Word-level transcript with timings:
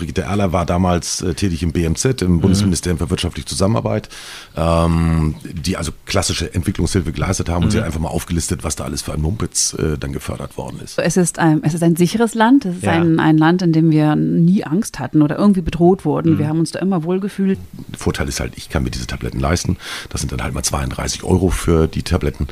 Brigitte 0.00 0.22
Erler 0.22 0.50
war 0.54 0.64
damals 0.64 1.20
äh, 1.20 1.34
tätig 1.34 1.62
im 1.62 1.72
BMZ, 1.72 2.22
im 2.22 2.40
Bundesministerium 2.40 2.98
für 2.98 3.10
wirtschaftliche 3.10 3.46
Zusammenarbeit, 3.46 4.08
ähm, 4.56 5.34
die 5.44 5.76
also 5.76 5.92
klassische 6.06 6.54
Entwicklungshilfe 6.54 7.12
geleistet 7.12 7.50
haben 7.50 7.64
und 7.64 7.70
sie 7.70 7.76
hat 7.78 7.84
einfach 7.84 8.00
mal 8.00 8.08
aufgelistet, 8.08 8.64
was 8.64 8.76
da 8.76 8.84
alles 8.84 9.02
für 9.02 9.12
ein 9.12 9.20
Mumpitz 9.20 9.74
äh, 9.74 9.98
dann 9.98 10.14
gefördert 10.14 10.56
worden 10.56 10.80
ist. 10.82 10.98
Es 10.98 11.18
ist 11.18 11.38
ein, 11.38 11.62
es 11.64 11.74
ist 11.74 11.82
ein 11.82 11.96
sicheres 11.96 12.34
Land. 12.34 12.64
Es 12.64 12.76
ist 12.76 12.82
Ja. 12.84 12.92
ein, 12.92 13.20
ein 13.20 13.36
Land, 13.36 13.60
in 13.60 13.72
dem 13.74 13.90
wir 13.90 14.16
nie 14.16 14.64
Angst 14.64 14.98
hatten 14.98 15.20
oder 15.20 15.36
irgendwie 15.38 15.60
bedroht 15.60 16.06
wurden. 16.06 16.38
Wir 16.38 16.48
haben 16.48 16.60
uns 16.60 16.70
da 16.70 16.78
immer 16.78 17.04
wohlgefühlt. 17.04 17.58
Der 17.88 17.98
Vorteil 17.98 18.26
ist 18.26 18.40
halt, 18.40 18.54
ich 18.56 18.70
kann 18.70 18.82
mir 18.84 18.90
diese 18.90 19.06
Tabletten 19.06 19.38
leisten. 19.38 19.76
Das 20.08 20.22
sind 20.22 20.32
dann 20.32 20.42
halt 20.42 20.54
mal 20.54 20.62
32 20.62 21.24
Euro 21.24 21.50
für 21.50 21.88
die 21.88 22.02
Tabletten. 22.02 22.48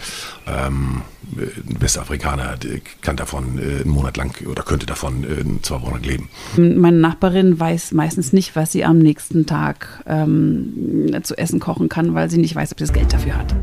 Ähm, 0.46 1.01
ein 1.37 1.80
Westafrikaner 1.80 2.57
kann 3.03 3.17
davon 3.17 3.59
äh, 3.59 3.83
einen 3.83 3.91
Monat 3.91 4.17
lang 4.17 4.35
oder 4.46 4.62
könnte 4.62 4.87
davon 4.87 5.25
äh, 5.25 5.41
in 5.41 5.62
zwei 5.62 5.80
Wochen 5.83 6.03
leben. 6.03 6.29
Meine 6.57 6.96
Nachbarin 6.99 7.38
weiß 7.43 7.93
meistens 7.93 8.32
nicht, 8.32 8.57
was 8.57 8.73
sie 8.73 8.84
am 8.84 8.98
nächsten 8.98 9.46
Tag 9.46 10.03
ähm, 10.07 11.21
zu 11.22 11.36
essen 11.36 11.61
kochen 11.61 11.89
kann, 11.89 12.14
weil 12.14 12.30
sie 12.30 12.39
nicht 12.39 12.54
weiß, 12.54 12.72
ob 12.72 12.79
sie 12.79 12.85
das 12.85 12.93
Geld 12.93 13.13
dafür 13.13 13.36
hat. 13.36 13.54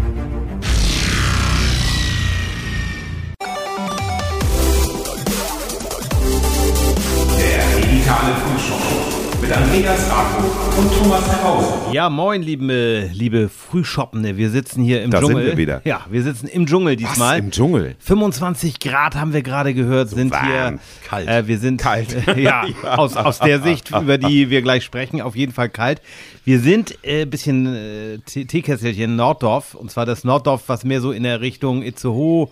Mit 9.47 9.55
Andreas 9.55 10.09
Rakow 10.09 10.77
und 10.79 10.91
Thomas 10.97 11.27
Herrhausen. 11.29 11.93
Ja, 11.93 12.09
moin, 12.09 12.41
liebe, 12.41 13.09
liebe 13.13 13.47
Frühschoppende. 13.49 14.37
Wir 14.37 14.49
sitzen 14.49 14.83
hier 14.83 15.03
im 15.03 15.11
Da 15.11 15.19
sind 15.19 15.29
Dschungel. 15.29 15.45
wir 15.47 15.57
wieder. 15.57 15.81
Ja, 15.85 16.01
wir 16.09 16.23
sitzen 16.23 16.47
im 16.47 16.65
Dschungel 16.65 16.95
diesmal. 16.95 17.37
im 17.39 17.51
Dschungel? 17.51 17.95
25 17.99 18.79
Grad 18.79 19.15
haben 19.15 19.33
wir 19.33 19.43
gerade 19.43 19.73
gehört, 19.75 20.09
sind 20.09 20.31
warm. 20.31 20.45
hier. 20.47 20.79
Kalt. 21.07 21.27
Äh, 21.27 21.47
wir 21.47 21.59
sind 21.59 21.79
Kalt. 21.79 22.15
ja, 22.37 22.65
aus, 22.83 23.15
aus 23.15 23.39
der 23.39 23.61
Sicht, 23.61 23.91
über 23.91 24.17
die 24.17 24.49
wir 24.49 24.61
gleich 24.63 24.83
sprechen, 24.83 25.21
auf 25.21 25.35
jeden 25.35 25.53
Fall 25.53 25.69
kalt. 25.69 26.01
Wir 26.43 26.59
sind 26.59 26.97
ein 27.03 27.09
äh, 27.21 27.25
bisschen 27.25 27.67
äh, 27.67 28.17
Tee- 28.25 28.45
Teekesselchen 28.45 29.15
Norddorf, 29.15 29.75
und 29.75 29.91
zwar 29.91 30.05
das 30.07 30.23
Norddorf, 30.23 30.63
was 30.67 30.83
mehr 30.83 31.01
so 31.01 31.11
in 31.11 31.21
der 31.23 31.41
Richtung 31.41 31.83
Itzehoe 31.83 32.49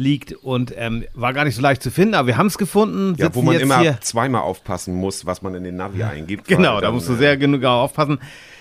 liegt 0.00 0.32
und 0.32 0.72
ähm, 0.76 1.04
war 1.14 1.32
gar 1.32 1.44
nicht 1.44 1.54
so 1.54 1.62
leicht 1.62 1.82
zu 1.82 1.90
finden, 1.90 2.14
aber 2.14 2.28
wir 2.28 2.36
haben 2.36 2.46
es 2.46 2.58
gefunden. 2.58 3.14
Ja, 3.18 3.34
wo 3.34 3.42
man 3.42 3.58
immer 3.58 3.80
hier. 3.80 3.98
zweimal 4.00 4.42
aufpassen 4.42 4.94
muss, 4.94 5.26
was 5.26 5.42
man 5.42 5.54
in 5.54 5.64
den 5.64 5.76
Navi 5.76 6.02
eingibt. 6.02 6.46
Genau, 6.48 6.76
da 6.76 6.86
dann, 6.86 6.94
musst 6.94 7.08
du 7.08 7.14
äh, 7.14 7.18
sehr 7.18 7.36
genug 7.36 7.64
aufpassen. 7.64 8.18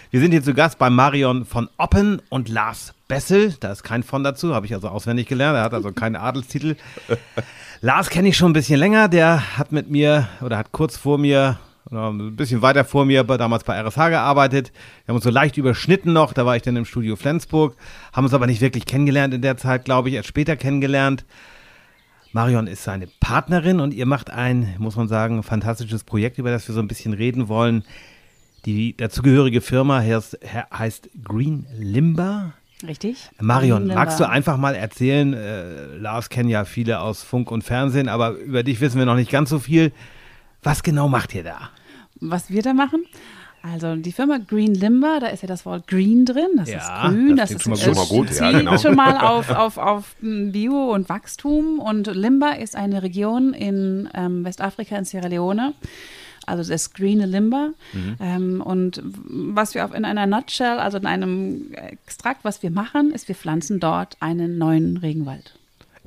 Wir 0.10 0.22
sind 0.22 0.32
hier 0.32 0.42
zu 0.42 0.54
Gast 0.54 0.80
bei 0.80 0.90
Marion 0.90 1.46
von 1.46 1.70
Oppen 1.78 2.22
und 2.30 2.48
Lars 2.48 2.94
Bessel. 3.08 3.56
Da 3.60 3.72
ist 3.72 3.84
kein 3.84 4.04
von 4.04 4.24
dazu, 4.24 4.56
habe 4.56 4.66
ich 4.66 4.74
also 4.74 4.88
auswendig 4.88 5.28
gelernt. 5.28 5.58
Er 5.58 5.64
hat 5.64 5.74
also 5.74 5.92
keinen 5.92 6.16
Adelstitel. 6.18 6.76
Lars 7.82 8.10
kenne 8.10 8.30
ich 8.30 8.38
schon 8.38 8.52
ein 8.52 8.54
bisschen 8.54 8.80
länger. 8.80 9.10
Der 9.10 9.58
hat 9.58 9.72
mit 9.72 9.90
mir 9.90 10.30
oder 10.42 10.58
hat 10.58 10.72
kurz 10.72 10.96
vor 10.96 11.18
mir 11.18 11.60
ein 11.92 12.36
bisschen 12.36 12.62
weiter 12.62 12.84
vor 12.86 13.06
mir 13.06 13.24
damals 13.24 13.64
bei 13.64 13.80
RSH 13.80 14.10
gearbeitet. 14.10 14.72
Wir 15.06 15.12
haben 15.14 15.16
uns 15.16 15.24
so 15.24 15.30
leicht 15.30 15.58
überschnitten 15.58 16.14
noch. 16.14 16.34
Da 16.34 16.46
war 16.46 16.56
ich 16.56 16.62
dann 16.62 16.76
im 16.76 16.86
Studio 16.86 17.16
Flensburg. 17.16 17.76
Haben 18.14 18.26
uns 18.26 18.34
aber 18.34 18.48
nicht 18.48 18.62
wirklich 18.62 18.86
kennengelernt 18.86 19.34
in 19.34 19.42
der 19.42 19.58
Zeit, 19.58 19.86
glaube 19.86 20.10
ich. 20.10 20.16
Erst 20.16 20.28
später 20.28 20.56
kennengelernt. 20.56 21.26
Marion 22.34 22.68
ist 22.68 22.84
seine 22.84 23.08
Partnerin 23.20 23.80
und 23.80 23.94
ihr 23.94 24.06
macht 24.06 24.30
ein, 24.30 24.76
muss 24.80 24.96
man 24.96 25.08
sagen, 25.08 25.42
fantastisches 25.44 26.04
Projekt, 26.04 26.38
über 26.38 26.52
das 26.52 26.68
wir 26.68 26.76
so 26.76 26.82
ein 26.82 26.88
bisschen 26.88 27.14
reden 27.14 27.48
wollen. 27.48 27.84
Die 28.66 28.96
dazugehörige 28.98 29.62
Firma 29.62 30.02
heißt, 30.02 30.40
heißt 30.74 31.10
Green 31.24 31.66
Limber. 31.78 32.54
Richtig? 32.86 33.30
Marion, 33.40 33.88
magst 33.88 34.20
du 34.20 34.30
einfach 34.30 34.58
mal 34.58 34.76
erzählen, 34.76 35.34
äh, 35.34 35.96
Lars 35.96 36.30
kennen 36.30 36.50
ja 36.50 36.64
viele 36.66 37.00
aus 37.00 37.24
Funk 37.24 37.50
und 37.50 37.64
Fernsehen, 37.64 38.08
aber 38.08 38.32
über 38.32 38.62
dich 38.62 38.82
wissen 38.82 39.00
wir 39.00 39.06
noch 39.06 39.16
nicht 39.16 39.32
ganz 39.32 39.50
so 39.50 39.58
viel. 39.58 39.92
Was 40.64 40.84
genau 40.84 41.08
macht 41.08 41.34
ihr 41.36 41.44
da? 41.44 41.70
Was 42.20 42.50
wir 42.50 42.62
da 42.62 42.74
machen? 42.74 43.06
Also 43.62 43.96
die 43.96 44.12
Firma 44.12 44.38
Green 44.38 44.74
Limber, 44.74 45.20
da 45.20 45.28
ist 45.28 45.42
ja 45.42 45.48
das 45.48 45.66
Wort 45.66 45.88
Green 45.88 46.26
drin, 46.26 46.50
das 46.56 46.70
Ja, 46.70 46.78
ist 46.78 47.12
grün, 47.12 47.36
das 47.36 47.50
das, 47.50 47.66
ist 47.66 47.84
schon 47.84 47.96
mal 47.96 48.06
gut, 48.06 48.32
ja, 48.32 48.52
genau. 48.52 48.78
schon 48.78 48.96
mal 48.96 49.18
auf, 49.26 49.50
auf, 49.50 49.78
auf 49.78 50.16
mm, 50.22 50.52
Bio 50.52 50.94
und 50.94 51.10
Wachstum 51.10 51.80
und 51.80 52.08
Limber 52.08 52.60
ist 52.60 52.76
eine 52.76 53.04
Region 53.04 53.54
in 53.54 54.10
ähm, 54.14 54.46
Westafrika, 54.46 54.96
in 54.98 55.06
Sierra 55.06 55.28
Leone. 55.28 55.74
Also 56.46 56.72
das 56.72 56.94
grüne 56.94 57.26
Limber. 57.26 57.72
Mhm. 57.92 58.16
Ähm, 58.22 58.62
und 58.62 59.02
was 59.04 59.76
wir 59.76 59.84
auf, 59.84 59.94
in 59.94 60.06
einer 60.06 60.28
Nutshell, 60.28 60.80
also 60.80 60.98
in 60.98 61.06
einem 61.06 61.74
Extrakt, 61.74 62.46
was 62.46 62.64
wir 62.64 62.72
machen, 62.72 63.12
ist, 63.12 63.28
wir 63.28 63.36
pflanzen 63.36 63.82
dort 63.82 64.16
einen 64.22 64.58
neuen 64.58 64.96
Regenwald. 64.96 65.56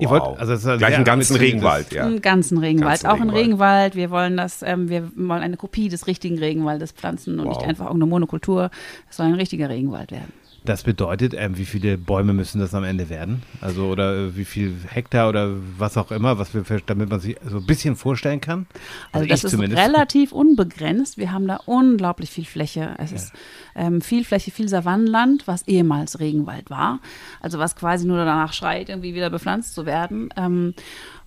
Ihr 0.01 0.09
Wow. 0.09 0.29
wollt, 0.29 0.39
also 0.39 0.53
es 0.53 0.59
ist 0.61 0.67
ein 0.67 0.77
Gleich 0.79 0.95
einen 0.95 1.05
ganzen 1.05 1.35
Regenwald, 1.35 1.93
ja. 1.93 2.05
Einen 2.05 2.21
ganzen 2.21 2.57
Regenwald, 2.57 3.01
Ganzen 3.03 3.07
auch 3.07 3.21
einen 3.21 3.29
Regenwald. 3.29 3.93
Regenwald. 3.93 3.95
Wir 3.95 4.09
wollen 4.11 4.35
das, 4.35 4.61
ähm, 4.63 4.89
wir 4.89 5.11
wollen 5.15 5.43
eine 5.43 5.57
Kopie 5.57 5.89
des 5.89 6.07
richtigen 6.07 6.39
Regenwaldes 6.39 6.91
pflanzen 6.91 7.39
und 7.39 7.45
Wow. 7.47 7.57
nicht 7.57 7.67
einfach 7.67 7.85
irgendeine 7.85 8.09
Monokultur. 8.09 8.71
Es 9.09 9.17
soll 9.17 9.27
ein 9.27 9.35
richtiger 9.35 9.69
Regenwald 9.69 10.11
werden. 10.11 10.33
Das 10.63 10.83
bedeutet, 10.83 11.33
ähm, 11.35 11.57
wie 11.57 11.65
viele 11.65 11.97
Bäume 11.97 12.33
müssen 12.33 12.59
das 12.59 12.75
am 12.75 12.83
Ende 12.83 13.09
werden? 13.09 13.41
Also 13.61 13.87
oder 13.87 14.15
äh, 14.15 14.37
wie 14.37 14.45
viel 14.45 14.75
Hektar 14.87 15.29
oder 15.29 15.49
was 15.77 15.97
auch 15.97 16.11
immer, 16.11 16.37
was 16.37 16.53
wir, 16.53 16.63
damit 16.85 17.09
man 17.09 17.19
sich 17.19 17.35
so 17.43 17.57
ein 17.57 17.65
bisschen 17.65 17.95
vorstellen 17.95 18.41
kann? 18.41 18.67
Also, 19.11 19.25
ich 19.25 19.31
das 19.31 19.43
ist 19.43 19.51
zumindest. 19.51 19.81
relativ 19.81 20.31
unbegrenzt. 20.31 21.17
Wir 21.17 21.31
haben 21.31 21.47
da 21.47 21.61
unglaublich 21.65 22.29
viel 22.29 22.45
Fläche. 22.45 22.93
Es 22.99 23.11
ist 23.11 23.33
ähm, 23.75 24.01
viel 24.01 24.23
Fläche, 24.23 24.51
viel 24.51 24.69
Savannenland, 24.69 25.47
was 25.47 25.67
ehemals 25.67 26.19
Regenwald 26.19 26.69
war. 26.69 26.99
Also 27.39 27.57
was 27.57 27.75
quasi 27.75 28.05
nur 28.05 28.17
danach 28.17 28.53
schreit, 28.53 28.89
irgendwie 28.89 29.15
wieder 29.15 29.31
bepflanzt 29.31 29.73
zu 29.73 29.87
werden. 29.87 30.29
Ähm, 30.37 30.75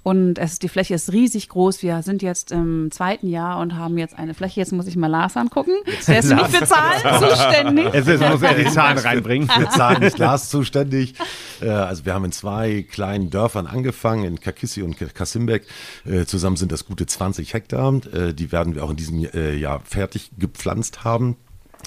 und 0.05 0.39
es, 0.39 0.59
die 0.59 0.69
Fläche 0.69 0.95
ist 0.95 1.13
riesig 1.13 1.49
groß. 1.49 1.83
Wir 1.83 2.03
sind 2.03 2.21
jetzt 2.23 2.53
im 2.53 2.91
zweiten 2.93 3.27
Jahr 3.27 3.59
und 3.59 3.75
haben 3.75 3.97
jetzt 3.99 4.17
eine 4.17 4.35
Fläche. 4.35 4.61
Jetzt 4.61 4.71
muss 4.73 4.87
ich 4.87 4.97
mal 4.97 5.07
Lars 5.09 5.37
angucken. 5.37 5.73
Der 6.07 6.19
ist 6.19 6.31
nicht 6.31 6.47
für 6.49 6.65
Zahlen 6.67 7.01
zuständig. 7.31 7.87
Es 7.95 8.07
ist, 8.07 8.21
muss 8.21 8.43
er 8.43 8.55
die 8.55 8.67
Zahlen 8.71 8.99
reinbringen. 8.99 9.49
Für 9.49 9.67
Zahlen 9.71 10.03
ist 10.03 10.19
Lars 10.19 10.51
zuständig. 10.51 11.15
Äh, 11.63 11.71
Also 11.71 12.05
wir 12.05 12.13
haben 12.13 12.27
in 12.27 12.33
zwei 12.33 12.83
kleinen 12.89 13.31
Dörfern 13.31 13.67
angefangen, 13.67 14.25
in 14.25 14.39
Kakissi 14.41 14.83
und 14.83 14.97
Kasimbeck. 15.15 15.67
Äh, 16.05 16.27
Zusammen 16.27 16.57
sind 16.57 16.71
das 16.71 16.85
gute 16.85 17.07
20 17.07 17.55
Hektar. 17.55 17.95
Äh, 18.13 18.35
Die 18.35 18.53
werden 18.53 18.75
wir 18.75 18.85
auch 18.85 18.91
in 18.91 18.97
diesem 18.97 19.19
Jahr 19.19 19.81
fertig 19.85 20.31
gepflanzt 20.39 21.03
haben. 21.05 21.37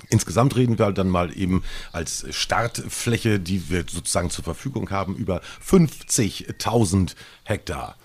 Insgesamt 0.09 0.55
reden 0.55 0.79
wir 0.79 0.91
dann 0.91 1.09
mal 1.09 1.35
eben 1.37 1.63
als 1.91 2.25
Startfläche, 2.31 3.39
die 3.39 3.69
wir 3.69 3.83
sozusagen 3.89 4.29
zur 4.31 4.43
Verfügung 4.43 4.89
haben, 4.89 5.15
über 5.15 5.41
50.000 5.67 7.15
Hektar 7.43 7.95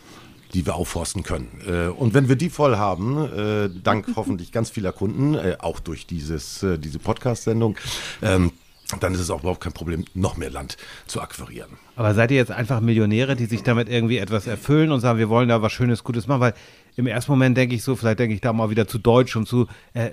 die 0.54 0.66
wir 0.66 0.74
aufforsten 0.74 1.22
können. 1.22 1.48
Äh, 1.66 1.88
Und 1.88 2.14
wenn 2.14 2.28
wir 2.28 2.36
die 2.36 2.50
voll 2.50 2.76
haben, 2.76 3.16
äh, 3.18 3.70
dank 3.82 4.06
hoffentlich 4.16 4.52
ganz 4.52 4.70
vieler 4.70 4.92
Kunden, 4.92 5.34
äh, 5.34 5.56
auch 5.58 5.80
durch 5.80 6.06
dieses, 6.06 6.64
diese 6.78 6.98
Podcast-Sendung, 6.98 7.76
ähm, 8.22 8.52
dann 9.00 9.14
ist 9.14 9.20
es 9.20 9.30
auch 9.30 9.40
überhaupt 9.40 9.62
kein 9.62 9.72
Problem, 9.72 10.04
noch 10.14 10.36
mehr 10.36 10.50
Land 10.50 10.76
zu 11.06 11.20
akquirieren. 11.20 11.70
Aber 11.96 12.14
seid 12.14 12.30
ihr 12.30 12.36
jetzt 12.36 12.50
einfach 12.50 12.80
Millionäre, 12.80 13.36
die 13.36 13.46
sich 13.46 13.62
damit 13.62 13.88
irgendwie 13.88 14.18
etwas 14.18 14.46
erfüllen 14.46 14.92
und 14.92 15.00
sagen, 15.00 15.18
wir 15.18 15.28
wollen 15.28 15.48
da 15.48 15.62
was 15.62 15.72
Schönes, 15.72 16.04
Gutes 16.04 16.26
machen? 16.26 16.40
Weil 16.40 16.54
im 16.96 17.06
ersten 17.06 17.32
Moment 17.32 17.56
denke 17.56 17.74
ich 17.74 17.82
so, 17.82 17.96
vielleicht 17.96 18.19
denke 18.19 18.34
ich 18.34 18.42
da 18.42 18.52
mal 18.52 18.69
wieder 18.69 18.86
zu 18.86 18.98
deutsch 18.98 19.34
und 19.36 19.48
zu, 19.48 19.66
äh, 19.94 20.10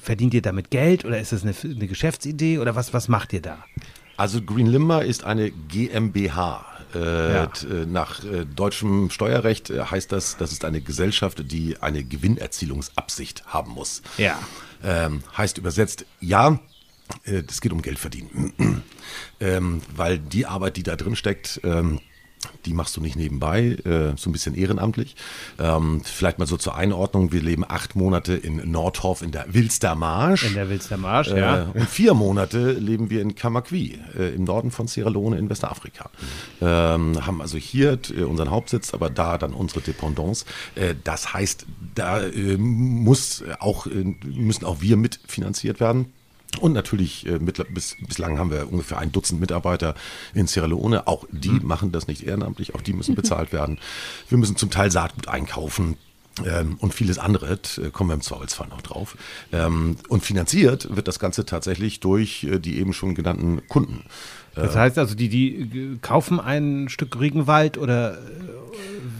verdient 0.00 0.34
ihr 0.34 0.42
damit 0.42 0.70
Geld 0.70 1.04
oder 1.04 1.18
ist 1.18 1.32
das 1.32 1.42
eine, 1.42 1.54
eine 1.64 1.88
Geschäftsidee 1.88 2.58
oder 2.58 2.76
was, 2.76 2.94
was 2.94 3.08
macht 3.08 3.32
ihr 3.32 3.42
da? 3.42 3.58
Also 4.16 4.42
Green 4.42 4.66
Limber 4.66 5.04
ist 5.04 5.24
eine 5.24 5.50
GmbH. 5.50 6.64
Äh, 6.94 7.32
Ja. 7.32 7.44
äh, 7.44 7.86
Nach 7.86 8.22
äh, 8.24 8.44
deutschem 8.44 9.10
Steuerrecht 9.10 9.70
äh, 9.70 9.84
heißt 9.84 10.10
das, 10.12 10.36
das 10.36 10.52
ist 10.52 10.64
eine 10.64 10.80
Gesellschaft, 10.80 11.50
die 11.52 11.76
eine 11.80 12.02
Gewinnerzielungsabsicht 12.04 13.44
haben 13.46 13.72
muss. 13.72 14.02
Ja. 14.18 14.38
Ähm, 14.82 15.22
heißt 15.36 15.58
übersetzt, 15.58 16.04
ja, 16.20 16.58
äh, 17.24 17.42
es 17.48 17.60
geht 17.60 17.72
um 17.72 17.82
Geld 17.82 17.98
verdienen. 17.98 18.82
ähm, 19.40 19.82
weil 19.94 20.18
die 20.18 20.46
Arbeit, 20.46 20.76
die 20.76 20.82
da 20.82 20.96
drin 20.96 21.16
steckt, 21.16 21.60
ähm, 21.64 22.00
die 22.64 22.72
machst 22.72 22.96
du 22.96 23.00
nicht 23.00 23.16
nebenbei, 23.16 23.76
äh, 23.84 24.16
so 24.16 24.30
ein 24.30 24.32
bisschen 24.32 24.54
ehrenamtlich. 24.54 25.16
Ähm, 25.58 26.02
vielleicht 26.04 26.38
mal 26.38 26.46
so 26.46 26.56
zur 26.56 26.74
Einordnung, 26.74 27.32
wir 27.32 27.42
leben 27.42 27.64
acht 27.66 27.96
Monate 27.96 28.34
in 28.34 28.70
Nordhof 28.70 29.22
in 29.22 29.30
der 29.30 29.52
Wilstermarsch. 29.52 30.44
In 30.44 30.54
der 30.54 30.68
Wilster 30.70 30.96
Marsch, 30.96 31.28
Äh, 31.28 31.40
ja. 31.40 31.62
und 31.74 31.88
vier 31.88 32.14
Monate 32.14 32.72
leben 32.72 33.10
wir 33.10 33.22
in 33.22 33.34
Kamakwi, 33.34 33.98
äh, 34.18 34.34
im 34.34 34.44
Norden 34.44 34.70
von 34.70 34.86
Sierra 34.88 35.10
Leone 35.10 35.38
in 35.38 35.48
Westafrika. 35.50 36.10
Ähm, 36.60 37.26
haben 37.26 37.40
also 37.40 37.58
hier 37.58 37.98
äh, 38.16 38.22
unseren 38.22 38.50
Hauptsitz, 38.50 38.94
aber 38.94 39.10
da 39.10 39.38
dann 39.38 39.52
unsere 39.52 39.80
Dependance. 39.80 40.44
Äh, 40.74 40.94
das 41.04 41.32
heißt, 41.32 41.66
da 41.94 42.20
äh, 42.22 42.56
muss 42.56 43.42
auch, 43.58 43.86
müssen 43.86 44.64
auch 44.64 44.80
wir 44.80 44.96
mitfinanziert 44.96 45.80
werden. 45.80 46.12
Und 46.58 46.72
natürlich, 46.72 47.26
äh, 47.26 47.38
bis, 47.38 47.96
bislang 48.06 48.38
haben 48.38 48.50
wir 48.50 48.70
ungefähr 48.70 48.98
ein 48.98 49.12
Dutzend 49.12 49.40
Mitarbeiter 49.40 49.94
in 50.34 50.46
Sierra 50.46 50.66
Leone. 50.66 51.06
Auch 51.06 51.24
die 51.30 51.50
machen 51.50 51.92
das 51.92 52.08
nicht 52.08 52.24
ehrenamtlich, 52.24 52.74
auch 52.74 52.80
die 52.80 52.92
müssen 52.92 53.14
bezahlt 53.14 53.52
werden. 53.52 53.78
Wir 54.28 54.38
müssen 54.38 54.56
zum 54.56 54.70
Teil 54.70 54.90
Saatgut 54.90 55.28
einkaufen. 55.28 55.96
Ähm, 56.44 56.76
und 56.78 56.94
vieles 56.94 57.18
andere, 57.18 57.52
äh, 57.52 57.90
kommen 57.90 58.10
wir 58.10 58.14
im 58.14 58.20
Zweifelsfall 58.20 58.68
noch 58.68 58.82
drauf. 58.82 59.16
Ähm, 59.52 59.96
und 60.08 60.24
finanziert 60.24 60.94
wird 60.94 61.08
das 61.08 61.18
Ganze 61.18 61.44
tatsächlich 61.44 62.00
durch 62.00 62.44
äh, 62.44 62.58
die 62.58 62.78
eben 62.78 62.92
schon 62.92 63.14
genannten 63.14 63.66
Kunden. 63.68 64.04
Das 64.54 64.76
heißt 64.76 64.98
also, 64.98 65.14
die, 65.14 65.28
die 65.28 65.94
äh, 65.94 65.98
kaufen 66.02 66.40
ein 66.40 66.88
Stück 66.88 67.18
Regenwald 67.20 67.78
oder 67.78 68.14
äh, 68.14 68.16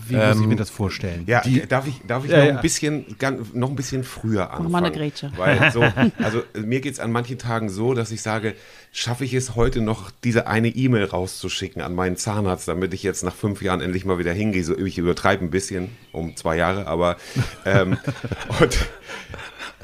wie 0.09 0.17
muss 0.17 0.41
ich 0.41 0.47
mir 0.47 0.57
das 0.57 0.71
vorstellen? 0.71 1.25
Ja, 1.27 1.43
darf 1.69 1.87
ich, 1.87 2.01
darf 2.07 2.25
ich 2.25 2.31
Ja, 2.31 2.39
noch, 2.39 2.45
ja. 2.47 2.57
ein 2.57 2.63
bisschen, 2.63 3.05
ganz, 3.19 3.55
noch 3.55 3.71
ein 3.71 3.77
bisschen 3.77 4.03
früher 4.05 4.51
anfangen? 4.51 4.71
mal 4.71 4.79
eine 4.85 4.91
Grätsche. 4.91 5.31
Weil 5.37 5.71
so, 5.73 5.83
also 6.19 6.43
mir 6.55 6.81
geht 6.81 6.95
es 6.95 7.01
an 7.01 7.13
manchen 7.13 7.39
Tagen 7.39 7.69
so, 7.69 7.95
dass 7.95 8.11
ich 8.11 8.23
sage, 8.23 8.55
schaffe 8.93 9.25
ich 9.25 9.35
es 9.35 9.55
heute 9.55 9.81
noch, 9.81 10.11
diese 10.25 10.47
eine 10.47 10.69
E-Mail 10.69 11.05
rauszuschicken 11.05 11.81
an 11.81 11.95
meinen 11.95 12.17
Zahnarzt, 12.17 12.67
damit 12.67 12.93
ich 12.93 13.03
jetzt 13.03 13.23
nach 13.23 13.35
fünf 13.35 13.63
Jahren 13.63 13.81
endlich 13.81 14.05
mal 14.05 14.19
wieder 14.19 14.33
hingehe. 14.33 14.65
So, 14.65 14.77
ich 14.77 14.99
übertreibe 14.99 15.45
ein 15.45 15.51
bisschen, 15.51 15.91
um 16.13 16.37
zwei 16.37 16.57
Jahre, 16.57 16.87
aber 16.87 17.17
ähm, 17.65 17.99
und 18.61 18.79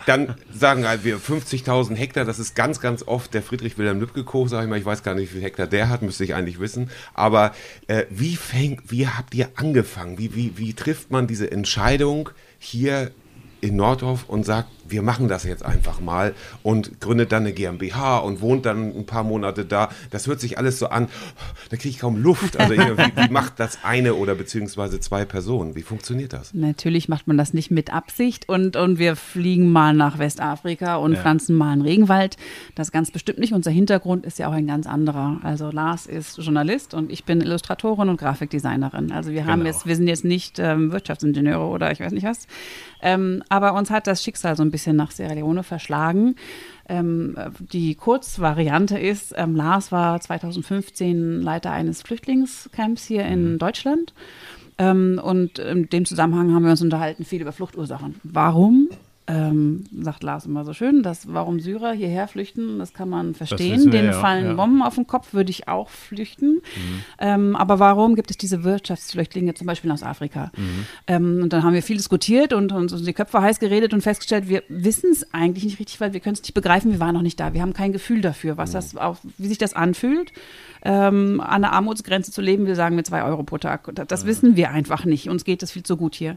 dann 0.06 0.37
sagen 0.53 0.87
halt 0.87 1.05
wir 1.05 1.19
50.000 1.19 1.97
Hektar, 1.97 2.25
das 2.25 2.38
ist 2.38 2.55
ganz, 2.55 2.81
ganz 2.81 3.03
oft 3.03 3.35
der 3.35 3.43
Friedrich 3.43 3.76
Wilhelm 3.76 4.00
Lübcke 4.00 4.25
Koch, 4.25 4.49
sag 4.49 4.62
ich 4.62 4.70
mal, 4.70 4.79
ich 4.79 4.85
weiß 4.85 5.03
gar 5.03 5.14
nicht, 5.14 5.31
wie 5.31 5.35
viel 5.35 5.43
Hektar 5.43 5.67
der 5.67 5.88
hat, 5.88 6.03
müsste 6.03 6.25
ich 6.25 6.35
eigentlich 6.35 6.61
wissen. 6.61 6.91
Aber 7.12 7.53
äh, 7.88 8.05
wie 8.08 8.37
fängt, 8.37 8.91
wie 8.91 9.08
habt 9.08 9.35
ihr 9.35 9.49
angefangen? 9.56 10.19
Wie, 10.19 10.35
wie, 10.35 10.56
wie 10.56 10.75
trifft 10.75 11.11
man 11.11 11.26
diese 11.26 11.50
Entscheidung 11.50 12.31
hier 12.58 13.11
in 13.61 13.76
Nordhof 13.76 14.29
und 14.29 14.44
sagt, 14.44 14.69
wir 14.88 15.03
machen 15.03 15.26
das 15.26 15.43
jetzt 15.43 15.64
einfach 15.64 16.00
mal 16.00 16.32
und 16.62 17.00
gründet 17.00 17.32
dann 17.32 17.43
eine 17.43 17.53
GmbH 17.53 18.19
und 18.19 18.41
wohnt 18.41 18.67
dann 18.67 18.97
ein 18.97 19.05
paar 19.06 19.25
Monate 19.25 19.64
da. 19.64 19.88
Das 20.11 20.29
hört 20.29 20.38
sich 20.41 20.58
alles 20.58 20.79
so 20.79 20.87
an, 20.88 21.08
da 21.70 21.76
kriege 21.76 21.88
ich 21.88 21.99
kaum 21.99 22.23
Luft. 22.23 22.56
Also 22.61 22.75
wie, 22.75 22.79
wie 22.79 23.31
macht 23.32 23.58
das 23.58 23.79
eine 23.82 24.14
oder 24.14 24.35
beziehungsweise 24.37 25.00
zwei 25.00 25.25
Personen? 25.25 25.75
Wie 25.75 25.82
funktioniert 25.82 26.32
das? 26.32 26.55
Natürlich 26.55 27.08
macht 27.08 27.26
man 27.26 27.37
das 27.37 27.53
nicht 27.53 27.70
mit 27.73 27.93
Absicht 27.93 28.49
und, 28.49 28.76
und 28.76 28.99
wir 29.00 29.17
fliegen 29.17 29.73
mal 29.73 29.93
nach 29.93 30.19
Westafrika 30.19 30.97
und 30.97 31.17
pflanzen 31.17 31.56
mal 31.56 31.73
einen 31.73 31.82
Regenwald. 31.82 32.37
Das 32.76 32.93
ganz 32.93 33.11
bestimmt 33.11 33.38
nicht. 33.38 33.52
Unser 33.52 33.73
Hintergrund 33.73 34.25
ist 34.25 34.38
ja 34.38 34.47
auch 34.49 34.52
ein 34.52 34.67
ganz 34.69 34.87
anderer. 34.87 35.41
Also 35.43 35.70
Lars 35.70 36.06
ist 36.06 36.38
Journalist 36.38 36.94
und 36.94 37.11
ich 37.11 37.25
bin 37.25 37.41
Illustratorin 37.41 38.09
und 38.09 38.19
Grafikdesignerin. 38.20 39.11
Also 39.11 39.31
wir 39.32 39.47
haben 39.47 39.61
Genau. 39.61 39.70
jetzt, 39.70 39.87
wir 39.87 39.97
sind 39.97 40.06
jetzt 40.06 40.25
nicht 40.25 40.59
ähm, 40.59 40.93
Wirtschaftsingenieure 40.93 41.64
oder 41.64 41.91
ich 41.91 41.99
weiß 42.00 42.12
nicht 42.12 42.26
was. 42.26 42.47
Ähm, 43.00 43.43
aber 43.49 43.75
uns 43.75 43.91
hat 43.91 44.07
das 44.07 44.23
Schicksal 44.23 44.57
so 44.57 44.63
ein 44.63 44.71
bisschen 44.71 44.97
nach 44.97 45.11
Sierra 45.11 45.33
Leone 45.33 45.63
verschlagen. 45.63 46.37
Ähm, 46.89 47.37
die 47.73 47.95
Kurzvariante 47.95 48.99
ist, 48.99 49.35
ähm, 49.37 49.57
Lars 49.57 49.93
war 49.93 50.21
2015 50.21 51.43
Leiter 51.43 51.73
eines 51.73 52.03
Flüchtlingscamps 52.03 53.05
hier 53.05 53.25
in 53.25 53.59
Deutschland. 53.59 54.13
Ähm, 54.79 55.21
und 55.23 55.59
in 55.59 55.89
dem 55.89 56.05
Zusammenhang 56.05 56.55
haben 56.55 56.65
wir 56.65 56.71
uns 56.71 56.83
unterhalten 56.83 57.25
viel 57.25 57.41
über 57.41 57.53
Fluchtursachen. 57.53 58.21
Warum? 58.23 58.89
Ähm, 59.28 59.84
sagt 60.02 60.23
Lars 60.23 60.46
immer 60.46 60.64
so 60.64 60.73
schön, 60.73 61.02
dass 61.02 61.32
warum 61.32 61.58
Syrer 61.58 61.93
hierher 61.93 62.28
flüchten, 62.28 62.78
das 62.78 62.94
kann 62.94 63.08
man 63.08 63.34
verstehen. 63.34 63.90
Denen 63.90 64.12
ja, 64.12 64.12
fallen 64.12 64.46
ja. 64.46 64.55
Bomben 64.55 64.82
auf 64.82 64.94
den 64.94 65.08
Kopf, 65.08 65.34
würde 65.34 65.50
ich 65.50 65.67
auch 65.67 65.88
flüchten. 65.88 66.62
Ähm, 67.19 67.56
aber 67.56 67.81
warum 67.81 68.14
gibt 68.14 68.31
es 68.31 68.37
diese 68.37 68.62
Wirtschaftsflüchtlinge 68.62 69.55
zum 69.55 69.67
Beispiel 69.67 69.90
aus 69.90 70.05
Afrika? 70.05 70.52
Ähm, 71.08 71.40
und 71.43 71.52
dann 71.52 71.64
haben 71.64 71.75
wir 71.75 71.82
viel 71.82 71.96
diskutiert 71.96 72.52
und 72.52 72.70
uns 72.70 73.02
die 73.02 73.12
Köpfe 73.12 73.43
heiß 73.43 73.58
geredet 73.58 73.93
und 73.93 74.02
festgestellt, 74.02 74.49
wir 74.49 74.62
wissen 74.69 75.11
es 75.11 75.34
eigentlich 75.34 75.64
nicht 75.64 75.81
richtig, 75.81 76.00
weil 76.00 76.12
wir 76.12 76.20
können 76.20 76.34
es 76.34 76.43
nicht 76.43 76.55
begreifen, 76.55 76.93
wir 76.93 77.00
waren 77.00 77.14
noch 77.14 77.23
nicht 77.23 77.40
da. 77.40 77.52
Wir 77.52 77.62
haben 77.62 77.73
kein 77.73 77.93
Gefühl 77.93 78.20
dafür, 78.20 78.56
was 78.56 78.70
das 78.70 78.96
auch, 78.96 79.17
wie 79.38 79.49
sich 79.49 79.58
das 79.58 79.75
anfühlt, 79.75 80.32
ähm, 80.84 81.40
an 81.40 81.62
der 81.62 81.73
Armutsgrenze 81.73 82.31
zu 82.31 82.40
leben. 82.40 82.67
Wir 82.67 82.76
sagen 82.76 82.94
mit 82.94 83.06
zwei 83.06 83.25
Euro 83.25 83.43
pro 83.43 83.58
Tag. 83.58 83.90
Das, 83.94 84.06
das 84.06 84.26
wissen 84.26 84.55
wir 84.55 84.70
einfach 84.70 85.05
nicht. 85.05 85.28
Uns 85.28 85.44
geht 85.44 85.62
es 85.62 85.73
viel 85.73 85.82
zu 85.82 85.96
gut 85.96 86.14
hier. 86.14 86.37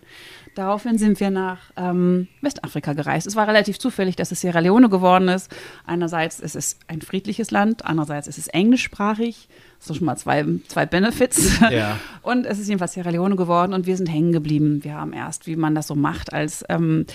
Daraufhin 0.60 0.98
sind 0.98 1.22
wir 1.22 1.32
nach 1.32 1.60
ähm, 1.78 2.28
Westafrika 2.42 2.92
gereist. 2.92 3.26
Es 3.26 3.38
war 3.38 3.48
relativ 3.48 3.80
zufällig, 3.80 4.18
dass 4.18 4.34
es 4.34 4.42
Sierra 4.42 4.60
Leone 4.60 4.90
geworden 4.90 5.30
ist. 5.30 5.50
Einerseits 5.86 6.42
ist 6.42 6.54
es 6.58 6.78
ein 6.90 7.02
friedliches 7.02 7.50
Land, 7.50 7.86
andererseits 7.86 8.28
ist 8.28 8.38
es 8.38 8.50
englischsprachig. 8.50 9.48
So 9.82 9.94
schon 9.94 10.06
mal 10.06 10.18
zwei, 10.18 10.46
zwei 10.68 10.86
Benefits. 10.86 11.62
Ja. 11.72 11.98
Und 12.22 12.46
es 12.46 12.60
ist 12.60 12.68
jedenfalls 12.68 12.94
Sierra 12.94 13.12
Leone 13.12 13.38
geworden 13.38 13.74
und 13.74 13.86
wir 13.86 13.96
sind 13.96 14.08
hängen 14.08 14.34
geblieben. 14.34 14.84
Wir 14.84 14.96
haben 14.96 15.14
erst, 15.14 15.48
wie 15.48 15.56
man 15.56 15.74
das 15.74 15.88
so 15.88 15.96
macht, 15.96 16.34
als, 16.34 16.66
ähm, 16.68 17.06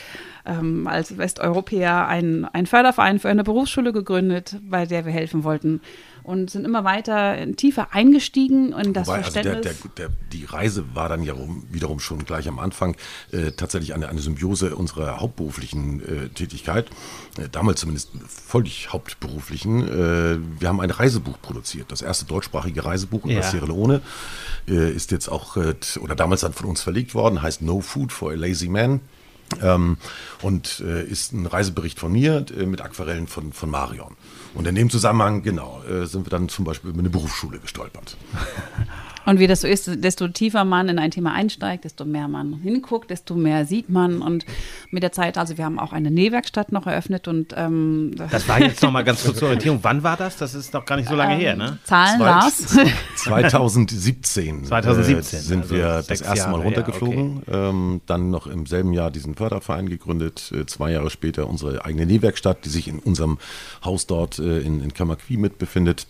ähm, 0.46 0.86
als 0.86 1.18
Westeuropäer 1.18 2.08
einen, 2.08 2.46
einen 2.46 2.66
Förderverein 2.66 3.18
für 3.18 3.28
eine 3.28 3.44
Berufsschule 3.44 3.92
gegründet, 3.92 4.56
bei 4.62 4.86
der 4.86 5.04
wir 5.04 5.12
helfen 5.12 5.44
wollten. 5.44 5.82
Und 6.22 6.50
sind 6.50 6.64
immer 6.64 6.84
weiter 6.84 7.36
tiefer 7.54 7.88
eingestiegen 7.92 8.72
in 8.72 8.94
das 8.94 9.08
Wobei, 9.08 9.18
also 9.18 9.32
der, 9.32 9.42
Verständnis. 9.42 9.82
der, 9.98 10.08
der, 10.08 10.16
die 10.32 10.46
Reise 10.46 10.84
war 10.94 11.10
dann 11.10 11.22
ja 11.22 11.34
rum, 11.34 11.64
wiederum 11.70 12.00
schon 12.00 12.24
gleich 12.24 12.48
am 12.48 12.58
Anfang 12.58 12.96
äh, 13.34 13.52
tatsächlich 13.52 13.94
eine, 13.94 14.08
eine 14.08 14.20
Symbiose 14.20 14.76
unserer 14.76 15.20
hauptberuflichen 15.20 16.00
äh, 16.00 16.28
Tätigkeit, 16.28 16.88
äh, 17.38 17.48
damals 17.50 17.80
zumindest 17.80 18.10
völlig 18.28 18.92
hauptberuflichen. 18.92 19.86
Äh, 19.86 20.38
wir 20.60 20.68
haben 20.68 20.80
ein 20.80 20.90
Reisebuch 20.90 21.40
produziert, 21.42 21.90
das 21.92 22.02
erste 22.02 22.24
deutschsprachige 22.24 22.84
Reisebuch 22.84 23.24
über 23.24 23.32
Ja. 23.34 23.42
Sierra 23.42 23.66
Leone, 23.66 24.00
äh, 24.68 24.90
ist 24.92 25.10
jetzt 25.10 25.28
auch, 25.28 25.56
oder 25.56 26.14
damals 26.14 26.42
dann 26.42 26.52
von 26.52 26.68
uns 26.68 26.82
verlegt 26.82 27.14
worden, 27.14 27.42
heißt 27.42 27.62
No 27.62 27.80
Food 27.80 28.12
for 28.12 28.30
a 28.32 28.34
Lazy 28.34 28.68
Man. 28.68 29.00
Ähm, 29.62 29.98
und 30.42 30.80
äh, 30.80 31.04
ist 31.04 31.32
ein 31.32 31.46
Reisebericht 31.46 31.98
von 31.98 32.10
mir 32.10 32.46
äh, 32.58 32.64
mit 32.64 32.80
Aquarellen 32.80 33.26
von, 33.26 33.52
von 33.52 33.70
Marion. 33.70 34.16
Und 34.54 34.66
in 34.66 34.74
dem 34.74 34.88
Zusammenhang, 34.88 35.42
genau, 35.42 35.82
äh, 35.84 36.06
sind 36.06 36.26
wir 36.26 36.30
dann 36.30 36.48
zum 36.48 36.64
Beispiel 36.64 36.90
über 36.90 37.00
eine 37.00 37.10
Berufsschule 37.10 37.58
gestolpert. 37.58 38.16
Und 39.26 39.38
wie 39.38 39.46
das 39.46 39.62
so 39.62 39.66
ist, 39.68 39.90
desto 40.04 40.28
tiefer 40.28 40.64
man 40.64 40.88
in 40.88 40.98
ein 40.98 41.10
Thema 41.10 41.32
einsteigt, 41.32 41.84
desto 41.84 42.04
mehr 42.04 42.28
man 42.28 42.54
hinguckt, 42.62 43.10
desto 43.10 43.34
mehr 43.34 43.64
sieht 43.64 43.88
man. 43.88 44.20
Und 44.22 44.44
mit 44.90 45.02
der 45.02 45.12
Zeit, 45.12 45.38
also 45.38 45.56
wir 45.58 45.64
haben 45.64 45.78
auch 45.78 45.92
eine 45.92 46.10
Nähwerkstatt 46.10 46.72
noch 46.72 46.86
eröffnet 46.86 47.26
und 47.28 47.54
ähm, 47.56 48.14
Das 48.30 48.48
war 48.48 48.60
jetzt 48.60 48.82
noch 48.82 48.90
mal 48.90 49.02
ganz 49.04 49.24
kurz 49.24 49.38
zur 49.38 49.48
Orientierung. 49.48 49.78
Wann 49.82 50.02
war 50.02 50.16
das? 50.16 50.36
Das 50.36 50.54
ist 50.54 50.74
noch 50.74 50.84
gar 50.84 50.96
nicht 50.96 51.08
so 51.08 51.14
lange 51.14 51.34
her, 51.36 51.56
ne? 51.56 51.78
Zahlen, 51.84 52.18
Zwei- 52.18 52.24
Lars. 52.26 52.76
2017, 53.16 54.64
2017, 54.64 55.38
äh, 55.38 55.42
sind 55.42 55.62
also 55.62 55.74
wir 55.74 56.02
das 56.06 56.20
erste 56.20 56.50
Mal 56.50 56.60
runtergeflogen. 56.60 57.42
ähm, 57.50 58.00
dann 58.06 58.30
noch 58.30 58.46
im 58.46 58.66
selben 58.66 58.92
Jahr 58.92 59.10
diesen 59.10 59.34
Förderverein 59.34 59.88
gegründet. 59.88 60.52
Äh, 60.54 60.66
zwei 60.66 60.92
Jahre 60.92 61.10
später 61.10 61.48
unsere 61.48 61.84
eigene 61.84 62.06
Nähwerkstatt, 62.06 62.64
die 62.64 62.68
sich 62.68 62.88
in 62.88 62.98
unserem 62.98 63.38
Haus 63.84 64.06
dort 64.06 64.38
äh, 64.38 64.60
in, 64.60 64.80
in 64.82 64.92
Kamakwi 64.92 65.36
mit 65.36 65.58
befindet. 65.58 66.06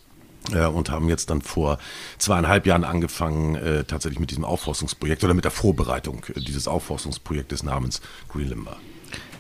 Und 0.52 0.91
haben 0.91 1.08
jetzt 1.08 1.31
dann 1.31 1.41
vor 1.41 1.79
zweieinhalb 2.19 2.67
Jahren 2.67 2.85
angefangen, 2.85 3.55
äh, 3.55 3.85
tatsächlich 3.85 4.20
mit 4.20 4.31
diesem 4.31 4.44
Aufforstungsprojekt 4.44 5.25
oder 5.25 5.32
mit 5.32 5.44
der 5.44 5.50
Vorbereitung 5.50 6.25
äh, 6.35 6.41
dieses 6.41 6.69
Aufforstungsprojektes 6.69 7.62
namens 7.62 8.02
Green 8.29 8.49
Limber. 8.49 8.76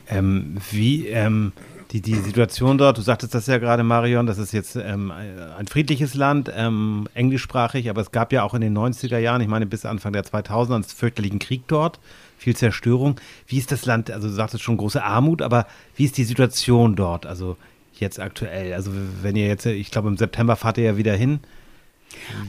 Ähm, 0.08 0.56
wie 0.70 1.08
ähm, 1.08 1.52
die, 1.92 2.00
die 2.00 2.16
Situation 2.16 2.76
dort, 2.76 2.98
du 2.98 3.02
sagtest 3.02 3.34
das 3.34 3.46
ja 3.46 3.58
gerade, 3.58 3.84
Marion, 3.84 4.26
das 4.26 4.38
ist 4.38 4.52
jetzt 4.52 4.76
ähm, 4.76 5.12
ein 5.12 5.66
friedliches 5.66 6.14
Land, 6.14 6.50
ähm, 6.54 7.08
englischsprachig, 7.14 7.88
aber 7.88 8.00
es 8.00 8.10
gab 8.10 8.32
ja 8.32 8.42
auch 8.42 8.54
in 8.54 8.62
den 8.62 8.76
90er 8.76 9.18
Jahren, 9.18 9.40
ich 9.40 9.48
meine 9.48 9.66
bis 9.66 9.84
Anfang 9.84 10.12
der 10.12 10.24
2000er, 10.24 10.74
einen 10.74 10.84
fürchterlichen 10.84 11.38
Krieg 11.38 11.62
dort, 11.68 12.00
viel 12.36 12.56
Zerstörung. 12.56 13.20
Wie 13.46 13.58
ist 13.58 13.70
das 13.70 13.86
Land, 13.86 14.10
also 14.10 14.28
du 14.28 14.34
sagtest 14.34 14.64
schon 14.64 14.76
große 14.76 15.02
Armut, 15.02 15.40
aber 15.40 15.66
wie 15.94 16.04
ist 16.04 16.16
die 16.16 16.24
Situation 16.24 16.96
dort, 16.96 17.26
also 17.26 17.56
jetzt 18.00 18.20
aktuell? 18.20 18.72
Also 18.74 18.90
wenn 19.22 19.36
ihr 19.36 19.46
jetzt, 19.46 19.66
ich 19.66 19.90
glaube 19.90 20.08
im 20.08 20.16
September 20.16 20.56
fahrt 20.56 20.78
ihr 20.78 20.84
ja 20.84 20.96
wieder 20.96 21.14
hin. 21.14 21.40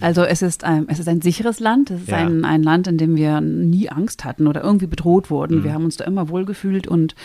Also 0.02 0.24
es 0.24 0.42
ist 0.42 0.64
ein, 0.64 0.86
es 0.90 1.00
ist 1.00 1.08
ein 1.08 1.22
sicheres 1.22 1.60
Land. 1.60 1.90
Es 1.92 2.02
ist 2.02 2.10
Ja. 2.10 2.18
ein, 2.18 2.46
ein 2.46 2.64
Land, 2.64 2.88
in 2.88 2.98
dem 2.98 3.16
wir 3.16 3.42
nie 3.42 3.90
Angst 3.90 4.26
hatten 4.26 4.48
oder 4.48 4.64
irgendwie 4.64 4.88
bedroht 4.88 5.30
wurden. 5.30 5.60
Mhm. 5.60 5.64
Wir 5.64 5.74
haben 5.74 5.86
uns 5.86 5.98
da 5.98 6.06
immer 6.06 6.30
wohlgefühlt 6.30 6.88
und 6.88 7.16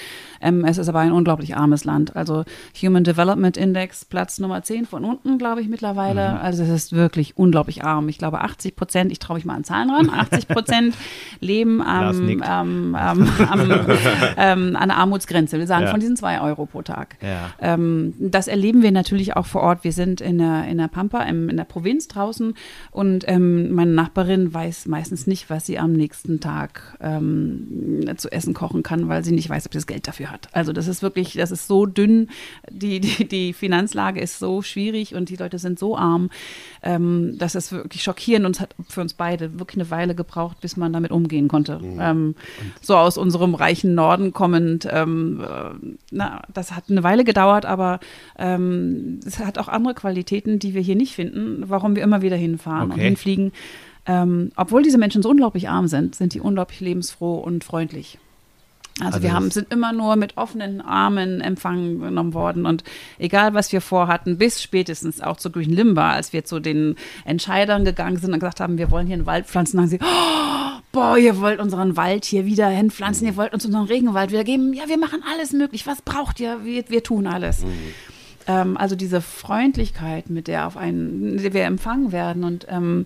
ähm, 0.40 0.64
es 0.64 0.78
ist 0.78 0.88
aber 0.88 1.00
ein 1.00 1.12
unglaublich 1.12 1.56
armes 1.56 1.84
Land. 1.84 2.16
Also 2.16 2.44
Human 2.82 3.04
Development 3.04 3.56
Index, 3.56 4.04
Platz 4.04 4.38
Nummer 4.38 4.62
10 4.62 4.86
von 4.86 5.04
unten, 5.04 5.36
glaube 5.38 5.60
ich, 5.60 5.68
mittlerweile. 5.68 6.30
Mhm. 6.30 6.36
Also 6.38 6.62
es 6.62 6.70
ist 6.70 6.92
wirklich 6.92 7.36
unglaublich 7.36 7.84
arm. 7.84 8.08
Ich 8.08 8.18
glaube 8.18 8.40
80 8.40 8.76
Prozent, 8.76 9.12
ich 9.12 9.18
traue 9.18 9.36
mich 9.36 9.44
mal 9.44 9.54
an 9.54 9.64
Zahlen 9.64 9.90
ran, 9.90 10.08
80 10.10 10.48
Prozent 10.48 10.94
leben 11.40 11.82
am, 11.82 12.28
ähm, 12.28 12.42
ähm, 12.46 12.94
am, 12.96 13.70
ähm, 14.36 14.76
an 14.76 14.88
der 14.88 14.96
Armutsgrenze. 14.96 15.58
Wir 15.58 15.66
sagen 15.66 15.84
Ja. 15.84 15.90
von 15.90 16.00
diesen 16.00 16.16
zwei 16.16 16.40
Euro 16.40 16.66
pro 16.66 16.82
Tag. 16.82 17.16
Ja. 17.22 17.50
Ähm, 17.60 18.14
das 18.18 18.48
erleben 18.48 18.82
wir 18.82 18.92
natürlich 18.92 19.36
auch 19.36 19.46
vor 19.46 19.62
Ort. 19.62 19.84
Wir 19.84 19.92
sind 19.92 20.20
in 20.20 20.38
der, 20.38 20.66
in 20.68 20.78
der 20.78 20.88
Pampa, 20.88 21.22
im, 21.24 21.48
in 21.48 21.56
der 21.56 21.64
Provinz 21.64 22.08
draußen 22.08 22.29
und 22.90 23.24
ähm, 23.26 23.72
meine 23.72 23.92
Nachbarin 23.92 24.52
weiß 24.52 24.86
meistens 24.86 25.26
nicht, 25.26 25.50
was 25.50 25.66
sie 25.66 25.78
am 25.78 25.92
nächsten 25.92 26.40
Tag 26.40 26.96
ähm, 27.00 28.04
zu 28.16 28.30
essen 28.30 28.54
kochen 28.54 28.82
kann, 28.82 29.08
weil 29.08 29.24
sie 29.24 29.32
nicht 29.32 29.48
weiß, 29.48 29.66
ob 29.66 29.72
sie 29.72 29.78
das 29.78 29.86
Geld 29.86 30.06
dafür 30.06 30.30
hat. 30.30 30.48
Also 30.52 30.72
das 30.72 30.88
ist 30.88 31.02
wirklich, 31.02 31.34
das 31.34 31.50
ist 31.50 31.66
so 31.66 31.86
dünn, 31.86 32.28
die, 32.70 33.00
die, 33.00 33.26
die 33.26 33.52
Finanzlage 33.52 34.20
ist 34.20 34.38
so 34.38 34.62
schwierig 34.62 35.14
und 35.14 35.28
die 35.28 35.36
Leute 35.36 35.58
sind 35.58 35.78
so 35.78 35.96
arm, 35.96 36.30
ähm, 36.82 37.36
das 37.38 37.54
ist 37.54 37.72
wirklich 37.72 38.02
schockierend 38.02 38.46
und 38.46 38.56
es 38.56 38.60
hat 38.60 38.74
für 38.88 39.00
uns 39.00 39.14
beide 39.14 39.58
wirklich 39.58 39.80
eine 39.80 39.90
Weile 39.90 40.14
gebraucht, 40.14 40.60
bis 40.60 40.76
man 40.76 40.92
damit 40.92 41.10
umgehen 41.10 41.48
konnte. 41.48 41.80
Ähm, 41.98 42.34
so 42.80 42.96
aus 42.96 43.18
unserem 43.18 43.54
reichen 43.54 43.94
Norden 43.94 44.32
kommend, 44.32 44.86
ähm, 44.90 45.42
äh, 45.42 45.96
na, 46.10 46.42
das 46.52 46.72
hat 46.72 46.84
eine 46.88 47.02
Weile 47.02 47.24
gedauert, 47.24 47.66
aber 47.66 48.00
ähm, 48.38 49.20
es 49.24 49.38
hat 49.38 49.58
auch 49.58 49.68
andere 49.68 49.94
Qualitäten, 49.94 50.58
die 50.58 50.74
wir 50.74 50.80
hier 50.80 50.96
nicht 50.96 51.14
finden, 51.14 51.64
warum 51.66 51.96
wir 51.96 52.02
immer 52.02 52.09
wieder 52.22 52.36
hinfahren 52.36 52.86
und 52.90 52.92
Okay. 52.92 53.04
hinfliegen. 53.04 53.52
Ähm, 54.06 54.50
obwohl 54.56 54.82
diese 54.82 54.98
Menschen 54.98 55.22
so 55.22 55.30
unglaublich 55.30 55.68
arm 55.68 55.86
sind, 55.88 56.14
sind 56.14 56.34
die 56.34 56.40
unglaublich 56.40 56.80
lebensfroh 56.80 57.36
und 57.36 57.64
freundlich. 57.64 58.18
Also, 58.98 59.14
Also 59.14 59.22
wir 59.22 59.32
haben, 59.32 59.50
sind 59.50 59.72
immer 59.72 59.92
nur 59.92 60.16
mit 60.16 60.36
offenen 60.36 60.80
Armen 60.82 61.40
empfangen 61.40 62.00
genommen 62.00 62.34
worden 62.34 62.66
und 62.66 62.82
egal 63.18 63.54
was 63.54 63.72
wir 63.72 63.80
vorhatten, 63.80 64.36
bis 64.36 64.60
spätestens 64.62 65.20
auch 65.22 65.36
zu 65.38 65.50
Green 65.50 65.70
Limber, 65.70 66.04
als 66.04 66.32
wir 66.34 66.44
zu 66.44 66.60
den 66.60 66.96
Entscheidern 67.24 67.84
gegangen 67.84 68.18
sind 68.18 68.32
und 68.34 68.40
gesagt 68.40 68.60
haben, 68.60 68.76
wir 68.78 68.90
wollen 68.90 69.06
hier 69.06 69.14
einen 69.16 69.26
Wald 69.26 69.46
pflanzen, 69.46 69.76
sagen 69.78 69.88
sie, 69.88 69.98
oh, 70.02 70.80
boah, 70.92 71.16
ihr 71.16 71.40
wollt 71.40 71.60
unseren 71.60 71.96
Wald 71.96 72.24
hier 72.26 72.44
wieder 72.44 72.68
hinpflanzen, 72.68 73.26
ihr 73.26 73.36
wollt 73.36 73.54
uns 73.54 73.64
unseren 73.64 73.84
Regenwald 73.86 74.32
wieder 74.32 74.44
geben. 74.44 74.74
Ja, 74.74 74.88
wir 74.88 74.98
machen 74.98 75.22
alles 75.32 75.52
möglich. 75.52 75.86
Was 75.86 76.02
braucht 76.02 76.38
ihr? 76.40 76.64
Wir, 76.64 76.84
wir 76.88 77.02
tun 77.02 77.26
alles. 77.26 77.62
Ähm, 77.62 77.68
also 78.76 78.96
diese 78.96 79.20
Freundlichkeit, 79.20 80.30
mit 80.30 80.48
der 80.48 80.66
auf 80.66 80.76
einen, 80.76 81.42
wir 81.52 81.64
empfangen 81.64 82.12
werden 82.12 82.44
und 82.44 82.66
ähm, 82.68 83.04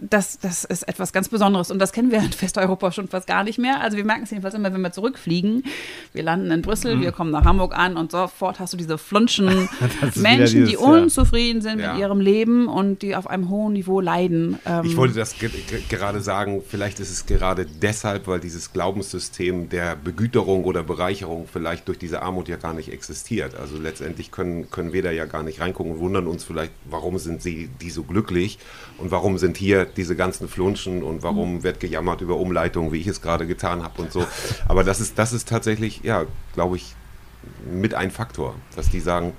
das, 0.00 0.38
das 0.38 0.64
ist 0.64 0.86
etwas 0.88 1.12
ganz 1.12 1.28
Besonderes 1.28 1.70
und 1.70 1.78
das 1.78 1.92
kennen 1.92 2.10
wir 2.10 2.18
in 2.18 2.30
Westeuropa 2.40 2.92
schon 2.92 3.08
fast 3.08 3.26
gar 3.26 3.44
nicht 3.44 3.58
mehr. 3.58 3.80
Also 3.80 3.96
wir 3.96 4.04
merken 4.04 4.22
es 4.24 4.30
jedenfalls 4.30 4.54
immer, 4.54 4.72
wenn 4.72 4.80
wir 4.80 4.92
zurückfliegen. 4.92 5.64
Wir 6.12 6.22
landen 6.22 6.50
in 6.50 6.62
Brüssel, 6.62 7.00
wir 7.00 7.12
kommen 7.12 7.30
nach 7.30 7.44
Hamburg 7.44 7.76
an 7.76 7.96
und 7.96 8.10
sofort 8.12 8.60
hast 8.60 8.72
du 8.72 8.76
diese 8.76 8.98
flunschen 8.98 9.68
Menschen, 10.16 10.64
die 10.64 10.70
dieses, 10.72 10.80
ja. 10.82 10.88
unzufrieden 10.88 11.62
sind 11.62 11.80
Ja. 11.80 11.92
mit 11.92 12.00
ihrem 12.00 12.20
Leben 12.20 12.68
und 12.68 13.02
die 13.02 13.14
auf 13.16 13.26
einem 13.28 13.48
hohen 13.48 13.72
Niveau 13.72 14.00
leiden. 14.00 14.58
Ähm, 14.66 14.84
Ich 14.84 14.96
wollte 14.96 15.14
das 15.14 15.38
ge 15.38 15.48
ge 15.48 15.80
gerade 15.88 16.20
sagen, 16.20 16.62
vielleicht 16.66 17.00
ist 17.00 17.10
es 17.10 17.26
gerade 17.26 17.66
deshalb, 17.66 18.26
weil 18.26 18.40
dieses 18.40 18.72
Glaubenssystem 18.72 19.68
der 19.68 19.96
Begüterung 19.96 20.64
oder 20.64 20.82
Bereicherung 20.82 21.46
vielleicht 21.52 21.88
durch 21.88 21.98
diese 21.98 22.22
Armut 22.22 22.48
ja 22.48 22.56
gar 22.56 22.74
nicht 22.74 22.92
existiert. 22.92 23.54
Also 23.54 23.76
letztendlich 23.78 24.30
können, 24.30 24.70
können 24.70 24.92
wir 24.92 25.02
da 25.02 25.10
ja 25.10 25.24
gar 25.26 25.42
nicht 25.42 25.60
reingucken 25.60 25.92
und 25.92 25.98
wundern 26.00 26.26
uns 26.26 26.44
vielleicht, 26.44 26.72
warum 26.84 27.18
sind 27.18 27.42
sie 27.42 27.68
die 27.80 27.90
so 27.90 28.02
glücklich 28.02 28.58
und 28.98 29.10
warum 29.10 29.38
sind 29.38 29.56
hier 29.56 29.87
diese 29.96 30.16
ganzen 30.16 30.48
Flunschen 30.48 31.02
und 31.02 31.22
warum 31.22 31.62
wird 31.62 31.80
gejammert 31.80 32.20
über 32.20 32.36
Umleitungen, 32.36 32.92
wie 32.92 32.98
ich 32.98 33.06
es 33.06 33.20
gerade 33.20 33.46
getan 33.46 33.82
habe 33.82 34.02
und 34.02 34.12
so. 34.12 34.26
Aber 34.68 34.84
das 34.84 35.00
ist, 35.00 35.18
das 35.18 35.32
ist 35.32 35.48
tatsächlich, 35.48 36.00
ja, 36.02 36.24
glaube 36.54 36.76
ich, 36.76 36.94
mit 37.70 37.94
ein 37.94 38.10
Faktor, 38.10 38.54
dass 38.76 38.90
die 38.90 39.00
sagen, 39.00 39.32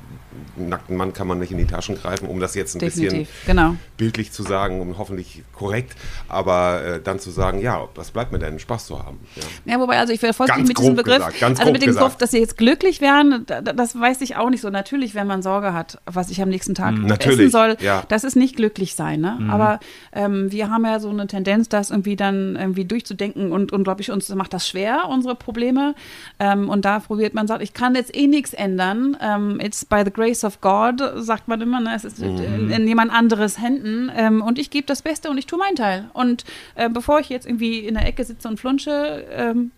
nackten 0.55 0.96
Mann 0.98 1.13
kann 1.13 1.27
man 1.27 1.39
nicht 1.39 1.51
in 1.51 1.58
die 1.58 1.65
Taschen 1.65 1.96
greifen, 1.96 2.27
um 2.27 2.39
das 2.39 2.55
jetzt 2.55 2.75
ein 2.75 2.79
bisschen 2.79 3.03
definitiv, 3.03 3.29
genau. 3.46 3.75
bildlich 3.98 4.31
zu 4.31 4.43
sagen 4.43 4.81
und 4.81 4.98
hoffentlich 4.98 5.43
korrekt, 5.53 5.93
aber 6.27 6.84
äh, 6.84 7.01
dann 7.01 7.19
zu 7.19 7.31
sagen, 7.31 7.60
ja, 7.60 7.88
was 7.96 8.12
bleibt 8.12 8.31
mir 8.31 8.39
denn, 8.39 8.60
Spaß 8.60 8.86
zu 8.86 9.00
haben. 9.03 9.19
Ja. 9.65 9.74
Ja, 9.74 9.79
wobei, 9.79 9.98
also 9.98 10.13
ich 10.13 10.22
wäre 10.22 10.34
Ganz 10.34 10.67
mit 10.67 10.77
diesem 10.77 10.96
grob 10.96 11.05
Begriff, 11.05 11.17
gesagt, 11.17 11.39
ganz 11.39 11.60
also 11.60 11.72
grob 11.72 11.74
mit 11.74 11.81
dem. 11.88 11.93
Begriff, 11.96 12.15
dass 12.17 12.31
sie 12.31 12.39
jetzt 12.39 12.58
glücklich 12.58 13.01
wären, 13.01 13.43
da- 13.46 13.62
da- 13.62 13.74
das 13.74 14.00
weiß 14.00 14.22
ich 14.22 14.36
auch 14.36 14.50
nicht 14.50 14.62
so. 14.62 14.69
Natürlich, 14.69 15.15
wenn 15.15 15.27
man 15.27 15.41
Sorge 15.41 15.74
hat, 15.74 16.00
was 16.05 16.29
ich 16.29 16.41
am 16.41 16.50
nächsten 16.50 16.75
Tag 16.75 16.93
essen 16.93 17.05
Natürlich, 17.05 17.51
soll, 17.51 17.77
ja. 17.81 18.03
das 18.08 18.24
ist 18.24 18.36
nicht 18.36 18.55
glücklich 18.55 18.96
sein. 18.96 19.22
Ne? 19.22 19.38
Aber 19.50 19.79
ähm, 20.13 20.51
wir 20.51 20.69
haben 20.69 20.86
ja 20.86 21.00
so 21.00 21.10
eine 21.10 21.27
Tendenz, 21.27 21.69
das 21.69 21.89
irgendwie 21.91 22.15
dann 22.15 22.55
irgendwie 22.55 22.86
durchzudenken 22.86 23.51
und, 23.51 23.72
und 23.72 23.84
glaube 23.84 24.01
ich, 24.01 24.12
uns 24.12 24.29
macht 24.29 24.53
das 24.53 24.67
schwer, 24.67 25.08
unsere 25.10 25.36
Probleme. 25.36 25.96
Ähm, 26.39 26.69
und 26.69 26.86
da 26.86 27.00
probiert 27.00 27.34
man, 27.34 27.48
sagt, 27.48 27.62
ich 27.63 27.74
kann 27.74 27.96
jetzt 27.96 28.15
eh 28.15 28.27
nichts 28.27 28.53
ändern. 28.53 29.17
Ähm, 29.22 29.60
it's 29.62 29.84
by 29.86 30.03
the 30.05 30.12
grace 30.12 30.28
of 30.43 30.62
God, 30.62 31.01
sagt 31.17 31.48
man 31.48 31.59
immer. 31.62 31.79
Ne? 31.79 31.93
Es 31.95 32.03
ist 32.05 32.19
in, 32.19 32.69
in 32.69 32.88
jemand 32.88 33.12
anderes 33.12 33.59
Händen. 33.59 34.12
Ähm, 34.15 34.41
und 34.41 34.57
ich 34.59 34.69
gebe 34.69 34.86
das 34.88 35.01
Beste 35.01 35.29
und 35.29 35.38
ich 35.38 35.45
tue 35.45 35.57
meinen 35.59 35.75
Teil. 35.75 36.09
Und 36.13 36.45
äh, 36.75 36.89
bevor 36.89 37.19
ich 37.19 37.29
jetzt 37.29 37.45
irgendwie 37.45 37.79
in 37.79 37.95
der 37.95 38.05
Ecke 38.07 38.24
sitze 38.24 38.48
und 38.48 38.59
flunsche, 38.59 39.25
ähm, 39.31 39.71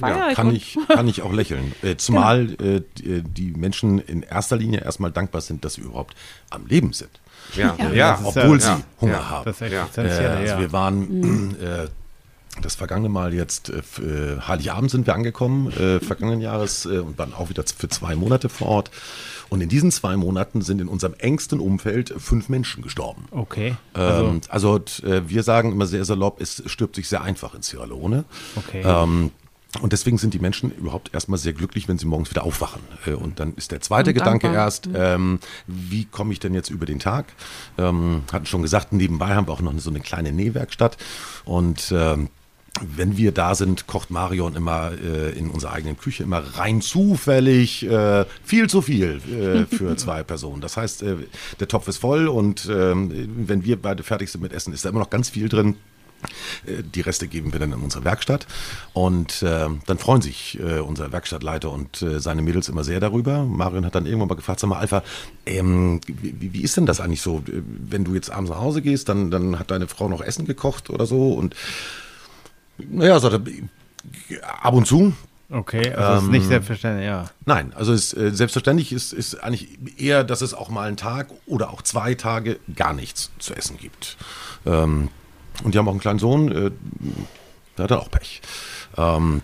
Ja, 0.00 0.28
ich. 0.30 0.34
kann 0.36 0.54
ich, 0.54 0.78
kann 0.88 1.08
ich 1.08 1.22
auch 1.22 1.32
lächeln. 1.32 1.72
Äh, 1.82 1.96
zumal 1.96 2.56
äh, 2.60 2.82
die, 2.96 3.52
Menschen 3.52 3.98
in 3.98 4.22
erster 4.22 4.56
Linie 4.56 4.80
erstmal 4.80 5.10
dankbar 5.12 5.40
sind, 5.40 5.64
dass 5.64 5.74
sie 5.74 5.82
überhaupt 5.82 6.14
am 6.50 6.66
Leben 6.66 6.92
sind. 6.92 7.10
Ja, 7.54 7.74
Ja. 7.78 7.90
ja. 7.92 8.14
Ist 8.14 8.24
Obwohl 8.24 8.58
ja- 8.58 8.64
sie 8.64 8.68
ja, 8.70 8.80
Hunger 9.00 9.12
ja, 9.12 9.30
haben. 9.30 9.44
Das 9.44 9.60
ist 9.60 9.72
Ja. 9.72 9.88
Äh, 9.96 10.00
also 10.26 10.52
ja. 10.54 10.60
wir 10.60 10.72
waren 10.72 11.56
äh, 11.60 11.86
das 12.62 12.74
vergangene 12.74 13.08
Mal 13.08 13.34
jetzt, 13.34 13.70
äh, 13.70 13.78
äh, 14.02 14.40
Heiligabend 14.40 14.90
sind 14.90 15.06
wir 15.06 15.14
angekommen, 15.14 15.70
äh, 15.72 16.00
vergangenen 16.00 16.40
Jahres 16.40 16.86
äh, 16.86 16.98
und 16.98 17.16
waren 17.18 17.32
auch 17.34 17.50
wieder 17.50 17.62
für 17.76 17.88
zwei 17.88 18.16
Monate 18.16 18.48
vor 18.48 18.68
Ort. 18.68 18.90
Und 19.48 19.60
in 19.60 19.68
diesen 19.68 19.90
zwei 19.90 20.16
Monaten 20.16 20.60
sind 20.62 20.80
in 20.80 20.88
unserem 20.88 21.14
engsten 21.18 21.60
Umfeld 21.60 22.14
fünf 22.18 22.48
Menschen 22.48 22.82
gestorben. 22.82 23.24
Okay. 23.30 23.76
Ähm, 23.94 24.40
also 24.48 24.78
t- 24.78 25.06
äh, 25.06 25.28
wir 25.28 25.42
sagen 25.42 25.72
immer 25.72 25.86
sehr 25.86 26.04
salopp, 26.04 26.40
es 26.40 26.62
stirbt 26.66 26.96
sich 26.96 27.08
sehr 27.08 27.22
einfach 27.22 27.54
in 27.54 27.62
Sierra 27.62 27.86
Leone. 27.86 28.24
Okay. 28.56 28.82
Ähm, 28.84 29.30
und 29.82 29.92
deswegen 29.92 30.16
sind 30.16 30.32
die 30.32 30.38
Menschen 30.38 30.70
überhaupt 30.70 31.12
erstmal 31.12 31.38
sehr 31.38 31.52
glücklich, 31.52 31.88
wenn 31.88 31.98
sie 31.98 32.06
morgens 32.06 32.30
wieder 32.30 32.42
aufwachen. 32.44 32.80
Äh, 33.06 33.12
Und 33.12 33.38
dann 33.38 33.52
ist 33.54 33.70
der 33.70 33.80
zweite 33.82 34.10
Und 34.10 34.14
Gedanke 34.14 34.46
dankbar. 34.46 34.64
erst, 34.64 34.88
ähm, 34.94 35.40
wie 35.66 36.06
komme 36.06 36.32
ich 36.32 36.40
denn 36.40 36.54
jetzt 36.54 36.70
über 36.70 36.86
den 36.86 36.98
Tag? 36.98 37.26
Ähm, 37.76 38.22
hatten 38.32 38.46
schon 38.46 38.62
gesagt, 38.62 38.92
nebenbei 38.92 39.34
haben 39.34 39.46
wir 39.46 39.52
auch 39.52 39.60
noch 39.60 39.78
so 39.78 39.90
eine 39.90 40.00
kleine 40.00 40.32
Nähwerkstatt. 40.32 40.96
Und 41.44 41.92
ähm, 41.94 42.28
wenn 42.96 43.16
wir 43.16 43.32
da 43.32 43.54
sind, 43.54 43.86
kocht 43.86 44.10
Marion 44.10 44.54
immer 44.54 44.92
äh, 44.92 45.30
in 45.36 45.50
unserer 45.50 45.72
eigenen 45.72 45.96
Küche 45.96 46.22
immer 46.22 46.38
rein 46.56 46.80
zufällig 46.80 47.84
äh, 47.84 48.24
viel 48.44 48.68
zu 48.68 48.82
viel 48.82 49.20
äh, 49.28 49.74
für 49.74 49.96
zwei 49.96 50.22
Personen. 50.22 50.60
Das 50.60 50.76
heißt, 50.76 51.02
äh, 51.02 51.16
der 51.60 51.68
Topf 51.68 51.88
ist 51.88 51.98
voll 51.98 52.28
und 52.28 52.68
ähm, 52.70 53.10
wenn 53.36 53.64
wir 53.64 53.80
beide 53.80 54.02
fertig 54.02 54.30
sind 54.30 54.42
mit 54.42 54.52
Essen, 54.52 54.72
ist 54.72 54.84
da 54.84 54.90
immer 54.90 55.00
noch 55.00 55.10
ganz 55.10 55.30
viel 55.30 55.48
drin. 55.48 55.76
Äh, 56.66 56.82
Die 56.82 57.00
Reste 57.00 57.26
geben 57.26 57.52
wir 57.52 57.60
dann 57.60 57.72
in 57.72 57.80
unsere 57.80 58.04
Werkstatt 58.04 58.46
und 58.92 59.42
äh, 59.42 59.68
dann 59.86 59.98
freuen 59.98 60.22
sich 60.22 60.58
äh, 60.60 60.78
unser 60.80 61.10
Werkstattleiter 61.12 61.70
und 61.70 62.02
äh, 62.02 62.20
seine 62.20 62.42
Mädels 62.42 62.68
immer 62.68 62.84
sehr 62.84 63.00
darüber. 63.00 63.44
Marion 63.44 63.86
hat 63.86 63.94
dann 63.94 64.06
irgendwann 64.06 64.28
mal 64.28 64.34
gefragt, 64.34 64.60
sag 64.60 64.68
mal 64.70 64.78
Alpha, 64.78 65.02
ähm, 65.46 66.00
wie, 66.06 66.52
wie 66.52 66.62
ist 66.62 66.76
denn 66.76 66.86
das 66.86 67.00
eigentlich 67.00 67.22
so, 67.22 67.38
äh, 67.48 67.62
wenn 67.88 68.04
du 68.04 68.14
jetzt 68.14 68.30
abends 68.30 68.50
nach 68.50 68.60
Hause 68.60 68.82
gehst, 68.82 69.08
dann, 69.08 69.30
dann 69.30 69.58
hat 69.58 69.70
deine 69.70 69.88
Frau 69.88 70.08
noch 70.08 70.20
Essen 70.20 70.46
gekocht 70.46 70.90
oder 70.90 71.06
so 71.06 71.32
und 71.32 71.54
naja, 72.78 73.18
sagt 73.20 73.34
er, 73.34 74.64
ab 74.64 74.74
und 74.74 74.86
zu. 74.86 75.12
Okay, 75.50 75.92
also 75.94 76.26
ist 76.26 76.30
nicht 76.30 76.42
Ähm, 76.42 76.48
selbstverständlich, 76.48 77.06
ja. 77.06 77.24
Nein, 77.46 77.72
also 77.74 77.92
es, 77.94 78.12
äh, 78.12 78.30
selbstverständlich 78.32 78.92
ist, 78.92 79.14
ist 79.14 79.42
eigentlich 79.42 79.78
eher, 79.96 80.22
dass 80.22 80.42
es 80.42 80.52
auch 80.52 80.68
mal 80.68 80.86
einen 80.86 80.98
Tag 80.98 81.28
oder 81.46 81.70
auch 81.70 81.80
zwei 81.80 82.14
Tage 82.14 82.58
gar 82.76 82.92
nichts 82.92 83.30
zu 83.38 83.54
essen 83.54 83.78
gibt. 83.78 84.18
Ähm, 84.66 85.08
und 85.64 85.74
die 85.74 85.78
haben 85.78 85.88
auch 85.88 85.92
einen 85.92 86.00
kleinen 86.00 86.18
Sohn, 86.18 86.52
äh, 86.52 86.70
der 87.78 87.84
hat 87.84 87.92
auch 87.92 88.10
Pech. 88.10 88.42
Ähm, 88.98 89.40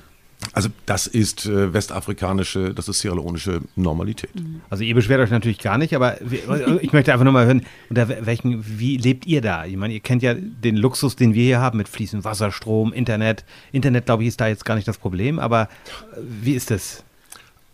also 0.52 0.68
das 0.86 1.06
ist 1.06 1.46
äh, 1.46 1.72
westafrikanische, 1.72 2.74
das 2.74 2.88
ist 2.88 3.00
sierra 3.00 3.14
leonische 3.16 3.60
Normalität. 3.76 4.30
Also 4.70 4.84
ihr 4.84 4.94
beschwert 4.94 5.20
euch 5.20 5.30
natürlich 5.30 5.58
gar 5.58 5.78
nicht, 5.78 5.94
aber 5.94 6.16
wie- 6.20 6.40
ich 6.80 6.92
möchte 6.92 7.12
einfach 7.12 7.24
nur 7.24 7.32
mal 7.32 7.46
hören, 7.46 7.62
unter 7.88 8.08
welchen, 8.26 8.64
wie 8.78 8.96
lebt 8.96 9.26
ihr 9.26 9.40
da? 9.40 9.64
Ich 9.64 9.76
meine, 9.76 9.94
ihr 9.94 10.00
kennt 10.00 10.22
ja 10.22 10.34
den 10.34 10.76
Luxus, 10.76 11.16
den 11.16 11.34
wir 11.34 11.42
hier 11.44 11.60
haben 11.60 11.78
mit 11.78 11.88
fließendem 11.88 12.24
Wasser, 12.24 12.52
Strom, 12.52 12.92
Internet. 12.92 13.44
Internet, 13.72 14.06
glaube 14.06 14.22
ich, 14.24 14.28
ist 14.28 14.40
da 14.40 14.48
jetzt 14.48 14.64
gar 14.64 14.74
nicht 14.74 14.86
das 14.88 14.98
Problem, 14.98 15.38
aber 15.38 15.62
äh, 15.62 16.20
wie 16.42 16.52
ist 16.54 16.70
das? 16.70 17.04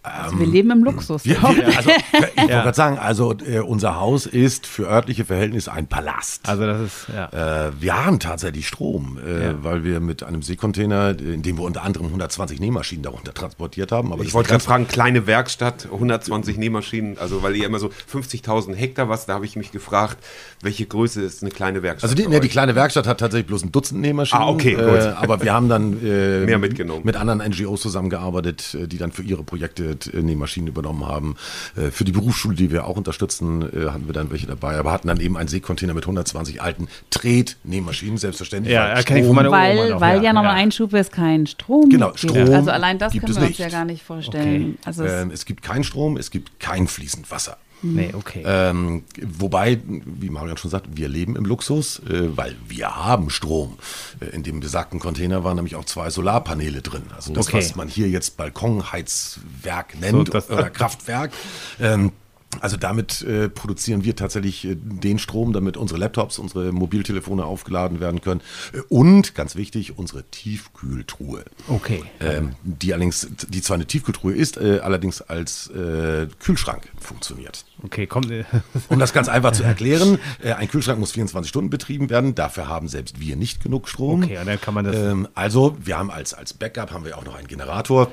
Also 0.02 0.38
wir 0.38 0.46
leben 0.46 0.70
im 0.70 0.82
Luxus. 0.82 1.26
Wir, 1.26 1.44
also, 1.44 1.60
ich 1.60 1.76
wollte 1.86 2.30
Ja. 2.50 2.62
gerade 2.62 2.74
sagen, 2.74 2.98
also 2.98 3.34
äh, 3.46 3.58
unser 3.58 4.00
Haus 4.00 4.24
ist 4.24 4.66
für 4.66 4.88
örtliche 4.88 5.26
Verhältnisse 5.26 5.72
ein 5.72 5.88
Palast. 5.88 6.48
Also 6.48 6.66
das 6.66 6.80
ist, 6.80 7.06
ja. 7.14 7.66
Äh, 7.68 7.72
wir 7.80 8.06
haben 8.06 8.18
tatsächlich 8.18 8.66
Strom, 8.66 9.18
äh, 9.24 9.44
Ja. 9.48 9.54
weil 9.62 9.84
wir 9.84 10.00
mit 10.00 10.22
einem 10.22 10.40
Seekontainer, 10.40 11.10
äh, 11.20 11.34
in 11.34 11.42
dem 11.42 11.58
wir 11.58 11.64
unter 11.64 11.82
anderem 11.82 12.06
120 12.06 12.60
Nähmaschinen 12.60 13.02
darunter 13.02 13.34
transportiert 13.34 13.92
haben. 13.92 14.10
Aber 14.12 14.24
Ich 14.24 14.32
wollte 14.32 14.48
gerade 14.48 14.64
fragen, 14.64 14.88
kleine 14.88 15.26
Werkstatt, 15.26 15.86
120 15.92 16.56
Nähmaschinen, 16.56 17.18
also 17.18 17.42
weil 17.42 17.54
ihr 17.56 17.66
immer 17.66 17.78
so 17.78 17.90
50.000 18.10 18.74
Hektar 18.74 19.10
was, 19.10 19.26
da 19.26 19.34
habe 19.34 19.44
ich 19.44 19.56
mich 19.56 19.70
gefragt, 19.70 20.16
welche 20.62 20.86
Größe 20.86 21.20
ist 21.20 21.42
eine 21.42 21.50
kleine 21.50 21.82
Werkstatt? 21.82 22.10
Also 22.10 22.22
die, 22.22 22.26
ne, 22.26 22.40
die 22.40 22.48
kleine 22.48 22.74
Werkstatt 22.74 23.06
hat 23.06 23.20
tatsächlich 23.20 23.48
bloß 23.48 23.64
ein 23.64 23.72
Dutzend 23.72 24.00
Nähmaschinen. 24.00 24.42
Ah, 24.42 24.48
okay, 24.48 24.74
gut. 24.76 24.82
Äh, 24.84 25.12
aber 25.16 25.42
wir 25.42 25.52
haben 25.52 25.68
dann 25.68 25.92
äh, 26.04 26.46
Mehr 26.46 26.58
mitgenommen. 26.58 27.02
mit 27.04 27.16
anderen 27.16 27.40
NGOs 27.46 27.82
zusammengearbeitet, 27.82 28.76
die 28.90 28.96
dann 28.96 29.12
für 29.12 29.22
ihre 29.22 29.42
Projekte 29.42 29.89
Nähmaschinen 30.12 30.68
übernommen 30.68 31.06
haben. 31.06 31.36
Äh, 31.76 31.90
für 31.90 32.04
die 32.04 32.12
Berufsschule, 32.12 32.56
die 32.56 32.70
wir 32.70 32.86
auch 32.86 32.96
unterstützen, 32.96 33.62
äh, 33.62 33.90
hatten 33.90 34.06
wir 34.06 34.12
dann 34.12 34.30
welche 34.30 34.46
dabei, 34.46 34.76
aber 34.78 34.92
hatten 34.92 35.08
dann 35.08 35.20
eben 35.20 35.36
einen 35.36 35.48
Seekontainer 35.48 35.94
mit 35.94 36.04
120 36.04 36.60
alten 36.62 36.88
Tret-Nähmaschinen, 37.10 38.18
selbstverständlich. 38.18 38.74
Ja, 38.74 38.82
weil 38.88 38.96
erkenne 38.96 39.20
ich 39.20 39.24
Strom- 39.26 39.36
von 39.36 39.44
meiner 39.44 39.48
Oma 39.50 39.58
Weil, 39.58 39.90
noch, 39.90 40.00
weil 40.00 40.16
ja, 40.18 40.22
ja, 40.22 40.32
nochmal 40.32 40.56
ja. 40.56 40.62
Einschub 40.62 40.92
ist, 40.94 41.12
kein 41.12 41.46
Strom. 41.46 41.88
Genau, 41.88 42.08
gibt. 42.08 42.20
Strom 42.20 42.54
Also 42.54 42.70
allein 42.70 42.98
das 42.98 43.12
können 43.12 43.22
wir 43.28 43.36
uns 43.36 43.48
nicht. 43.48 43.58
ja 43.58 43.68
gar 43.68 43.84
nicht 43.84 44.02
vorstellen. 44.02 44.76
Okay. 44.78 44.78
Also 44.84 45.04
es, 45.04 45.12
Ähm, 45.22 45.30
es 45.32 45.44
gibt 45.44 45.62
keinen 45.62 45.84
Strom, 45.84 46.16
es 46.16 46.30
gibt 46.30 46.58
kein 46.60 46.86
fließend 46.86 47.30
Wasser. 47.30 47.56
Nee, 47.82 48.12
okay. 48.14 48.42
Ähm, 48.44 49.04
wobei, 49.22 49.80
wie 49.86 50.28
Marian 50.28 50.56
schon 50.58 50.70
sagt, 50.70 50.86
wir 50.96 51.08
leben 51.08 51.34
im 51.36 51.44
Luxus, 51.44 51.98
äh, 52.00 52.36
weil 52.36 52.54
wir 52.68 52.94
haben 52.96 53.30
Strom. 53.30 53.78
Äh, 54.20 54.26
in 54.34 54.42
dem 54.42 54.60
besagten 54.60 54.98
Container 55.00 55.44
waren 55.44 55.56
nämlich 55.56 55.76
auch 55.76 55.84
zwei 55.86 56.10
Solarpaneele 56.10 56.82
drin. 56.82 57.02
Also 57.16 57.32
das, 57.32 57.48
Okay. 57.48 57.58
was 57.58 57.76
man 57.76 57.88
hier 57.88 58.08
jetzt 58.08 58.36
Balkonheizwerk 58.36 59.98
nennt 60.00 60.34
das- 60.34 60.50
oder 60.50 60.70
Kraftwerk. 60.70 61.32
Ähm, 61.80 62.12
also 62.60 62.76
damit 62.76 63.22
äh, 63.22 63.48
produzieren 63.48 64.02
wir 64.02 64.16
tatsächlich 64.16 64.64
äh, 64.64 64.74
den 64.76 65.18
Strom, 65.20 65.52
damit 65.52 65.76
unsere 65.76 66.00
Laptops, 66.00 66.38
unsere 66.38 66.72
Mobiltelefone 66.72 67.44
aufgeladen 67.44 68.00
werden 68.00 68.20
können. 68.20 68.40
Äh, 68.72 68.80
und, 68.88 69.34
ganz 69.36 69.54
wichtig, 69.54 69.96
unsere 69.98 70.24
Tiefkühltruhe. 70.24 71.44
Okay. 71.68 72.02
Ähm, 72.20 72.54
die 72.64 72.92
allerdings, 72.92 73.28
die 73.48 73.62
zwar 73.62 73.76
eine 73.76 73.86
Tiefkühltruhe 73.86 74.32
ist, 74.34 74.56
äh, 74.56 74.80
allerdings 74.82 75.22
als 75.22 75.68
äh, 75.68 76.26
Kühlschrank 76.40 76.88
funktioniert. 77.00 77.64
Okay, 77.82 78.06
kommt. 78.06 78.30
äh, 78.30 78.44
Um 78.88 78.98
das 78.98 79.12
ganz 79.12 79.28
einfach 79.28 79.52
zu 79.52 79.62
erklären, 79.70 80.18
äh, 80.42 80.52
ein 80.52 80.68
Kühlschrank 80.68 80.98
muss 80.98 81.12
24 81.12 81.48
Stunden 81.48 81.70
betrieben 81.70 82.10
werden. 82.10 82.34
Dafür 82.34 82.68
haben 82.68 82.88
selbst 82.88 83.20
wir 83.20 83.36
nicht 83.36 83.62
genug 83.62 83.88
Strom. 83.88 84.24
Okay, 84.24 84.38
dann 84.44 84.60
kann 84.60 84.74
man 84.74 84.84
das- 84.84 84.96
Ähm, 84.96 85.28
also 85.34 85.76
wir 85.80 85.96
haben 85.98 86.10
als, 86.10 86.34
als 86.34 86.52
Backup 86.52 86.90
haben 86.92 87.04
wir 87.04 87.16
auch 87.16 87.24
noch 87.24 87.36
einen 87.36 87.46
Generator. 87.48 88.10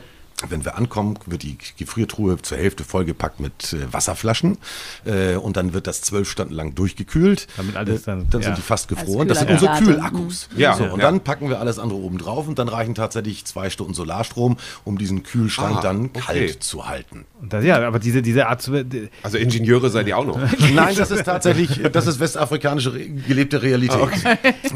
Wenn 0.50 0.64
wir 0.66 0.78
ankommen, 0.78 1.18
wird 1.26 1.42
die 1.42 1.58
Gefriertruhe 1.80 2.40
zur 2.42 2.58
Hälfte 2.60 2.84
vollgepackt 2.84 3.40
mit 3.40 3.74
äh, 3.74 3.92
Wasserflaschen 3.92 4.60
äh, 5.06 5.36
und 5.36 5.58
dann 5.58 5.74
wird 5.74 5.88
das 5.88 6.02
zwölf 6.02 6.30
Stunden 6.30 6.54
lang 6.54 6.76
durchgekühlt. 6.76 7.48
Damit 7.58 7.76
alles 7.76 8.04
dann- 8.04 8.22
äh, 8.22 8.26
dann 8.30 8.42
ja. 8.42 8.46
sind 8.48 8.58
die 8.60 8.62
fast 8.62 8.88
gefroren. 8.88 9.28
Das 9.28 9.40
sind 9.40 9.50
unsere. 9.50 9.78
Kühlakkus. 9.80 10.48
Ja, 10.56 10.76
so, 10.76 10.86
ja. 10.86 10.92
und 10.92 11.02
dann 11.02 11.22
packen 11.22 11.50
wir 11.50 11.60
alles 11.60 11.80
andere 11.80 12.00
oben 12.00 12.20
drauf 12.20 12.48
und 12.48 12.60
dann 12.60 12.68
reichen 12.70 12.94
tatsächlich 12.94 13.46
zwei 13.46 13.70
Stunden 13.72 13.94
Solarstrom, 13.96 14.58
um 14.84 14.98
diesen 15.00 15.24
Kühlschrank 15.24 15.78
Ah, 15.78 15.82
dann 15.82 16.06
okay. 16.06 16.20
kalt 16.20 16.64
zu 16.64 16.88
halten. 16.88 17.26
Und 17.42 17.52
das, 17.54 17.64
ja, 17.66 17.86
aber 17.88 17.98
diese, 18.00 18.22
diese 18.22 18.48
Art 18.48 18.62
zu. 18.62 18.84
die- 18.84 19.10
Also 19.24 19.38
Ingenieure 19.40 19.90
seid 19.90 20.08
ihr 20.08 20.18
auch 20.18 20.26
noch. 20.26 20.38
Nein, 20.74 20.96
das 20.96 21.10
ist 21.12 21.24
tatsächlich, 21.26 21.82
das 21.92 22.06
ist 22.06 22.20
westafrikanische 22.20 22.92
gelebte 22.92 23.62
Realität. 23.64 23.98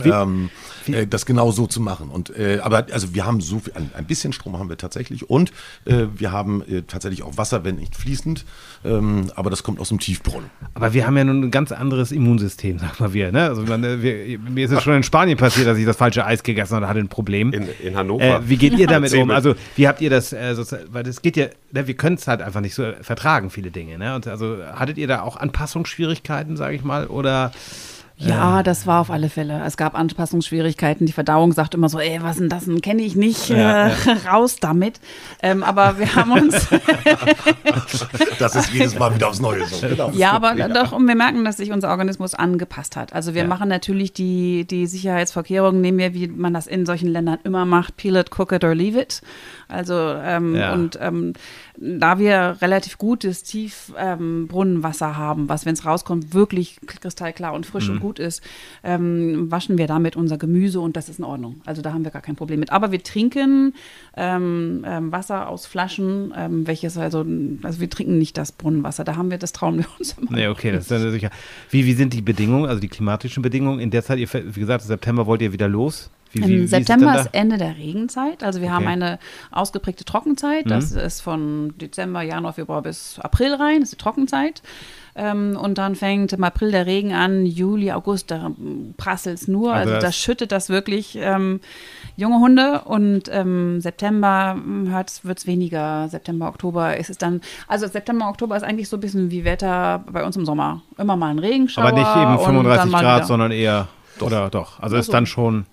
Ähm, 0.03 0.49
äh, 0.87 1.07
das 1.07 1.25
genau 1.25 1.51
so 1.51 1.67
zu 1.67 1.81
machen. 1.81 2.09
Und 2.09 2.35
äh, 2.37 2.59
aber 2.61 2.87
also 2.91 3.13
wir 3.13 3.25
haben 3.25 3.41
so 3.41 3.59
viel, 3.59 3.73
ein, 3.73 3.91
ein 3.95 4.05
bisschen 4.05 4.33
Strom 4.33 4.57
haben 4.57 4.69
wir 4.69 4.77
tatsächlich 4.77 5.29
und 5.29 5.51
äh, 5.85 6.05
wir 6.15 6.31
haben 6.31 6.61
äh, 6.63 6.83
tatsächlich 6.83 7.23
auch 7.23 7.37
Wasser, 7.37 7.63
wenn 7.63 7.75
nicht 7.75 7.95
fließend. 7.95 8.45
Ähm, 8.83 9.31
aber 9.35 9.49
das 9.49 9.63
kommt 9.63 9.79
aus 9.79 9.89
dem 9.89 9.99
Tiefbrunnen. 9.99 10.49
Aber 10.73 10.93
wir 10.93 11.05
haben 11.05 11.15
ja 11.17 11.23
nun 11.23 11.43
ein 11.43 11.51
ganz 11.51 11.71
anderes 11.71 12.11
Immunsystem, 12.11 12.79
sag 12.79 12.99
mal 12.99 13.13
wir. 13.13 13.31
Ne? 13.31 13.43
Also 13.43 13.63
man, 13.63 13.83
äh, 13.83 14.01
wir, 14.01 14.39
mir 14.39 14.65
ist 14.65 14.71
es 14.71 14.81
schon 14.81 14.95
in 14.95 15.03
Spanien 15.03 15.37
passiert, 15.37 15.67
dass 15.67 15.77
ich 15.77 15.85
das 15.85 15.97
falsche 15.97 16.25
Eis 16.25 16.43
gegessen 16.43 16.75
habe 16.75 16.85
und 16.85 16.89
hatte 16.89 16.99
ein 16.99 17.09
Problem. 17.09 17.53
In, 17.53 17.67
in 17.83 17.95
Hannover. 17.95 18.23
Äh, 18.23 18.49
wie 18.49 18.57
geht 18.57 18.77
ihr 18.77 18.87
damit 18.87 19.13
um? 19.13 19.29
Also, 19.31 19.55
wie 19.75 19.87
habt 19.87 20.01
ihr 20.01 20.09
das, 20.09 20.33
äh, 20.33 20.55
sozusagen, 20.55 20.93
weil 20.93 21.03
das 21.03 21.21
geht 21.21 21.37
ja, 21.37 21.47
ne, 21.71 21.87
wir 21.87 21.95
können 21.95 22.15
es 22.15 22.27
halt 22.27 22.41
einfach 22.41 22.61
nicht 22.61 22.75
so 22.75 22.91
vertragen, 23.01 23.49
viele 23.49 23.71
Dinge. 23.71 23.97
Ne? 23.97 24.15
Und 24.15 24.27
also, 24.27 24.57
hattet 24.73 24.97
ihr 24.97 25.07
da 25.07 25.21
auch 25.21 25.37
Anpassungsschwierigkeiten, 25.37 26.57
sage 26.57 26.75
ich 26.75 26.83
mal? 26.83 27.07
Oder 27.07 27.51
Ja, 28.27 28.63
das 28.63 28.85
war 28.87 29.01
auf 29.01 29.09
alle 29.11 29.29
Fälle. 29.29 29.61
Es 29.65 29.77
gab 29.77 29.95
Anpassungsschwierigkeiten. 29.95 31.05
Die 31.05 31.11
Verdauung 31.13 31.51
sagt 31.53 31.73
immer 31.73 31.89
so, 31.89 31.99
ey, 31.99 32.19
was 32.21 32.37
denn 32.37 32.49
das? 32.49 32.65
denn? 32.65 32.81
Kenne 32.81 33.01
ich 33.01 33.15
nicht. 33.15 33.49
Ja, 33.49 33.87
äh, 33.87 33.91
Raus 34.29 34.57
damit. 34.61 34.99
Ähm, 35.41 35.63
aber 35.63 35.97
wir 35.99 36.15
haben 36.15 36.31
uns, 36.33 36.67
Das 38.39 38.55
ist 38.55 38.71
jedes 38.73 38.97
Mal 38.97 39.13
wieder 39.15 39.27
aufs 39.29 39.39
Neue 39.39 39.65
so. 39.65 39.87
Genau. 39.87 40.11
ja, 40.13 40.31
aber 40.31 40.55
doch, 40.69 40.91
und 40.91 41.07
wir 41.07 41.15
merken, 41.15 41.43
dass 41.45 41.57
sich 41.57 41.71
unser 41.71 41.89
Organismus 41.89 42.33
angepasst 42.33 42.95
hat. 42.95 43.13
Also 43.13 43.33
wir 43.33 43.41
Ja. 43.43 43.47
machen 43.47 43.69
natürlich 43.69 44.13
die, 44.13 44.65
die 44.65 44.87
Sicherheitsvorkehrungen, 44.87 45.81
nehmen 45.81 45.97
wir, 45.97 46.13
wie 46.13 46.27
man 46.27 46.53
das 46.53 46.67
in 46.67 46.85
solchen 46.85 47.07
Ländern 47.09 47.39
immer 47.43 47.65
macht, 47.65 47.97
peel 47.97 48.15
it, 48.15 48.29
cook 48.37 48.51
it 48.51 48.63
or 48.63 48.75
leave 48.75 48.99
it. 48.99 49.21
Also 49.67 49.93
ähm, 49.95 50.55
Ja. 50.55 50.73
und 50.73 50.97
ähm, 51.01 51.33
da 51.77 52.19
wir 52.19 52.57
relativ 52.61 52.97
gutes 52.97 53.43
Tiefbrunnenwasser 53.43 55.17
haben, 55.17 55.49
was, 55.49 55.65
wenn 55.65 55.73
es 55.73 55.85
rauskommt, 55.85 56.33
wirklich 56.33 56.77
kristallklar 56.85 57.53
und 57.53 57.65
frisch 57.65 57.89
und 57.89 57.99
gut 57.99 58.10
ist, 58.19 58.41
ähm, 58.83 59.51
waschen 59.51 59.77
wir 59.77 59.87
damit 59.87 60.15
unser 60.15 60.37
Gemüse 60.37 60.79
und 60.79 60.95
das 60.95 61.09
ist 61.09 61.19
in 61.19 61.25
Ordnung. 61.25 61.61
Also 61.65 61.81
da 61.81 61.93
haben 61.93 62.03
wir 62.03 62.11
gar 62.11 62.21
kein 62.21 62.35
Problem 62.35 62.59
mit. 62.59 62.71
Aber 62.71 62.91
wir 62.91 63.03
trinken 63.03 63.73
ähm, 64.15 64.85
ähm, 64.87 65.11
Wasser 65.11 65.47
aus 65.49 65.65
Flaschen, 65.65 66.33
ähm, 66.35 66.67
welches 66.67 66.97
also, 66.97 67.25
also 67.63 67.79
wir 67.79 67.89
trinken 67.89 68.17
nicht 68.17 68.37
das 68.37 68.51
Brunnenwasser. 68.51 69.03
Da 69.03 69.15
haben 69.15 69.31
wir, 69.31 69.37
das 69.37 69.51
trauen 69.51 69.79
wir 69.79 69.85
uns 69.99 70.15
immer. 70.19 70.31
Nee, 70.31 70.47
okay, 70.47 70.71
das 70.71 70.83
ist 70.83 70.91
dann 70.91 71.11
sicher. 71.11 71.29
Wie, 71.69 71.85
wie 71.85 71.93
sind 71.93 72.13
die 72.13 72.21
Bedingungen, 72.21 72.65
also 72.65 72.79
die 72.79 72.89
klimatischen 72.89 73.43
Bedingungen? 73.43 73.79
In 73.79 73.91
der 73.91 74.03
Zeit, 74.03 74.19
ihr, 74.19 74.27
wie 74.31 74.59
gesagt, 74.59 74.83
im 74.83 74.87
September 74.87 75.25
wollt 75.25 75.41
ihr 75.41 75.53
wieder 75.53 75.67
los. 75.67 76.09
Wie, 76.33 76.47
wie, 76.47 76.55
Im 76.61 76.67
September 76.67 77.11
denn 77.13 77.21
ist 77.25 77.29
Ende 77.33 77.57
der 77.57 77.75
Regenzeit. 77.77 78.43
Also 78.43 78.61
wir 78.61 78.71
haben 78.71 78.83
Okay. 78.85 78.93
eine 78.93 79.19
ausgeprägte 79.51 80.05
Trockenzeit. 80.05 80.69
Das 80.69 80.91
ist 80.91 81.21
von 81.21 81.73
Dezember, 81.77 82.21
Januar, 82.21 82.53
Februar 82.53 82.81
bis 82.81 83.19
April 83.19 83.53
rein. 83.55 83.81
Das 83.81 83.89
ist 83.89 83.99
die 83.99 84.03
Trockenzeit. 84.03 84.61
Ähm, 85.13 85.57
und 85.61 85.77
dann 85.77 85.95
fängt 85.95 86.31
im 86.31 86.41
April 86.45 86.71
der 86.71 86.85
Regen 86.85 87.11
an, 87.13 87.45
Juli, 87.45 87.91
August, 87.91 88.31
da 88.31 88.51
prasselt 88.95 89.39
es 89.39 89.47
nur. 89.49 89.73
Also 89.73 89.93
Also, 89.95 90.05
da 90.07 90.11
schüttet 90.13 90.53
das 90.53 90.69
wirklich 90.69 91.17
ähm, 91.19 91.59
junge 92.15 92.39
Hunde. 92.39 92.83
Und 92.85 93.23
ähm, 93.29 93.81
September 93.81 94.55
wird 94.63 95.37
es 95.37 95.47
weniger. 95.47 96.07
September, 96.07 96.47
Oktober 96.47 96.95
ist 96.95 97.09
es 97.09 97.17
dann. 97.17 97.41
Also 97.67 97.87
September, 97.87 98.29
Oktober 98.29 98.55
ist 98.55 98.63
eigentlich 98.63 98.87
so 98.87 98.95
ein 98.95 99.01
bisschen 99.01 99.31
wie 99.31 99.43
Wetter 99.43 100.05
bei 100.09 100.23
uns 100.23 100.37
im 100.37 100.45
Sommer. 100.45 100.81
Immer 100.97 101.17
mal 101.17 101.31
ein 101.31 101.39
Regenschauer. 101.39 101.85
Aber 101.87 101.97
nicht 101.97 102.15
eben 102.15 102.37
und 102.37 102.45
35 102.45 102.81
dann 102.83 102.89
mal 102.91 103.01
Grad, 103.01 103.17
wieder- 103.17 103.27
sondern 103.27 103.51
eher. 103.51 103.89
Oder 104.21 104.49
doch. 104.49 104.79
Also 104.79 104.95
ist 104.95 105.07
so. 105.07 105.11
dann 105.11 105.25
schon. 105.25 105.65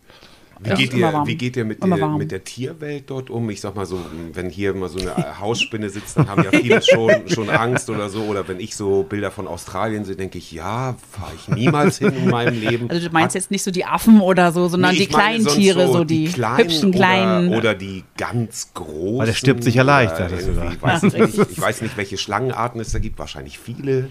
Wie, 0.61 0.69
Ja. 0.71 0.75
geht 0.75 0.93
Immer 0.93 1.13
ihr, 1.13 1.27
wie 1.27 1.35
geht 1.37 1.57
ihr 1.57 1.65
mit 1.65 1.83
Immer 1.85 1.97
der, 1.97 2.09
mit 2.09 2.31
der 2.31 2.45
Tierwelt 2.45 3.05
dort 3.11 3.31
um? 3.31 3.49
Ich 3.51 3.61
sag 3.61 3.77
mal 3.77 3.87
so, 3.87 3.99
wenn 4.33 4.51
hier 4.51 4.75
mal 4.75 4.89
so 4.89 4.99
eine 4.99 5.39
Hausspinne 5.39 5.89
sitzt, 5.89 6.17
dann 6.17 6.29
haben 6.29 6.43
ja 6.43 6.51
viele 6.51 6.83
schon, 6.83 7.29
schon 7.29 7.49
Angst 7.51 7.89
oder 7.91 8.09
so. 8.09 8.23
Oder 8.25 8.47
wenn 8.49 8.59
ich 8.61 8.75
so 8.77 9.03
Bilder 9.05 9.31
von 9.31 9.47
Australien 9.47 10.05
sehe, 10.05 10.17
denke 10.17 10.39
ich, 10.39 10.51
ja, 10.53 10.97
fahre 11.13 11.33
ich 11.37 11.49
niemals 11.55 11.99
hin 11.99 12.13
in 12.13 12.31
meinem 12.31 12.61
Leben. 12.61 12.91
Also 12.91 13.09
du 13.09 13.13
meinst 13.13 13.35
jetzt 13.35 13.51
nicht 13.51 13.63
so 13.63 13.71
die 13.71 13.85
Affen 13.85 14.21
oder 14.21 14.53
so, 14.53 14.69
sondern 14.69 14.93
Nee, 14.93 14.99
die 14.99 15.07
kleinen 15.07 15.47
Tiere, 15.47 15.87
so, 15.87 16.05
die, 16.05 16.27
kleinen 16.27 16.59
hübschen 16.59 16.93
kleinen. 16.93 17.49
Oder, 17.49 17.59
oder 17.59 17.75
die 17.75 18.05
ganz 18.17 18.71
großen. 18.75 19.19
Weil 19.19 19.27
der 19.27 19.35
stirbt 19.35 19.63
sicher 19.65 19.85
leicht, 19.85 20.15
oder 20.17 20.29
sagtest 20.29 20.49
du 20.49 20.53
irgendwie, 20.53 20.77
da. 20.77 20.83
weiß 20.87 21.03
nicht, 21.03 21.51
ich 21.53 21.61
weiß 21.61 21.83
nicht, 21.83 21.97
welche 21.97 22.19
Schlangenarten 22.19 22.81
es 22.81 22.93
da 22.93 22.99
gibt. 22.99 23.19
Wahrscheinlich 23.19 23.59
viele. 23.59 24.09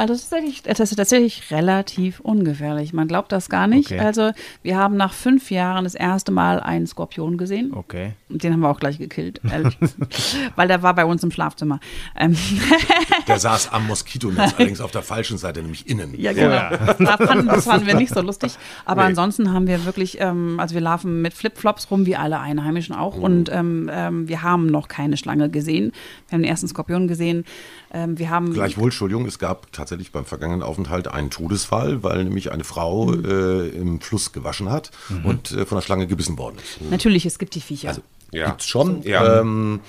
Also 0.00 0.14
das 0.14 0.22
ist, 0.22 0.30
tatsächlich, 0.30 0.62
das 0.62 0.80
ist 0.80 0.96
tatsächlich 0.96 1.50
relativ 1.50 2.20
ungefährlich. 2.20 2.94
Man 2.94 3.06
glaubt 3.06 3.32
das 3.32 3.50
gar 3.50 3.66
nicht. 3.66 3.92
Okay. 3.92 4.00
Also 4.00 4.30
wir 4.62 4.78
haben 4.78 4.96
nach 4.96 5.12
fünf 5.12 5.50
Jahren 5.50 5.84
das 5.84 5.94
erste 5.94 6.32
Mal 6.32 6.58
einen 6.58 6.86
Skorpion 6.86 7.36
gesehen. 7.36 7.74
Okay. 7.74 8.12
Und 8.30 8.42
Den 8.42 8.54
haben 8.54 8.60
wir 8.60 8.70
auch 8.70 8.80
gleich 8.80 8.96
gekillt, 8.96 9.42
ehrlich. 9.50 9.76
weil 10.56 10.68
der 10.68 10.82
war 10.82 10.94
bei 10.94 11.04
uns 11.04 11.22
im 11.22 11.30
Schlafzimmer. 11.30 11.80
Ähm, 12.16 12.34
Der 13.28 13.38
saß 13.38 13.72
am 13.72 13.88
Moskitonetz, 13.88 14.54
allerdings 14.56 14.80
auf 14.80 14.90
der 14.90 15.02
falschen 15.02 15.36
Seite, 15.36 15.60
nämlich 15.60 15.86
innen. 15.86 16.18
Ja, 16.18 16.32
genau. 16.32 16.94
Da 16.98 17.16
fanden, 17.18 17.48
das 17.48 17.64
fanden 17.64 17.86
wir 17.86 17.94
nicht 17.94 18.14
so 18.14 18.22
lustig. 18.22 18.56
Aber 18.86 19.02
Nee. 19.02 19.08
ansonsten 19.08 19.52
haben 19.52 19.66
wir 19.66 19.84
wirklich, 19.84 20.18
ähm, 20.18 20.58
also 20.58 20.74
wir 20.74 20.80
laufen 20.80 21.20
mit 21.20 21.34
Flipflops 21.34 21.90
rum, 21.90 22.06
wie 22.06 22.16
alle 22.16 22.40
Einheimischen 22.40 22.94
auch. 22.94 23.18
Mhm. 23.18 23.22
Und 23.22 23.50
ähm, 23.52 23.90
ähm, 23.92 24.28
wir 24.28 24.40
haben 24.42 24.64
noch 24.64 24.88
keine 24.88 25.18
Schlange 25.18 25.50
gesehen. 25.50 25.92
Wir 26.28 26.36
haben 26.36 26.42
den 26.42 26.50
ersten 26.50 26.68
Skorpion 26.68 27.06
gesehen. 27.06 27.44
Ähm, 27.92 28.18
wir 28.18 28.30
haben 28.30 28.54
Gleichwohl, 28.54 28.84
Entschuldigung, 28.84 29.26
es 29.26 29.38
gab 29.38 29.70
tatsächlich 29.72 29.89
beim 30.12 30.24
vergangenen 30.24 30.62
Aufenthalt 30.62 31.08
einen 31.08 31.30
Todesfall, 31.30 32.02
weil 32.02 32.24
nämlich 32.24 32.52
eine 32.52 32.64
Frau 32.64 33.06
Mhm. 33.06 33.24
äh, 33.24 33.68
im 33.68 34.00
Fluss 34.00 34.32
gewaschen 34.32 34.70
hat 34.70 34.90
und 35.24 35.52
äh, 35.52 35.66
von 35.66 35.76
der 35.76 35.82
Schlange 35.82 36.06
gebissen 36.06 36.38
worden 36.38 36.56
ist. 36.58 36.90
natürlich, 36.90 37.26
es 37.26 37.38
gibt 37.38 37.54
die 37.54 37.60
Viecher. 37.60 37.88
Also 37.88 38.02
Ja. 38.32 38.46
gibt's 38.46 38.66
schon, 38.66 39.02
Ja. 39.02 39.40
ähm, 39.40 39.80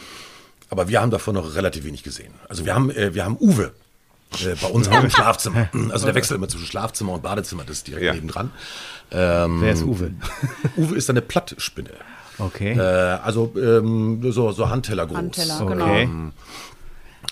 aber 0.70 0.88
wir 0.88 1.02
haben 1.02 1.12
davon 1.12 1.36
noch 1.36 1.56
relativ 1.56 1.84
wenig 1.86 2.04
gesehen. 2.04 2.34
Also 2.50 2.66
wir 2.66 2.74
haben, 2.76 2.90
äh, 2.92 3.14
wir 3.14 3.26
haben 3.26 3.38
Uwe. 3.40 3.72
Äh, 4.44 4.56
bei 4.62 4.68
uns 4.70 4.88
im 4.88 5.10
Schlafzimmer. 5.10 5.70
Also 5.90 6.06
der 6.06 6.16
wechselt 6.16 6.38
immer 6.38 6.48
zwischen 6.48 6.66
Schlafzimmer 6.66 7.14
und 7.14 7.22
Badezimmer, 7.24 7.64
das 7.66 7.78
ist 7.78 7.88
direkt 7.88 8.06
Ja. 8.06 8.14
nebendran. 8.14 8.52
Ähm, 9.12 9.62
Wer 9.62 9.74
ist 9.74 9.84
Uwe? 9.84 10.12
Uwe 10.78 10.96
ist 10.96 11.10
eine 11.10 11.22
Plattspinne. 11.22 11.90
Okay. 12.40 12.72
Äh, 12.74 12.80
also 12.82 13.54
ähm, 13.58 14.22
so, 14.32 14.52
so 14.54 14.70
Handteller 14.70 15.06
groß. 15.06 15.18
Handteller, 15.18 15.62
okay. 15.62 16.06
genau. 16.06 16.32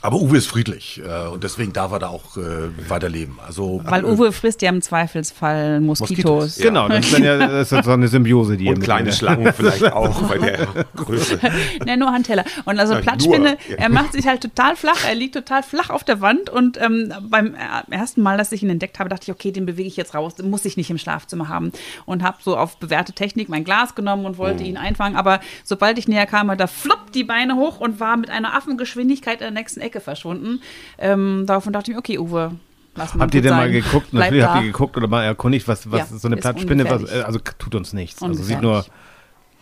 Aber 0.01 0.17
Uwe 0.17 0.37
ist 0.37 0.47
friedlich 0.47 1.01
äh, 1.05 1.27
und 1.27 1.43
deswegen 1.43 1.73
darf 1.73 1.91
er 1.91 1.99
da 1.99 2.07
auch 2.07 2.37
äh, 2.37 2.69
weiterleben. 2.87 3.37
Also, 3.45 3.81
Weil 3.83 4.05
Uwe 4.05 4.31
frisst 4.31 4.61
ja 4.61 4.69
im 4.69 4.81
Zweifelsfall 4.81 5.81
Moskitos. 5.81 6.23
Moskitos, 6.25 6.57
ja. 6.57 6.65
Genau, 6.65 6.87
das 6.87 7.05
ist 7.05 7.13
dann 7.13 7.23
ja 7.23 7.37
das 7.37 7.71
ist 7.71 7.83
so 7.83 7.91
eine 7.91 8.07
Symbiose, 8.07 8.55
die 8.55 8.69
Und 8.69 8.79
kleine 8.79 9.11
Schlangen 9.11 9.51
vielleicht 9.51 9.91
auch 9.91 10.21
bei 10.23 10.37
der 10.37 10.67
Größe. 10.95 11.39
Ne, 11.85 11.97
nur 11.97 12.11
Handteller. 12.11 12.43
Und 12.65 12.79
also 12.79 12.95
nur, 12.95 13.47
ja. 13.47 13.55
er 13.77 13.89
macht 13.89 14.13
sich 14.13 14.27
halt 14.27 14.41
total 14.41 14.75
flach, 14.75 15.05
er 15.07 15.15
liegt 15.15 15.35
total 15.35 15.63
flach 15.63 15.89
auf 15.89 16.03
der 16.03 16.21
Wand 16.21 16.49
und 16.49 16.79
ähm, 16.81 17.13
beim 17.29 17.55
äh, 17.55 17.57
ersten 17.91 18.21
Mal, 18.21 18.37
dass 18.37 18.51
ich 18.51 18.63
ihn 18.63 18.69
entdeckt 18.69 18.99
habe, 18.99 19.09
dachte 19.09 19.23
ich, 19.23 19.31
okay, 19.31 19.51
den 19.51 19.65
bewege 19.65 19.87
ich 19.87 19.97
jetzt 19.97 20.13
raus, 20.13 20.35
den 20.35 20.49
muss 20.49 20.65
ich 20.65 20.77
nicht 20.77 20.89
im 20.89 20.97
Schlafzimmer 20.97 21.47
haben 21.47 21.71
und 22.05 22.23
habe 22.23 22.37
so 22.41 22.57
auf 22.57 22.77
bewährte 22.77 23.13
Technik 23.13 23.49
mein 23.49 23.63
Glas 23.63 23.95
genommen 23.95 24.25
und 24.25 24.37
wollte 24.37 24.63
ihn 24.63 24.77
einfangen, 24.77 25.17
aber 25.17 25.39
sobald 25.63 25.97
ich 25.97 26.07
näher 26.07 26.25
kam, 26.25 26.51
hat 26.51 26.59
er 26.59 26.67
flupp 26.67 27.11
die 27.13 27.23
Beine 27.23 27.55
hoch 27.55 27.79
und 27.79 27.99
war 27.99 28.17
mit 28.17 28.29
einer 28.29 28.55
Affengeschwindigkeit 28.55 29.35
in 29.35 29.45
der 29.45 29.51
nächsten 29.51 29.78
Ecke 29.81 29.99
verschwunden. 29.99 30.61
Ähm, 30.97 31.45
daraufhin 31.45 31.73
dachte 31.73 31.91
ich 31.91 31.95
mir, 31.95 31.99
okay, 31.99 32.17
Uwe, 32.17 32.51
mal 32.95 33.07
Habt 33.19 33.35
ihr 33.35 33.41
denn 33.41 33.51
mal 33.51 33.63
sein. 33.63 33.71
geguckt? 33.71 34.07
Bleib 34.11 34.31
Natürlich 34.31 34.45
habt 34.45 34.61
ihr 34.61 34.71
geguckt 34.71 34.97
oder 34.97 35.07
mal 35.07 35.23
erkundigt, 35.23 35.67
was, 35.67 35.89
was 35.91 36.11
Ja, 36.11 36.17
so 36.17 36.27
eine 36.27 36.37
Plattspinne, 36.37 36.89
was, 36.89 37.11
äh, 37.11 37.21
also 37.21 37.39
tut 37.39 37.75
uns 37.75 37.93
nichts. 37.93 38.21
Also 38.21 38.43
sieht 38.43 38.61
nur 38.61 38.85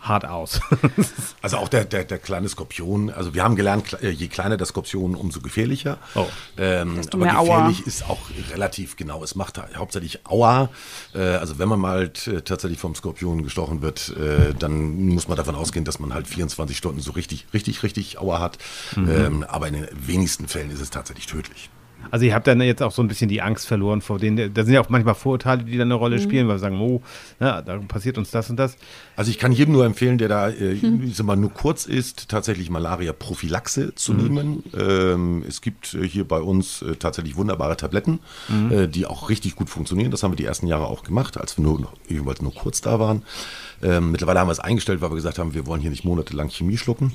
hart 0.01 0.25
aus. 0.25 0.60
Also 1.41 1.57
auch 1.57 1.69
der, 1.69 1.86
der, 1.86 2.03
der 2.03 2.17
kleine 2.17 2.49
Skorpion, 2.49 3.10
also 3.10 3.33
wir 3.33 3.43
haben 3.43 3.55
gelernt, 3.55 4.01
äh, 4.01 4.10
je 4.10 4.27
kleiner 4.27 4.57
der 4.57 4.65
Skorpion, 4.65 5.15
umso 5.15 5.39
gefährlicher. 5.39 5.97
Oh. 6.15 6.25
Ähm, 6.57 6.99
aber 7.12 7.17
mehr 7.25 7.39
Aua. 7.39 7.67
gefährlich 7.67 7.88
ist 7.88 8.10
auch 8.10 8.19
relativ 8.51 8.97
genau. 8.97 9.23
Es 9.23 9.36
macht 9.36 9.57
ha- 9.57 9.67
hauptsächlich 9.75 10.25
Aua. 10.27 10.69
Äh, 11.15 11.19
also 11.19 11.57
wenn 11.60 11.69
man 11.69 11.79
mal 11.79 12.10
tatsächlich 12.10 12.79
vom 12.79 12.95
Skorpion 12.95 13.43
gestochen 13.43 13.81
wird, 13.81 14.10
äh, 14.17 14.53
dann 14.55 15.07
muss 15.07 15.27
man 15.29 15.38
davon 15.38 15.55
ausgehen, 15.55 15.86
dass 15.86 15.99
man 15.99 16.13
halt 16.13 16.27
24 16.27 16.75
Stunden 16.75 16.99
so 16.99 17.12
richtig, 17.12 17.45
richtig, 17.53 17.83
richtig 17.83 18.19
Aua 18.19 18.39
hat. 18.39 18.57
Mhm. 18.95 19.10
Ähm, 19.10 19.43
aber 19.47 19.67
in 19.69 19.75
den 19.75 19.88
wenigsten 19.93 20.47
Fällen 20.49 20.71
ist 20.71 20.81
es 20.81 20.89
tatsächlich 20.89 21.27
tödlich. 21.27 21.69
Also 22.12 22.26
ihr 22.26 22.34
habt 22.36 22.48
dann 22.48 22.62
jetzt 22.62 22.82
auch 22.84 22.91
so 22.91 23.02
ein 23.02 23.08
bisschen 23.08 23.30
die 23.30 23.41
Angst 23.41 23.67
verloren 23.67 24.02
vor 24.02 24.20
denen. 24.20 24.54
Da 24.54 24.63
sind 24.63 24.74
ja 24.74 24.82
auch 24.82 24.89
manchmal 24.89 25.15
Vorurteile, 25.15 25.63
die 25.63 25.74
dann 25.78 25.88
eine 25.88 25.96
Mhm. 25.96 26.00
Rolle 26.00 26.20
spielen, 26.20 26.48
weil 26.48 26.56
wir 26.56 26.60
sagen, 26.60 26.80
oh, 26.80 27.02
na, 27.39 27.62
da 27.62 27.78
passiert 27.80 28.17
uns 28.17 28.32
das 28.32 28.50
und 28.50 28.58
das. 28.58 28.78
Also 29.15 29.32
ich 29.32 29.39
kann 29.39 29.52
jedem 29.52 29.74
nur 29.74 29.86
empfehlen, 29.86 30.17
der 30.17 30.28
da 30.30 30.50
äh, 30.50 30.74
ich 30.74 31.15
sag 31.15 31.26
mal, 31.26 31.36
nur 31.36 31.52
kurz 31.52 31.86
ist, 31.86 32.30
tatsächlich 32.30 32.70
Malaria-Prophylaxe 32.70 33.96
zu 33.96 34.13
nehmen. 34.13 34.63
Ähm, 34.78 35.43
es 35.48 35.62
gibt 35.62 35.93
äh, 35.93 36.08
hier 36.08 36.26
bei 36.28 36.39
uns 36.39 36.82
äh, 36.82 36.96
tatsächlich 36.96 37.36
wunderbare 37.36 37.78
Tabletten, 37.78 38.20
äh, 38.70 38.88
die 38.88 39.06
auch 39.06 39.30
richtig 39.30 39.56
gut 39.56 39.70
funktionieren. 39.70 40.12
Das 40.12 40.24
haben 40.24 40.32
wir 40.32 40.38
die 40.38 40.46
ersten 40.46 40.67
Jahre 40.67 40.88
auch 40.88 41.04
gemacht, 41.04 41.38
als 41.38 41.58
wir 41.58 41.63
nur, 41.63 41.80
noch- 41.80 41.93
jeweils 42.08 42.41
nur 42.41 42.54
kurz 42.54 42.82
da 42.82 43.00
waren. 43.00 43.24
Ähm, 43.82 44.12
mittlerweile 44.12 44.39
haben 44.39 44.48
wir 44.48 44.52
es 44.54 44.60
eingestellt, 44.60 45.02
weil 45.02 45.12
wir 45.12 45.15
gesagt 45.15 45.39
haben, 45.39 45.54
wir 45.54 45.65
wollen 45.65 45.82
hier 45.82 45.89
nicht 45.91 46.04
monatelang 46.06 46.50
Chemie 46.50 46.78
schlucken. 46.78 47.13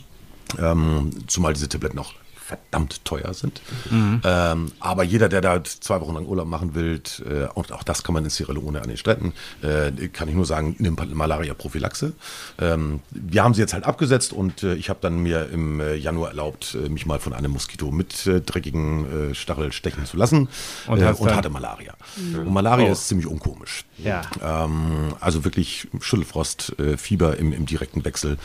Ähm, 0.58 1.10
zumal 1.28 1.54
diese 1.54 1.68
Tabletten 1.68 1.98
auch 1.98 2.12
verdammt 2.52 3.04
teuer 3.04 3.32
sind. 3.34 3.62
Mhm. 3.90 4.20
Ähm, 4.24 4.72
aber 4.80 5.02
jeder, 5.04 5.28
der 5.28 5.40
da 5.40 5.62
zwei 5.64 6.00
Wochen 6.00 6.14
lang 6.14 6.26
Urlaub 6.26 6.46
machen 6.46 6.74
will, 6.74 7.00
äh, 7.24 7.46
und 7.54 7.72
auch 7.72 7.82
das 7.82 8.02
kann 8.02 8.12
man 8.14 8.24
in 8.24 8.30
Sierra 8.30 8.52
Leone 8.52 8.82
an 8.82 8.88
den 8.88 8.96
Stränden, 8.96 9.32
äh, 9.62 10.08
kann 10.08 10.28
ich 10.28 10.34
nur 10.34 10.44
sagen, 10.46 10.76
nimm 10.78 10.96
Malaria-Prophylaxe. 11.12 12.12
Ähm, 12.60 13.00
wir 13.10 13.42
haben 13.42 13.54
sie 13.54 13.60
jetzt 13.60 13.72
halt 13.74 13.84
abgesetzt 13.84 14.32
und 14.32 14.62
äh, 14.62 14.74
ich 14.74 14.90
habe 14.90 14.98
dann 15.02 15.18
mir 15.18 15.48
im 15.50 15.80
äh, 15.80 15.94
Januar 15.94 16.28
erlaubt, 16.30 16.74
äh, 16.74 16.88
mich 16.88 17.06
mal 17.06 17.18
von 17.18 17.32
einem 17.32 17.52
Moskito 17.52 17.90
mit 17.90 18.26
äh, 18.26 18.40
dreckigen 18.40 19.30
äh, 19.30 19.34
Stachel 19.34 19.72
stechen 19.72 20.04
zu 20.04 20.16
lassen 20.16 20.48
Und 20.86 21.02
und, 21.02 21.28
äh, 21.28 21.32
hatte 21.32 21.50
Malaria. 21.50 21.94
Und 22.34 22.52
Malaria 22.52 22.88
Oh. 22.88 22.92
ist 22.92 23.08
ziemlich 23.08 23.26
unkomisch. 23.26 23.84
Ja. 23.98 24.22
Ähm, 24.42 25.14
also 25.20 25.44
wirklich 25.44 25.88
Schüttelfrost, 26.00 26.78
äh, 26.78 26.96
Fieber 26.96 27.36
im, 27.36 27.52
im 27.52 27.66
direkten 27.66 28.04
Wechsel 28.04 28.36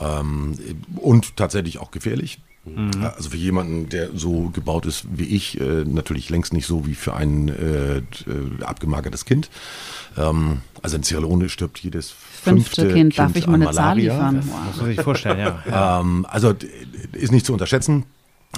ähm, 0.00 0.56
und 0.96 1.36
tatsächlich 1.36 1.78
auch 1.78 1.90
gefährlich. 1.90 2.38
Also 3.16 3.30
für 3.30 3.36
jemanden, 3.36 3.88
der 3.88 4.10
so 4.14 4.50
gebaut 4.50 4.86
ist 4.86 5.04
wie 5.10 5.24
ich, 5.24 5.60
äh, 5.60 5.84
natürlich 5.84 6.30
längst 6.30 6.52
nicht 6.52 6.66
so 6.66 6.86
wie 6.86 6.94
für 6.94 7.14
ein 7.14 7.48
äh, 7.48 7.98
äh, 7.98 8.02
abgemagertes 8.64 9.24
Kind. 9.24 9.50
Ähm, 10.18 10.62
also 10.82 10.96
in 10.96 11.02
Sierra 11.02 11.22
Leone 11.22 11.48
stirbt 11.48 11.78
jedes 11.78 12.10
Fünfte 12.10 12.82
fünfte 12.82 12.94
Kind, 12.94 13.18
darf 13.18 13.36
ich 13.36 13.46
mal 13.46 13.54
an 13.54 13.62
eine 13.62 13.72
Zahl 13.72 13.84
Malaria. 13.96 14.12
liefern? 14.14 14.36
Muss 14.36 14.46
Wow. 14.46 14.76
man 14.78 14.86
sich 14.86 15.00
vorstellen, 15.00 15.38
ja. 15.38 15.62
ja. 15.68 16.00
Ähm, 16.00 16.26
also 16.28 16.54
ist 17.12 17.32
nicht 17.32 17.46
zu 17.46 17.52
unterschätzen. 17.52 18.04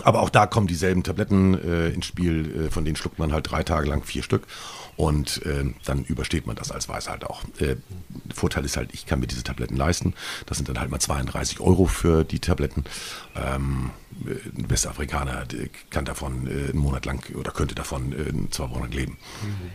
Aber 0.05 0.21
auch 0.23 0.31
da 0.31 0.47
kommen 0.47 0.67
dieselben 0.69 1.03
Tabletten 1.03 1.55
äh, 1.55 1.89
ins 1.89 2.07
Spiel, 2.07 2.67
äh, 2.67 2.71
von 2.71 2.85
denen 2.85 2.95
schluckt 2.97 3.19
man 3.19 3.33
halt 3.33 3.51
drei 3.51 3.63
Tage 3.65 3.89
lang 3.89 4.05
vier 4.05 4.23
Stück 4.23 4.43
und 4.99 5.47
äh, 5.47 5.65
dann 5.85 6.05
übersteht 6.05 6.49
man 6.49 6.57
das 6.57 6.73
als 6.73 6.89
Weiß 6.89 7.09
halt 7.09 7.23
auch. 7.25 7.45
Äh, 7.61 7.77
Vorteil 8.35 8.65
ist 8.65 8.77
halt, 8.77 8.91
ich 8.93 9.07
kann 9.07 9.21
mir 9.21 9.29
diese 9.29 9.45
Tabletten 9.45 9.77
leisten. 9.77 10.13
Das 10.47 10.59
sind 10.59 10.69
dann 10.69 10.81
halt 10.81 10.91
mal 10.91 10.99
32 10.99 11.61
Euro 11.61 11.87
für 11.87 12.25
die 12.25 12.41
Tabletten. 12.41 12.83
Ähm, 13.37 13.91
äh, 14.27 14.59
ein 14.59 14.69
Westafrikaner 14.69 15.47
kann 15.91 16.05
davon 16.05 16.49
äh, 16.49 16.71
einen 16.71 16.81
Monat 16.81 17.07
lang 17.07 17.25
oder 17.37 17.53
könnte 17.53 17.77
davon 17.77 18.13
äh, 18.13 18.51
zwei 18.51 18.65
lang 18.65 18.91
leben. 18.91 19.19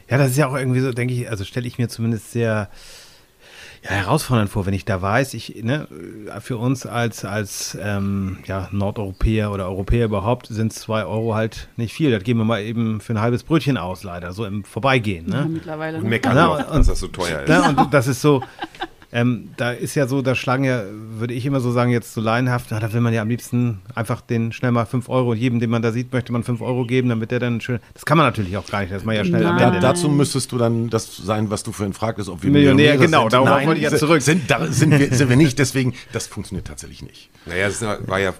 Ja, 0.10 0.18
das 0.18 0.32
ist 0.32 0.38
ja 0.38 0.48
auch 0.50 0.58
irgendwie 0.58 0.82
so, 0.82 0.92
denke 0.92 1.14
ich, 1.14 1.30
also 1.30 1.46
stelle 1.46 1.68
ich 1.68 1.78
mir 1.78 1.88
zumindest 1.88 2.34
sehr 2.34 2.70
ja, 3.84 3.89
herausfordernd 3.91 4.50
vor, 4.50 4.65
wenn 4.65 4.74
ich 4.74 4.86
da 4.86 5.02
weiß, 5.02 5.34
ich, 5.34 5.62
ne, 5.63 5.88
für 6.39 6.58
uns 6.58 6.86
als, 6.86 7.26
als 7.26 7.78
ähm, 7.82 8.38
ja, 8.46 8.69
Nordeuropäer 8.72 9.52
oder 9.52 9.65
Europäer 9.67 10.06
überhaupt 10.06 10.48
sind 10.48 10.72
zwei 10.74 11.04
Euro 11.06 11.36
halt 11.36 11.67
nicht 11.76 11.93
viel. 11.93 12.10
Das 12.12 12.24
geben 12.24 12.39
wir 12.39 12.46
mal 12.46 12.62
eben 12.62 13.02
für 13.02 13.13
ein 13.13 13.19
halbes 13.22 13.43
Brötchen 13.43 13.78
aus, 13.78 14.04
leider, 14.04 14.32
so 14.32 14.46
im 14.46 14.63
Vorbeigehen. 14.63 15.30
Ja, 15.32 15.41
Ne? 15.41 15.50
mittlerweile. 15.50 15.98
Und 15.98 16.06
meckern 16.08 16.36
Ja, 16.38 16.48
und- 16.48 16.78
dass 16.80 16.88
das 16.88 17.00
so 17.02 17.08
teuer 17.08 17.41
ist. 17.41 17.50
Ne? 17.50 17.76
Und 17.84 17.93
das 17.93 18.08
ist 18.08 18.22
so, 18.22 18.41
ähm, 19.13 19.52
da 19.58 19.71
ist 19.71 19.93
ja 19.93 20.08
so, 20.08 20.23
da 20.23 20.34
schlagen 20.34 20.63
ja, 20.63 20.84
würde 20.91 21.36
ich 21.36 21.45
immer 21.45 21.60
so 21.60 21.71
sagen, 21.71 21.91
jetzt 21.91 22.13
so 22.13 22.21
laienhaft, 22.21 22.71
na, 22.71 22.80
da 22.80 22.91
will 22.93 23.02
man 23.02 23.13
ja 23.13 23.21
am 23.21 23.30
liebsten 23.30 23.82
einfach 23.93 24.21
den 24.21 24.52
schnell 24.52 24.71
mal 24.71 24.86
5 24.86 25.08
Euro, 25.08 25.36
jedem, 25.36 25.60
den 25.60 25.69
man 25.69 25.84
da 25.84 25.91
sieht, 25.91 26.12
möchte 26.12 26.34
man 26.34 26.43
5 26.43 26.62
Euro 26.62 26.86
geben, 26.86 27.10
damit 27.10 27.30
der 27.30 27.39
dann 27.39 27.62
schön, 27.62 27.80
das 27.93 28.06
kann 28.06 28.17
man 28.17 28.26
natürlich 28.26 28.58
auch 28.58 28.65
gar 28.65 28.82
nicht, 28.82 28.91
das 28.91 29.04
ist 29.04 29.06
man 29.06 29.15
ja 29.15 29.23
schnell 29.23 29.45
am 29.45 29.56
Nein. 29.56 29.60
Da, 29.60 29.67
Ende. 29.67 29.80
dazu 29.82 30.10
müsstest 30.10 30.52
du 30.52 30.58
dann 30.58 30.89
das 30.89 31.15
sein, 31.15 31.52
was 31.52 31.62
du 31.62 31.71
vorhin 31.71 31.93
fragtest, 31.93 32.28
ob 32.28 32.41
wir 32.41 32.49
Millionär, 32.49 32.73
Millionäre 32.73 33.06
genau, 33.06 33.21
sind. 33.21 33.34
darauf 33.34 33.49
Nein, 33.49 33.67
wollte 33.67 33.82
ich 33.82 33.91
ja 33.91 33.95
zurück. 33.95 34.23
Sind, 34.23 34.49
da 34.49 34.65
sind, 34.65 34.97
wir, 34.97 35.13
sind 35.13 35.30
wir 35.30 35.38
nicht, 35.38 35.60
deswegen, 35.60 35.93
das 36.12 36.26
funktioniert 36.26 36.65
tatsächlich 36.65 37.04
nicht. 37.04 37.30
Naja, 37.45 37.67
das 37.67 37.82
war 37.82 38.19
ja, 38.19 38.34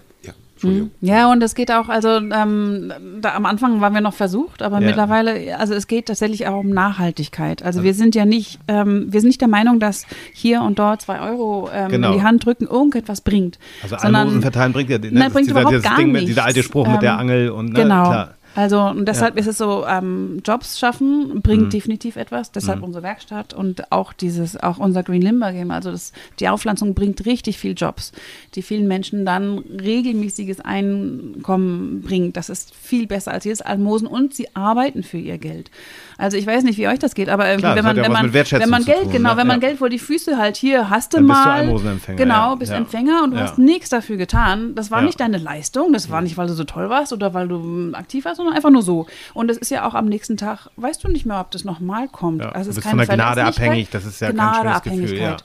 Entschuldigung. 0.63 0.91
Ja, 1.02 1.32
und 1.32 1.43
es 1.43 1.56
geht 1.56 1.71
auch, 1.71 1.89
also 1.89 2.10
ähm, 2.10 2.91
da, 3.21 3.36
am 3.36 3.45
Anfang 3.45 3.82
waren 3.82 3.93
wir 3.93 4.02
noch 4.02 4.13
versucht, 4.13 4.62
aber 4.62 4.80
Ja. 4.80 4.88
mittlerweile, 4.88 5.58
also 5.60 5.73
es 5.73 5.88
geht 5.88 6.06
tatsächlich 6.08 6.47
auch 6.47 6.60
um 6.60 6.69
Nachhaltigkeit. 6.69 7.63
Also 7.63 7.84
wir 7.84 7.93
sind 7.93 8.15
ja 8.15 8.26
nicht, 8.26 8.60
ähm, 8.67 9.08
wir 9.10 9.19
sind 9.21 9.28
nicht 9.30 9.41
der 9.41 9.47
Meinung, 9.47 9.80
dass 9.80 10.06
hier 10.34 10.62
und 10.62 10.80
dort 10.80 11.02
zwei 11.02 11.19
Euro 11.19 11.69
ähm, 11.73 11.89
Genau. 11.89 12.12
in 12.12 12.17
die 12.19 12.23
Hand 12.23 12.45
drücken 12.45 12.65
irgendetwas 12.67 13.21
bringt. 13.21 13.60
Also 13.84 13.97
sondern- 13.97 14.21
Almosen 14.21 14.41
verteilen 14.41 14.73
bringt 14.73 14.89
ja, 14.89 14.97
ne, 14.97 15.10
Nein, 15.12 15.32
bringt 15.32 15.47
dieser, 15.49 15.62
überhaupt 15.62 15.84
gar 15.84 15.97
Ding 15.97 16.12
nichts. 16.12 16.28
dieser 16.28 16.45
alte 16.45 16.63
Spruch 16.63 16.88
mit 16.88 17.02
der 17.02 17.13
Ähm, 17.13 17.19
Angel 17.19 17.49
und 17.49 17.73
ne, 17.73 17.82
genau. 17.82 18.04
klar. 18.10 18.30
Also 18.55 18.81
und 18.81 19.07
deshalb 19.07 19.37
ist 19.37 19.47
es 19.47 19.57
so, 19.57 19.85
ähm, 19.87 20.41
Jobs 20.45 20.79
schaffen 20.79 21.41
bringt 21.41 21.73
definitiv 21.73 22.15
etwas. 22.15 22.51
Deshalb 22.51 22.83
unsere 22.83 23.03
Werkstatt 23.03 23.53
und 23.53 23.91
auch 23.91 24.13
dieses, 24.13 24.57
auch 24.61 24.77
unser 24.77 25.03
Green 25.03 25.21
Limber 25.21 25.51
Game. 25.51 25.71
Also 25.71 25.91
das, 25.91 26.13
die 26.39 26.47
Aufpflanzung 26.47 26.93
bringt 26.93 27.25
richtig 27.25 27.57
viel 27.57 27.73
Jobs, 27.73 28.11
die 28.55 28.61
vielen 28.61 28.87
Menschen 28.87 29.25
dann 29.25 29.59
regelmäßiges 29.59 30.59
Einkommen 30.59 32.01
bringt. 32.01 32.37
Das 32.37 32.49
ist 32.49 32.75
viel 32.75 33.07
besser 33.07 33.31
als 33.31 33.45
jedes 33.45 33.61
Almosen 33.61 34.07
und 34.07 34.33
sie 34.33 34.55
arbeiten 34.55 35.03
für 35.03 35.17
ihr 35.17 35.37
Geld. 35.37 35.71
Also 36.17 36.38
ich 36.38 36.45
weiß 36.45 36.63
nicht, 36.63 36.78
wie 36.78 36.88
euch 36.88 36.99
das 36.99 37.15
geht, 37.15 37.30
aber 37.30 37.43
Klar, 37.56 37.76
das 37.76 37.78
wenn 37.78 37.84
man, 37.86 37.97
ja 37.97 38.04
wenn 38.04 38.12
man, 38.12 38.34
wenn 38.34 38.69
man 38.69 38.82
zu 38.82 38.88
Geld, 38.88 39.04
tun, 39.04 39.12
genau, 39.12 39.32
ne? 39.32 39.38
wenn 39.38 39.47
man 39.47 39.62
Ja. 39.62 39.67
Geld 39.67 39.80
vor 39.80 39.89
die 39.89 39.99
Füße 39.99 40.38
halt, 40.38 40.58
hier 40.58 40.89
hast 40.89 41.13
du 41.13 41.17
Dann 41.17 41.28
bist 41.28 41.39
du 41.39 41.47
mal, 41.49 41.60
Almosenempfänger, 41.60 42.17
genau, 42.17 42.56
bist 42.56 42.71
Ja. 42.71 42.78
Empfänger 42.78 43.23
und 43.23 43.32
du 43.32 43.39
hast 43.39 43.58
nichts 43.58 43.89
dafür 43.89 44.17
getan. 44.17 44.76
Das 44.76 44.91
war 44.91 45.02
nicht 45.02 45.19
deine 45.19 45.38
Leistung, 45.38 45.93
das 45.93 46.10
war 46.10 46.21
nicht, 46.21 46.38
weil 46.38 46.47
du 46.47 46.54
so 46.54 46.63
toll 46.63 46.89
warst 46.89 47.13
oder 47.13 47.34
weil 47.34 47.47
du 47.47 47.58
mm, 47.58 47.95
aktiv 47.95 48.26
warst, 48.26 48.38
sondern 48.38 48.56
einfach 48.56 48.69
nur 48.69 48.82
so. 48.82 49.08
Und 49.34 49.49
es 49.49 49.58
ist 49.58 49.71
ja 49.71 49.88
auch 49.88 49.93
am 49.93 50.06
nächsten 50.06 50.38
Tag, 50.38 50.69
weißt 50.78 51.04
du 51.04 51.08
nicht 51.08 51.26
mehr, 51.26 51.39
ob 51.39 51.52
das 51.52 51.63
nochmal 51.63 52.08
kommt. 52.08 52.41
Ja, 52.41 52.49
Also 52.49 52.69
es 52.69 52.78
ist 52.78 52.88
von 52.88 52.97
der 52.97 53.08
Gnade 53.08 53.43
abhängig, 53.43 53.89
das 53.89 54.06
ist 54.06 54.19
ja 54.21 54.32
kein 54.32 54.82
schönes 54.84 55.02
Gefühl. 55.02 55.38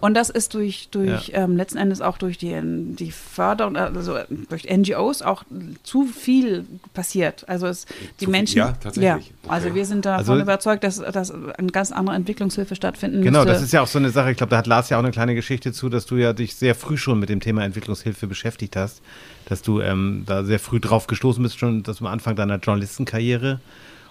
Und 0.00 0.14
das 0.14 0.30
ist 0.30 0.54
durch, 0.54 0.88
durch 0.90 1.32
ähm, 1.34 1.56
letzten 1.56 1.78
Endes 1.78 2.00
auch 2.00 2.18
durch 2.18 2.38
die, 2.38 2.58
die 2.62 3.10
Förderung, 3.10 3.76
also 3.76 4.16
durch 4.48 4.64
NGOs 4.64 5.22
auch 5.22 5.44
zu 5.82 6.04
viel 6.04 6.66
passiert. 6.94 7.48
Also 7.48 7.66
es, 7.66 7.86
die 8.20 8.24
viel? 8.24 8.28
Menschen. 8.28 8.58
Ja, 8.58 8.72
tatsächlich. 8.72 9.32
Ja, 9.48 9.54
Okay. 9.56 9.64
also 9.64 9.74
wir 9.74 9.84
sind 9.86 10.04
davon 10.04 10.18
Also- 10.18 10.36
überzeugt, 10.42 10.84
dass, 10.84 10.96
dass 10.98 11.30
eine 11.32 11.68
ganz 11.72 11.90
andere 11.92 12.14
Entwicklungshilfe 12.16 12.74
stattfinden 12.76 13.22
Genau, 13.22 13.40
müsste. 13.40 13.52
das 13.54 13.62
ist 13.62 13.72
ja 13.72 13.80
auch 13.82 13.86
so 13.86 13.98
eine 13.98 14.10
Sache. 14.10 14.30
Ich 14.30 14.36
glaube, 14.36 14.50
da 14.50 14.58
hat 14.58 14.66
Lars 14.66 14.90
ja 14.90 14.96
auch 14.98 15.02
eine 15.02 15.10
kleine 15.10 15.34
Geschichte 15.34 15.72
zu, 15.72 15.88
dass 15.88 16.06
du 16.06 16.16
ja 16.16 16.32
dich 16.32 16.54
sehr 16.54 16.74
früh 16.74 16.96
schon 16.96 17.18
mit 17.18 17.28
dem 17.28 17.40
Thema 17.40 17.64
Entwicklungshilfe 17.64 18.26
beschäftigt 18.26 18.76
hast, 18.76 19.00
dass 19.46 19.62
du 19.62 19.80
ähm, 19.80 20.24
da 20.26 20.44
sehr 20.44 20.58
früh 20.58 20.80
drauf 20.80 21.06
gestoßen 21.06 21.42
bist, 21.42 21.58
schon 21.58 21.82
das 21.82 22.00
am 22.00 22.06
Anfang 22.06 22.36
deiner 22.36 22.56
Journalistenkarriere. 22.58 23.60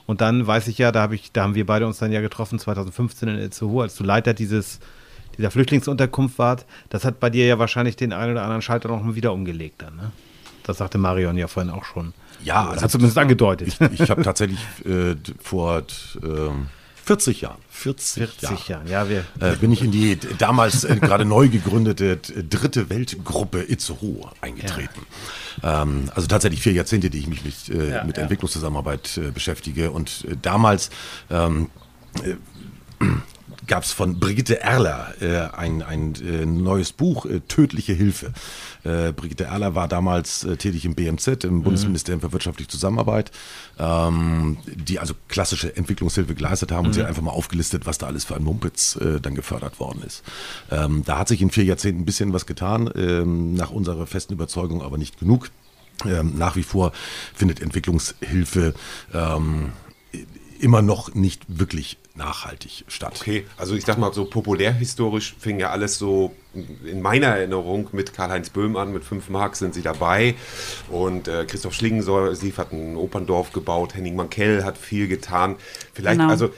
Und 0.05 0.21
dann 0.21 0.47
weiß 0.47 0.67
ich 0.69 0.77
ja, 0.77 0.91
da, 0.91 1.01
hab 1.01 1.11
ich, 1.13 1.31
da 1.33 1.43
haben 1.43 1.53
wir 1.55 1.65
beide 1.65 1.85
uns 1.85 1.97
dann 1.99 2.11
ja 2.11 2.21
getroffen, 2.21 2.59
2015 2.59 3.27
in 3.27 3.39
Itzehoe, 3.39 3.83
als 3.83 3.95
du 3.95 4.03
Leiter 4.05 4.33
dieses, 4.33 4.79
dieser 5.37 5.51
Flüchtlingsunterkunft 5.51 6.39
wart. 6.39 6.65
Das 6.89 7.03
hat 7.03 7.19
bei 7.19 7.29
dir 7.29 7.45
ja 7.45 7.59
wahrscheinlich 7.59 7.95
den 7.97 8.13
einen 8.13 8.31
oder 8.31 8.43
anderen 8.43 8.61
Schalter 8.61 8.87
noch 8.87 9.03
mal 9.03 9.15
wieder 9.15 9.33
umgelegt 9.33 9.81
dann, 9.81 9.95
ne? 9.97 10.11
Das 10.67 10.77
sagte 10.77 10.97
Marion 10.97 11.37
ja 11.37 11.47
vorhin 11.47 11.71
auch 11.71 11.85
schon. 11.85 12.13
Ja, 12.43 12.63
Oder 12.63 12.71
also 12.73 12.83
hat 12.83 12.91
zumindest 12.91 13.17
angedeutet. 13.17 13.67
Ich, 13.69 13.99
ich 14.01 14.09
habe 14.11 14.21
tatsächlich 14.21 14.59
äh, 14.85 15.15
vor 15.41 15.81
ähm, 16.23 16.67
40 17.05 17.39
Jahren, 17.41 17.57
40, 17.69 18.15
40 18.27 18.67
Jahren, 18.67 18.87
Jahren, 18.87 19.07
ja, 19.07 19.09
wir. 19.09 19.23
äh, 19.39 19.55
bin 19.55 19.71
ich 19.71 19.81
in 19.81 19.91
die 19.91 20.19
damals 20.37 20.83
äh, 20.83 20.97
gerade 20.97 21.23
neu 21.23 21.47
gegründete 21.47 22.17
d- 22.17 22.43
dritte 22.49 22.89
Weltgruppe 22.89 23.63
Itzehoe 23.63 24.29
eingetreten. 24.41 25.01
Ähm, 25.63 26.11
also 26.13 26.27
tatsächlich 26.27 26.61
vier 26.61 26.73
Jahrzehnte, 26.73 27.09
die 27.09 27.19
ich 27.19 27.27
mich 27.27 27.45
mit, 27.45 27.69
äh, 27.69 27.91
Ja, 27.95 28.03
mit 28.03 28.17
ja. 28.17 28.23
Entwicklungszusammenarbeit 28.23 29.17
äh, 29.17 29.31
beschäftige. 29.31 29.91
Und 29.91 30.25
äh, 30.29 30.35
damals 30.41 30.89
ähm, 31.29 31.69
gab 33.67 33.83
es 33.83 33.91
von 33.91 34.19
Brigitte 34.19 34.61
Erler 34.61 35.13
äh, 35.21 35.55
ein, 35.55 35.81
ein 35.83 36.15
äh, 36.15 36.45
neues 36.45 36.91
Buch, 36.91 37.25
äh, 37.25 37.41
Tödliche 37.41 37.93
Hilfe. 37.93 38.33
Äh, 38.83 39.11
Brigitte 39.11 39.45
Erler 39.45 39.75
war 39.75 39.87
damals 39.87 40.43
äh, 40.43 40.57
tätig 40.57 40.85
im 40.85 40.95
BMZ, 40.95 41.43
im 41.43 41.63
Bundesministerium 41.63 42.21
für 42.21 42.31
wirtschaftliche 42.31 42.69
Zusammenarbeit, 42.69 43.31
ähm, 43.77 44.57
die 44.65 44.99
also 44.99 45.13
klassische 45.27 45.75
Entwicklungshilfe 45.75 46.33
geleistet 46.33 46.71
haben 46.71 46.87
und 46.87 46.93
sie 46.93 47.01
hat 47.01 47.07
einfach 47.07 47.21
mal 47.21 47.31
aufgelistet, 47.31 47.85
was 47.85 47.97
da 47.97 48.07
alles 48.07 48.25
für 48.25 48.35
ein 48.35 48.43
Mumpitz 48.43 48.95
äh, 48.95 49.19
dann 49.19 49.35
gefördert 49.35 49.79
worden 49.79 50.01
ist. 50.05 50.23
Ähm, 50.71 51.03
da 51.05 51.19
hat 51.19 51.27
sich 51.27 51.41
in 51.41 51.51
vier 51.51 51.65
Jahrzehnten 51.65 52.01
ein 52.01 52.05
bisschen 52.05 52.33
was 52.33 52.45
getan, 52.45 52.89
ähm, 52.95 53.53
nach 53.53 53.71
unserer 53.71 54.07
festen 54.07 54.33
Überzeugung 54.33 54.81
aber 54.81 54.97
nicht 54.97 55.19
genug. 55.19 55.49
Ähm, 56.05 56.37
nach 56.37 56.55
wie 56.55 56.63
vor 56.63 56.91
findet 57.33 57.59
Entwicklungshilfe 57.59 58.75
ähm, 59.13 59.71
immer 60.61 60.81
noch 60.81 61.13
nicht 61.13 61.43
wirklich 61.47 61.97
nachhaltig 62.15 62.83
statt. 62.87 63.17
Okay, 63.19 63.45
also 63.57 63.75
ich 63.75 63.85
sag 63.85 63.97
mal, 63.97 64.13
so 64.13 64.25
populärhistorisch 64.25 65.35
fing 65.39 65.59
ja 65.59 65.69
alles 65.69 65.97
so 65.97 66.33
in 66.83 67.01
meiner 67.01 67.27
Erinnerung 67.27 67.89
mit 67.91 68.13
Karl-Heinz 68.13 68.49
Böhm 68.49 68.75
an, 68.75 68.91
mit 68.91 69.03
5 69.03 69.29
Mark 69.29 69.55
sind 69.55 69.73
sie 69.75 69.83
dabei 69.83 70.33
und 70.89 71.27
äh, 71.27 71.45
Christoph 71.45 71.73
Schlingensief 71.73 72.57
hat 72.57 72.71
ein 72.71 72.95
Operndorf 72.95 73.51
gebaut, 73.53 73.93
Henning 73.93 74.15
Mankell 74.15 74.63
hat 74.63 74.77
viel 74.77 75.07
getan. 75.07 75.55
Vielleicht, 75.93 76.19
Genau. 76.19 76.31
also 76.31 76.49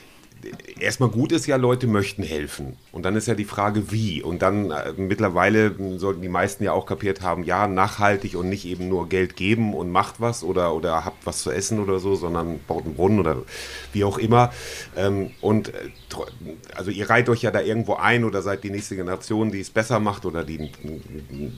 erstmal 0.80 1.10
gut 1.10 1.32
ist 1.32 1.46
ja, 1.46 1.56
Leute 1.58 1.88
möchten 1.88 2.24
helfen. 2.24 2.78
Und 2.92 3.04
dann 3.04 3.16
ist 3.16 3.28
ja 3.28 3.36
die 3.36 3.46
Frage, 3.46 3.92
wie. 3.92 4.22
Und 4.24 4.42
dann 4.42 4.72
äh, 4.72 4.94
mittlerweile 4.98 5.68
m, 5.68 6.00
sollten 6.00 6.22
die 6.22 6.30
meisten 6.30 6.64
ja 6.64 6.72
auch 6.72 6.86
kapiert 6.86 7.22
haben, 7.22 7.44
ja, 7.44 7.68
nachhaltig 7.68 8.36
und 8.36 8.50
nicht 8.50 8.66
eben 8.66 8.90
nur 8.90 9.10
Geld 9.10 9.36
geben 9.36 9.74
und 9.74 9.92
macht 9.92 10.20
was 10.20 10.44
oder, 10.44 10.74
oder 10.74 11.06
habt 11.06 11.26
was 11.26 11.42
zu 11.42 11.52
essen 11.52 11.80
oder 11.80 12.00
so, 12.00 12.16
sondern 12.16 12.60
baut 12.68 12.86
einen 12.86 12.96
Brunnen 12.96 13.20
oder 13.20 13.38
wie 13.94 14.04
auch 14.04 14.18
immer. 14.18 14.52
Ähm, 14.96 15.32
und 15.42 15.70
äh, 15.70 15.90
also 16.76 16.92
ihr 16.92 17.10
reiht 17.10 17.30
euch 17.30 17.42
ja 17.42 17.52
da 17.52 17.62
irgendwo 17.62 17.96
ein 17.96 18.24
oder 18.24 18.42
seid 18.42 18.64
die 18.64 18.72
nächste 18.72 18.96
Generation, 18.96 19.52
die 19.52 19.60
es 19.60 19.70
besser 19.70 20.00
macht 20.00 20.26
oder 20.26 20.44
die 20.44 20.72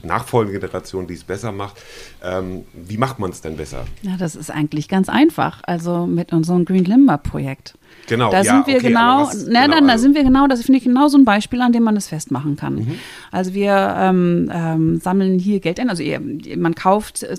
nachfolgende 0.03 0.59
Generation, 0.59 1.07
die 1.07 1.13
es 1.13 1.23
besser 1.23 1.51
macht. 1.51 1.81
Ähm, 2.23 2.65
wie 2.73 2.97
macht 2.97 3.19
man 3.19 3.31
es 3.31 3.41
denn 3.41 3.57
besser? 3.57 3.85
Ja, 4.01 4.17
das 4.17 4.35
ist 4.35 4.49
eigentlich 4.49 4.89
ganz 4.89 5.09
einfach. 5.09 5.61
Also 5.63 6.05
mit 6.05 6.33
unserem 6.33 6.65
Green 6.65 6.85
Limber 6.85 7.17
Projekt. 7.17 7.75
Genau, 8.11 8.29
Da 8.29 8.41
ja, 8.41 8.55
sind 8.55 8.67
wir 8.67 8.75
okay, 8.75 8.87
genau, 8.89 9.21
was- 9.21 9.47
na, 9.47 9.61
genau, 9.63 9.75
dann, 9.75 9.87
da 9.87 9.93
also- 9.93 10.01
sind 10.03 10.15
wir 10.15 10.23
genau, 10.23 10.45
das 10.47 10.61
finde 10.63 10.79
ich 10.79 10.83
genau 10.83 11.07
so 11.07 11.17
ein 11.17 11.23
Beispiel, 11.23 11.61
an 11.61 11.71
dem 11.71 11.83
man 11.83 11.95
es 11.95 12.09
festmachen 12.09 12.57
kann. 12.57 12.75
Mhm. 12.75 12.95
Also 13.31 13.53
wir 13.53 13.95
ähm, 13.99 14.51
ähm, 14.53 14.99
sammeln 14.99 15.39
hier 15.39 15.61
Geld 15.61 15.79
ein, 15.79 15.89
also 15.89 16.03
ihr, 16.03 16.19
man 16.57 16.75
kauft 16.75 17.23
äh, 17.23 17.37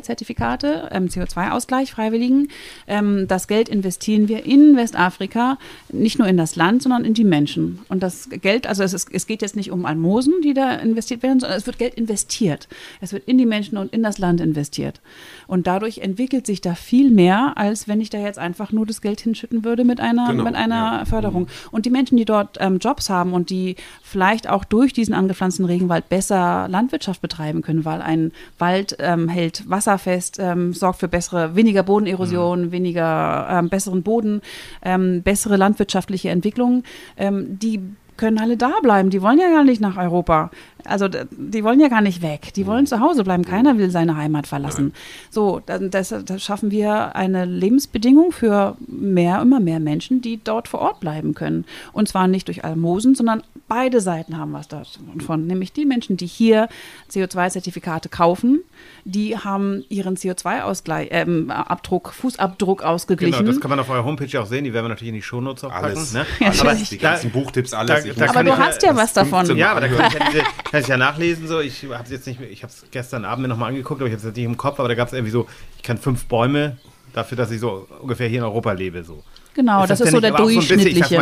CO2-Zertifikate, 0.00 0.88
ähm, 0.92 1.06
CO2-Ausgleich, 1.08 1.90
Freiwilligen. 1.92 2.48
Ähm, 2.86 3.26
das 3.28 3.48
Geld 3.48 3.68
investieren 3.68 4.28
wir 4.28 4.44
in 4.46 4.76
Westafrika, 4.76 5.58
nicht 5.92 6.18
nur 6.18 6.28
in 6.28 6.36
das 6.36 6.56
Land, 6.56 6.82
sondern 6.82 7.04
in 7.04 7.14
die 7.14 7.24
Menschen. 7.24 7.80
Und 7.88 8.02
das 8.02 8.28
Geld, 8.30 8.66
also 8.66 8.82
es, 8.82 8.92
ist, 8.92 9.08
es 9.12 9.26
geht 9.26 9.42
jetzt 9.42 9.56
nicht 9.56 9.70
um 9.70 9.86
Almosen, 9.86 10.34
die 10.44 10.54
da 10.54 10.74
investiert 10.74 11.22
werden, 11.22 11.40
sondern 11.40 11.58
es 11.58 11.66
wird 11.66 11.78
Geld 11.78 11.94
investiert. 11.94 12.68
Es 13.00 13.12
wird 13.12 13.24
in 13.26 13.38
die 13.38 13.46
Menschen 13.46 13.76
und 13.78 13.92
in 13.92 14.02
das 14.02 14.18
Land 14.18 14.40
investiert. 14.40 15.00
Und 15.46 15.66
dadurch 15.66 15.98
entwickelt 15.98 16.46
sich 16.46 16.60
da 16.60 16.74
viel 16.74 17.10
mehr, 17.10 17.54
als 17.56 17.88
wenn 17.88 18.00
ich 18.00 18.10
da 18.10 18.18
jetzt 18.18 18.38
einfach 18.38 18.72
nur 18.72 18.86
das 18.86 19.00
Geld 19.00 19.20
hinschütten 19.20 19.64
würde 19.64 19.84
mit 19.84 19.95
einer, 20.00 20.30
Genau, 20.30 20.44
mit 20.44 20.54
einer 20.54 20.98
ja. 20.98 21.04
Förderung. 21.04 21.46
Und 21.70 21.86
die 21.86 21.90
Menschen, 21.90 22.16
die 22.16 22.24
dort 22.24 22.56
ähm, 22.60 22.78
Jobs 22.78 23.10
haben 23.10 23.32
und 23.32 23.50
die 23.50 23.76
vielleicht 24.02 24.48
auch 24.48 24.64
durch 24.64 24.92
diesen 24.92 25.14
angepflanzten 25.14 25.64
Regenwald 25.64 26.08
besser 26.08 26.66
Landwirtschaft 26.68 27.20
betreiben 27.20 27.62
können, 27.62 27.84
weil 27.84 28.02
ein 28.02 28.32
Wald 28.58 28.96
ähm, 29.00 29.28
hält 29.28 29.68
Wasser 29.68 29.98
fest, 29.98 30.38
ähm, 30.40 30.72
sorgt 30.72 31.00
für 31.00 31.08
bessere, 31.08 31.56
weniger 31.56 31.82
Bodenerosion, 31.82 32.72
weniger 32.72 33.48
ähm, 33.50 33.68
besseren 33.68 34.02
Boden, 34.02 34.40
ähm, 34.82 35.22
bessere 35.22 35.56
landwirtschaftliche 35.56 36.30
Entwicklung, 36.30 36.82
ähm, 37.16 37.58
die 37.58 37.80
können 38.16 38.38
alle 38.38 38.56
da 38.56 38.72
bleiben. 38.82 39.10
Die 39.10 39.22
wollen 39.22 39.38
ja 39.38 39.50
gar 39.50 39.64
nicht 39.64 39.80
nach 39.80 39.96
Europa. 39.96 40.50
Also 40.88 41.08
die 41.08 41.64
wollen 41.64 41.80
ja 41.80 41.88
gar 41.88 42.00
nicht 42.00 42.22
weg. 42.22 42.52
Die 42.54 42.66
wollen 42.66 42.86
zu 42.86 43.00
Hause 43.00 43.24
bleiben. 43.24 43.44
Keiner 43.44 43.78
will 43.78 43.90
seine 43.90 44.16
Heimat 44.16 44.46
verlassen. 44.46 44.92
So, 45.30 45.60
dann 45.66 45.90
das, 45.90 46.14
das 46.24 46.42
schaffen 46.42 46.70
wir 46.70 47.14
eine 47.16 47.44
Lebensbedingung 47.44 48.32
für 48.32 48.76
mehr, 48.86 49.40
immer 49.42 49.60
mehr 49.60 49.80
Menschen, 49.80 50.20
die 50.20 50.40
dort 50.42 50.68
vor 50.68 50.80
Ort 50.80 51.00
bleiben 51.00 51.34
können. 51.34 51.64
Und 51.92 52.08
zwar 52.08 52.28
nicht 52.28 52.48
durch 52.48 52.64
Almosen, 52.64 53.14
sondern 53.14 53.42
beide 53.68 54.00
Seiten 54.00 54.38
haben 54.38 54.52
was 54.52 54.68
davon. 54.68 55.46
Nämlich 55.46 55.72
die 55.72 55.84
Menschen, 55.84 56.16
die 56.16 56.26
hier 56.26 56.68
CO2-Zertifikate 57.10 58.08
kaufen, 58.08 58.60
die 59.04 59.36
haben 59.36 59.84
ihren 59.88 60.16
CO2-Ausgleich, 60.16 61.08
ähm, 61.10 61.50
Abdruck, 61.50 62.12
Fußabdruck 62.12 62.82
ausgeglichen. 62.82 63.38
Genau, 63.40 63.50
das 63.52 63.60
kann 63.60 63.70
man 63.70 63.80
auf 63.80 63.88
eurer 63.90 64.04
Homepage 64.04 64.26
ja 64.26 64.40
auch 64.42 64.46
sehen. 64.46 64.64
Die 64.64 64.72
werden 64.72 64.84
wir 64.86 64.90
natürlich 64.90 65.08
in 65.08 65.14
die 65.14 65.22
Shownotes 65.22 65.64
auch 65.64 65.70
packen. 65.70 65.84
Alles. 65.96 66.12
Ne? 66.14 66.26
Alles, 66.40 66.60
Aber 66.60 66.74
die 66.74 66.98
da, 66.98 67.10
ganzen 67.10 67.30
Buchtipps, 67.30 67.72
alles. 67.72 68.04
da- 68.04 68.12
da 68.26 68.30
Aber 68.30 68.44
du 68.44 68.50
ich 68.50 68.56
hast 68.56 68.82
ja- 68.82 68.90
ja 68.90 68.96
was 68.96 69.12
davon. 69.12 69.46
15 69.46 69.56
ja, 69.58 69.70
aber 69.72 69.80
da 69.80 69.88
kann 69.88 70.06
ich 70.08 70.14
ja, 70.14 70.26
diese, 70.30 70.42
kann 70.76 70.82
ich 70.82 70.88
ja 70.88 70.96
nachlesen. 70.96 71.46
So. 71.48 71.60
Ich 71.60 71.84
habe 71.84 72.04
es 72.04 72.10
jetzt 72.10 72.26
nicht 72.26 72.40
mehr, 72.40 72.50
ich 72.50 72.62
habe 72.62 72.72
es 72.72 72.84
gestern 72.90 73.24
Abend 73.24 73.42
mir 73.42 73.48
nochmal 73.48 73.70
angeguckt, 73.70 74.00
aber 74.00 74.08
ich 74.08 74.12
habe 74.12 74.18
es 74.20 74.24
jetzt 74.24 74.36
nicht 74.36 74.44
im 74.44 74.56
Kopf. 74.56 74.78
Aber 74.78 74.88
da 74.88 74.94
gab 74.94 75.08
es 75.08 75.14
irgendwie 75.14 75.32
so, 75.32 75.46
ich 75.76 75.82
kann 75.82 75.98
fünf 75.98 76.26
Bäume 76.26 76.76
dafür, 77.12 77.36
dass 77.36 77.50
ich 77.50 77.60
so 77.60 77.86
ungefähr 78.00 78.28
hier 78.28 78.38
in 78.38 78.44
Europa 78.44 78.72
lebe. 78.72 79.02
So. 79.04 79.22
Genau, 79.54 79.86
das 79.86 80.00
ist 80.00 80.06
denn 80.06 80.12
so 80.14 80.20
der 80.20 80.34
auch 80.34 80.38
so 80.38 80.44
bisschen- 80.46 80.60
ich, 80.80 80.98
durchschnittliche. 80.98 81.16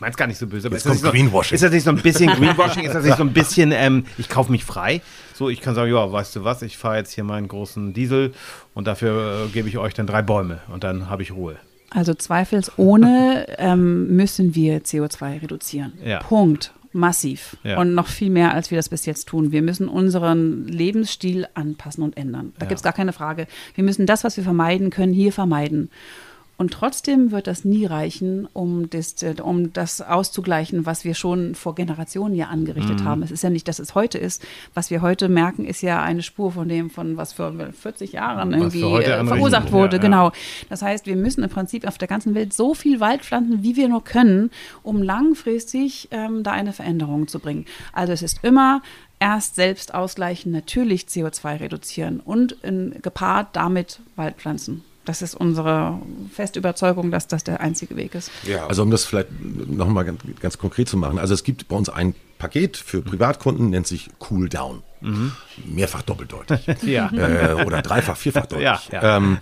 meine 0.00 0.10
es 0.10 0.16
gar 0.16 0.26
nicht 0.26 0.38
so 0.38 0.46
böse, 0.48 0.66
aber 0.66 0.74
Jetzt 0.76 0.86
ist 0.86 0.92
das, 0.94 1.00
so, 1.02 1.10
Greenwashing. 1.12 1.54
ist 1.54 1.62
das 1.62 1.70
nicht 1.72 1.84
so 1.84 1.90
ein 1.90 1.96
bisschen 2.02 2.28
Greenwashing? 2.36 2.84
ist 2.84 2.94
das 2.94 3.04
nicht 3.04 3.16
so 3.16 3.22
ein 3.22 3.32
bisschen, 3.32 3.70
ähm, 3.70 4.06
ich 4.18 4.28
kaufe 4.28 4.50
mich 4.50 4.64
frei? 4.64 5.02
So, 5.34 5.48
ich 5.48 5.60
kann 5.60 5.76
sagen, 5.76 5.92
ja, 5.92 6.10
weißt 6.10 6.34
du 6.34 6.42
was, 6.42 6.62
ich 6.62 6.76
fahre 6.76 6.96
jetzt 6.96 7.12
hier 7.12 7.22
meinen 7.22 7.46
großen 7.46 7.92
Diesel 7.92 8.32
und 8.74 8.88
dafür 8.88 9.44
äh, 9.46 9.48
gebe 9.52 9.68
ich 9.68 9.78
euch 9.78 9.94
dann 9.94 10.08
drei 10.08 10.22
Bäume 10.22 10.58
und 10.72 10.82
dann 10.82 11.08
habe 11.08 11.22
ich 11.22 11.30
Ruhe. 11.32 11.56
Also 11.90 12.12
zweifelsohne 12.14 13.46
ähm, 13.58 14.16
müssen 14.16 14.54
wir 14.56 14.82
CO2 14.82 15.42
reduzieren. 15.42 15.92
Ja. 16.04 16.18
Punkt. 16.20 16.72
Massiv. 16.94 17.56
Ja. 17.64 17.78
Und 17.78 17.92
noch 17.94 18.06
viel 18.06 18.30
mehr, 18.30 18.54
als 18.54 18.70
wir 18.70 18.78
das 18.78 18.88
bis 18.88 19.04
jetzt 19.04 19.26
tun. 19.28 19.50
Wir 19.52 19.62
müssen 19.62 19.88
unseren 19.88 20.66
Lebensstil 20.68 21.46
anpassen 21.54 22.04
und 22.04 22.16
ändern. 22.16 22.52
Da 22.58 22.64
Ja. 22.64 22.68
gibt 22.68 22.78
es 22.78 22.82
gar 22.84 22.92
keine 22.92 23.12
Frage. 23.12 23.46
Wir 23.74 23.82
müssen 23.84 24.06
das, 24.06 24.22
was 24.24 24.36
wir 24.36 24.44
vermeiden 24.44 24.90
können, 24.90 25.12
hier 25.12 25.32
vermeiden. 25.32 25.90
Und 26.56 26.72
trotzdem 26.72 27.32
wird 27.32 27.48
das 27.48 27.64
nie 27.64 27.84
reichen, 27.84 28.48
um 28.52 28.88
das, 28.88 29.16
um 29.42 29.72
das 29.72 30.00
auszugleichen, 30.00 30.86
was 30.86 31.04
wir 31.04 31.14
schon 31.14 31.54
vor 31.56 31.74
Generationen 31.74 32.34
ja 32.36 32.46
angerichtet 32.46 33.00
Mhm. 33.00 33.04
haben. 33.04 33.22
Es 33.24 33.30
ist 33.32 33.42
ja 33.42 33.50
nicht, 33.50 33.66
dass 33.66 33.80
es 33.80 33.94
heute 33.96 34.18
ist. 34.18 34.44
Was 34.72 34.88
wir 34.90 35.02
heute 35.02 35.28
merken, 35.28 35.64
ist 35.64 35.82
ja 35.82 36.00
eine 36.02 36.22
Spur 36.22 36.52
von 36.52 36.68
dem, 36.68 36.90
von 36.90 37.16
was 37.16 37.32
vor 37.32 37.52
40 37.72 38.12
Jahren 38.12 38.52
irgendwie 38.52 38.82
äh, 38.82 39.24
verursacht 39.26 39.66
Ja, 39.66 39.72
wurde. 39.72 39.96
ja. 39.96 40.02
Genau. 40.02 40.30
Das 40.68 40.82
heißt, 40.82 41.06
wir 41.06 41.16
müssen 41.16 41.42
im 41.42 41.50
Prinzip 41.50 41.86
auf 41.88 41.98
der 41.98 42.06
ganzen 42.08 42.34
Welt 42.34 42.52
so 42.52 42.74
viel 42.74 43.00
Wald 43.00 43.22
pflanzen, 43.22 43.62
wie 43.64 43.74
wir 43.76 43.88
nur 43.88 44.04
können, 44.04 44.50
um 44.82 45.02
langfristig 45.02 46.08
ähm, 46.12 46.42
da 46.44 46.52
eine 46.52 46.72
Veränderung 46.72 47.26
zu 47.28 47.40
bringen. 47.40 47.64
Also 47.92 48.12
es 48.12 48.22
ist 48.22 48.38
immer 48.42 48.80
erst 49.18 49.56
selbst 49.56 49.94
ausgleichen, 49.94 50.52
natürlich 50.52 51.02
CO2 51.06 51.60
reduzieren 51.60 52.20
und 52.20 52.52
in, 52.62 52.94
gepaart 53.02 53.48
damit 53.56 54.00
Wald 54.16 54.36
pflanzen. 54.36 54.84
Das 55.04 55.22
ist 55.22 55.34
unsere 55.34 55.98
feste 56.32 56.58
Überzeugung, 56.58 57.10
dass 57.10 57.26
das 57.28 57.44
der 57.44 57.60
einzige 57.60 57.96
Weg 57.96 58.14
ist. 58.14 58.30
Ja, 58.44 58.66
Also 58.66 58.82
um 58.82 58.90
das 58.90 59.04
vielleicht 59.04 59.28
nochmal 59.42 60.04
ganz, 60.04 60.20
ganz 60.40 60.58
konkret 60.58 60.88
zu 60.88 60.96
machen. 60.96 61.18
Also 61.18 61.34
es 61.34 61.44
gibt 61.44 61.68
bei 61.68 61.76
uns 61.76 61.88
ein 61.88 62.14
Paket 62.44 62.76
für 62.76 63.00
Privatkunden, 63.00 63.70
nennt 63.70 63.86
sich 63.86 64.10
Cool 64.30 64.48
Down. 64.50 64.82
Mehrfach 65.66 66.02
doppeldeutig. 66.02 66.60
Ja. 66.82 67.10
äh, 67.12 67.64
oder 67.64 67.80
dreifach, 67.82 68.16
vierfach 68.16 68.46
deutlich. 68.46 68.64
Ja, 68.64 68.80
ja. 68.92 69.16
Ähm, 69.18 69.38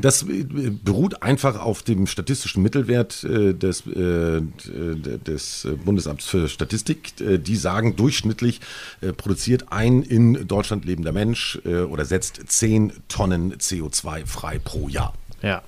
das 0.00 0.22
äh, 0.22 0.44
beruht 0.84 1.22
einfach 1.22 1.60
auf 1.60 1.82
dem 1.82 2.06
statistischen 2.06 2.62
Mittelwert 2.62 3.24
äh, 3.24 3.54
des, 3.54 3.86
äh, 3.86 4.40
d- 4.40 5.18
des 5.18 5.66
Bundesamts 5.84 6.26
für 6.26 6.48
Statistik. 6.48 7.20
Äh, 7.20 7.38
Die 7.38 7.56
sagen, 7.56 7.96
durchschnittlich 7.96 8.60
äh, 9.00 9.12
produziert 9.12 9.66
ein 9.72 10.02
in 10.02 10.46
Deutschland 10.46 10.84
lebender 10.84 11.12
Mensch 11.12 11.58
äh, 11.64 11.78
oder 11.82 12.04
setzt 12.04 12.40
10 12.46 12.92
Tonnen 13.08 13.54
CO2 13.54 14.26
frei 14.26 14.58
pro 14.58 14.88
Jahr. 14.88 15.14
Ja. 15.42 15.62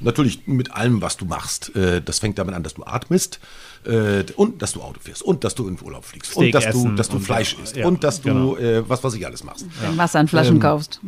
Natürlich 0.00 0.46
mit 0.46 0.72
allem, 0.72 1.00
was 1.00 1.16
du 1.16 1.24
machst. 1.24 1.74
Äh, 1.76 2.02
Das 2.02 2.18
fängt 2.18 2.38
damit 2.38 2.54
an, 2.54 2.62
dass 2.62 2.74
du 2.74 2.84
atmest 2.84 3.38
äh, 3.84 4.24
und 4.36 4.62
dass 4.62 4.72
du 4.72 4.82
Auto 4.82 5.00
fährst 5.00 5.22
und 5.22 5.44
dass 5.44 5.54
du 5.54 5.68
in 5.68 5.80
Urlaub 5.80 6.04
fliegst 6.04 6.32
Steak 6.32 6.46
und 6.46 6.54
dass 6.54 6.72
du, 6.72 6.88
dass 6.90 7.08
du 7.08 7.16
und 7.16 7.22
Fleisch 7.22 7.54
ja, 7.54 7.62
isst 7.62 7.76
ja, 7.76 7.86
und 7.86 8.04
dass 8.04 8.20
du 8.20 8.28
genau. 8.28 8.56
äh, 8.56 8.88
was 8.88 9.02
weiß 9.04 9.14
ich 9.14 9.24
alles 9.26 9.44
machst. 9.44 9.66
Wenn 9.80 9.96
Wasser 9.96 10.20
in 10.20 10.28
Flaschen 10.28 10.60
kaufst. 10.60 11.00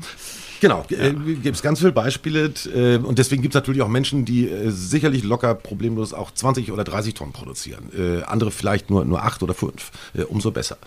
Genau, 0.60 0.84
äh, 0.88 1.12
gibt 1.12 1.56
es 1.56 1.62
ganz 1.62 1.80
viele 1.80 1.92
Beispiele 1.92 2.52
äh, 2.74 2.96
und 2.96 3.18
deswegen 3.18 3.42
gibt 3.42 3.54
es 3.54 3.58
natürlich 3.58 3.82
auch 3.82 3.88
Menschen, 3.88 4.24
die 4.24 4.48
äh, 4.48 4.70
sicherlich 4.70 5.22
locker 5.24 5.54
problemlos 5.54 6.14
auch 6.14 6.30
20 6.30 6.72
oder 6.72 6.84
30 6.84 7.14
Tonnen 7.14 7.32
produzieren. 7.32 7.90
Andere 8.26 8.50
vielleicht 8.50 8.90
nur, 8.90 9.04
nur 9.04 9.22
8 9.22 9.42
oder 9.42 9.54
5, 9.54 9.90
äh, 10.14 10.22
umso 10.22 10.50
besser. 10.50 10.78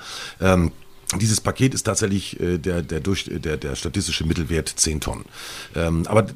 Ähm, 0.42 0.72
dieses 1.16 1.40
Paket 1.40 1.74
ist 1.74 1.84
tatsächlich 1.84 2.40
äh, 2.40 2.58
der, 2.58 2.82
der, 2.82 3.00
durch, 3.00 3.30
der, 3.32 3.56
der 3.56 3.76
statistische 3.76 4.26
Mittelwert 4.26 4.68
10 4.68 5.00
Tonnen. 5.00 5.26
Ähm, 5.76 6.06
aber 6.08 6.28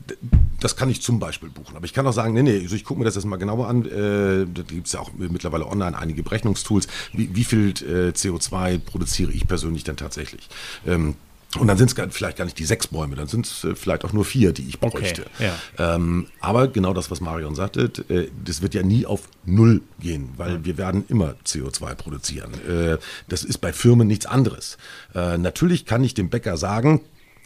das 0.61 0.77
kann 0.77 0.89
ich 0.89 1.01
zum 1.01 1.19
Beispiel 1.19 1.49
buchen. 1.49 1.75
Aber 1.75 1.85
ich 1.85 1.93
kann 1.93 2.07
auch 2.07 2.13
sagen, 2.13 2.33
nee, 2.33 2.43
nee, 2.43 2.61
also 2.61 2.75
ich 2.75 2.85
gucke 2.85 2.99
mir 2.99 3.05
das 3.05 3.15
jetzt 3.15 3.25
mal 3.25 3.35
genauer 3.37 3.67
an. 3.67 3.85
Äh, 3.85 4.47
da 4.51 4.61
gibt 4.63 4.87
es 4.87 4.93
ja 4.93 5.01
auch 5.01 5.11
mittlerweile 5.13 5.67
online 5.67 5.97
einige 5.97 6.23
Berechnungstools. 6.23 6.87
Wie, 7.11 7.35
wie 7.35 7.43
viel 7.43 7.69
äh, 7.69 8.11
CO2 8.11 8.79
produziere 8.79 9.31
ich 9.31 9.45
persönlich 9.47 9.83
denn 9.83 9.97
tatsächlich? 9.97 10.47
Ähm, 10.87 11.15
und 11.59 11.67
dann 11.67 11.77
sind 11.77 11.91
es 11.91 12.13
vielleicht 12.15 12.37
gar 12.37 12.45
nicht 12.45 12.57
die 12.59 12.65
sechs 12.65 12.87
Bäume, 12.87 13.15
dann 13.15 13.27
sind 13.27 13.45
es 13.45 13.63
äh, 13.63 13.75
vielleicht 13.75 14.05
auch 14.05 14.13
nur 14.13 14.23
vier, 14.23 14.53
die 14.53 14.67
ich 14.67 14.79
bräuchte. 14.79 15.25
ja. 15.39 15.95
Ähm, 15.95 16.27
aber 16.39 16.69
genau 16.69 16.93
das, 16.93 17.11
was 17.11 17.19
Marion 17.19 17.55
sagte, 17.55 17.91
äh, 18.09 18.29
das 18.45 18.61
wird 18.61 18.73
ja 18.73 18.83
nie 18.83 19.05
auf 19.05 19.27
Null 19.45 19.81
gehen, 19.99 20.29
weil 20.37 20.63
wir 20.63 20.77
werden 20.77 21.03
immer 21.09 21.35
CO2 21.45 21.95
produzieren. 21.95 22.53
Äh, 22.67 22.97
das 23.27 23.43
ist 23.43 23.57
bei 23.57 23.73
Firmen 23.73 24.07
nichts 24.07 24.25
anderes. 24.25 24.77
Äh, 25.13 25.37
natürlich 25.37 25.85
kann 25.85 26.03
ich 26.03 26.13
dem 26.13 26.29
Bäcker 26.29 26.55
sagen, 26.55 27.01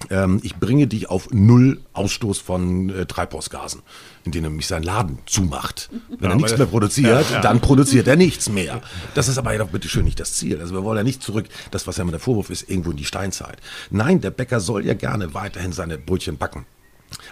ähm, 0.09 0.39
ich 0.43 0.55
bringe 0.57 0.87
dich 0.87 1.09
auf 1.09 1.29
Null 1.31 1.81
Ausstoß 1.93 2.39
von 2.39 2.89
äh, 2.89 3.05
Treibhausgasen, 3.05 3.81
indem 4.23 4.43
er 4.43 4.49
mich 4.49 4.67
seinen 4.67 4.83
Laden 4.83 5.19
zumacht. 5.25 5.89
Wenn 6.09 6.19
er 6.21 6.25
aber 6.33 6.35
nichts 6.35 6.57
mehr 6.57 6.67
produziert, 6.67 7.29
Ja, 7.29 7.35
ja. 7.35 7.41
dann 7.41 7.61
produziert 7.61 8.07
er 8.07 8.15
nichts 8.15 8.49
mehr. 8.49 8.81
Das 9.13 9.27
ist 9.27 9.37
aber 9.37 9.53
ja 9.53 9.59
doch 9.59 9.69
bitte 9.69 9.87
schön 9.87 10.05
nicht 10.05 10.19
das 10.19 10.33
Ziel. 10.33 10.59
Also 10.59 10.73
wir 10.73 10.83
wollen 10.83 10.97
ja 10.97 11.03
nicht 11.03 11.23
zurück, 11.23 11.45
das 11.71 11.87
was 11.87 11.97
ja 11.97 12.01
immer 12.03 12.11
der 12.11 12.19
Vorwurf 12.19 12.49
ist, 12.49 12.69
irgendwo 12.69 12.91
in 12.91 12.97
die 12.97 13.05
Steinzeit. 13.05 13.57
Nein, 13.89 14.21
der 14.21 14.31
Bäcker 14.31 14.59
soll 14.59 14.85
ja 14.85 14.93
gerne 14.93 15.33
weiterhin 15.33 15.71
seine 15.71 15.97
Brötchen 15.97 16.37
backen. 16.37 16.65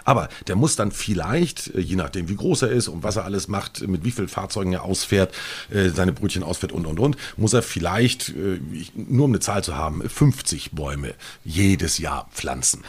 Aber 0.04 0.28
der 0.46 0.56
muss 0.56 0.76
dann 0.76 0.92
vielleicht, 0.92 1.74
äh, 1.74 1.80
je 1.80 1.96
nachdem 1.96 2.28
wie 2.28 2.36
groß 2.36 2.62
er 2.62 2.70
ist 2.70 2.88
und 2.88 3.02
was 3.02 3.16
er 3.16 3.24
alles 3.24 3.48
macht, 3.48 3.86
mit 3.86 4.04
wie 4.04 4.10
vielen 4.10 4.28
Fahrzeugen 4.28 4.72
er 4.72 4.82
ausfährt, 4.84 5.34
äh, 5.70 5.90
seine 5.90 6.12
Brötchen 6.12 6.42
ausfährt 6.42 6.72
und 6.72 6.86
und 6.86 6.98
und, 7.00 7.16
muss 7.36 7.52
er 7.52 7.62
vielleicht, 7.62 8.30
äh, 8.30 8.60
nur 8.94 9.24
um 9.26 9.30
eine 9.32 9.40
Zahl 9.40 9.64
zu 9.64 9.76
haben, 9.76 10.08
50 10.08 10.72
Bäume 10.72 11.14
jedes 11.44 11.98
Jahr 11.98 12.28
pflanzen. 12.32 12.82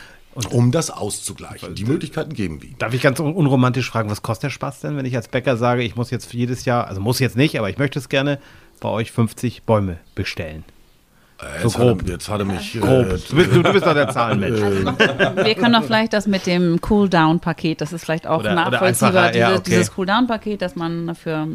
um 0.50 0.74
das 0.74 0.90
auszugleichen. 0.90 1.76
Die 1.76 1.86
Möglichkeiten 1.86 2.34
geben 2.34 2.62
wir. 2.62 2.72
Darf 2.78 2.94
ich 2.94 3.02
ganz 3.02 3.22
un 3.22 3.34
unromantisch 3.34 3.90
fragen, 3.90 4.10
was 4.10 4.22
kostet 4.22 4.44
der 4.44 4.50
Spaß 4.50 4.82
denn, 4.82 4.98
wenn 4.98 5.06
ich 5.06 5.16
als 5.16 5.30
Bäcker 5.30 5.56
sage, 5.56 5.82
ich 5.84 5.96
muss 5.96 6.12
jetzt 6.12 6.30
für 6.30 6.36
jedes 6.36 6.66
Jahr, 6.66 6.88
also 6.88 7.00
muss 7.00 7.20
jetzt 7.20 7.38
nicht, 7.38 7.58
aber 7.58 7.70
ich 7.70 7.78
möchte 7.78 8.00
es 8.00 8.10
gerne, 8.10 8.40
bei 8.82 8.90
euch 8.90 9.14
50 9.14 9.64
Bäume 9.64 9.98
bestellen? 10.14 10.66
Äh, 11.40 11.62
So 11.62 11.68
jetzt 11.68 11.78
grob. 11.78 12.00
Hat 12.00 12.08
er, 12.08 12.14
jetzt 12.14 12.30
hat 12.30 12.40
er 12.40 12.46
mich. 12.46 12.74
Grob. 12.80 12.90
Äh, 12.90 13.18
Du 13.30 13.36
bist, 13.36 13.52
du, 13.54 13.62
du 13.64 13.74
bist 13.74 13.86
doch 13.86 13.94
der 13.94 14.10
Zahlenmensch. 14.10 14.60
Wir 15.36 15.56
können 15.56 15.74
doch 15.74 15.84
vielleicht 15.84 16.14
das 16.14 16.28
mit 16.28 16.46
dem 16.46 16.80
Cool-Down-Paket, 16.90 17.82
das 17.82 17.94
ist 17.94 18.06
vielleicht 18.06 18.28
auch 18.28 18.40
Oder- 18.40 18.54
oder 18.54 18.70
nachvollziehbar, 18.72 19.36
ja, 19.36 19.48
diese, 19.50 19.60
okay. 19.60 19.70
dieses 19.72 19.92
Cool-Down-Paket, 19.98 20.62
dass 20.62 20.76
man 20.76 21.14
für 21.16 21.48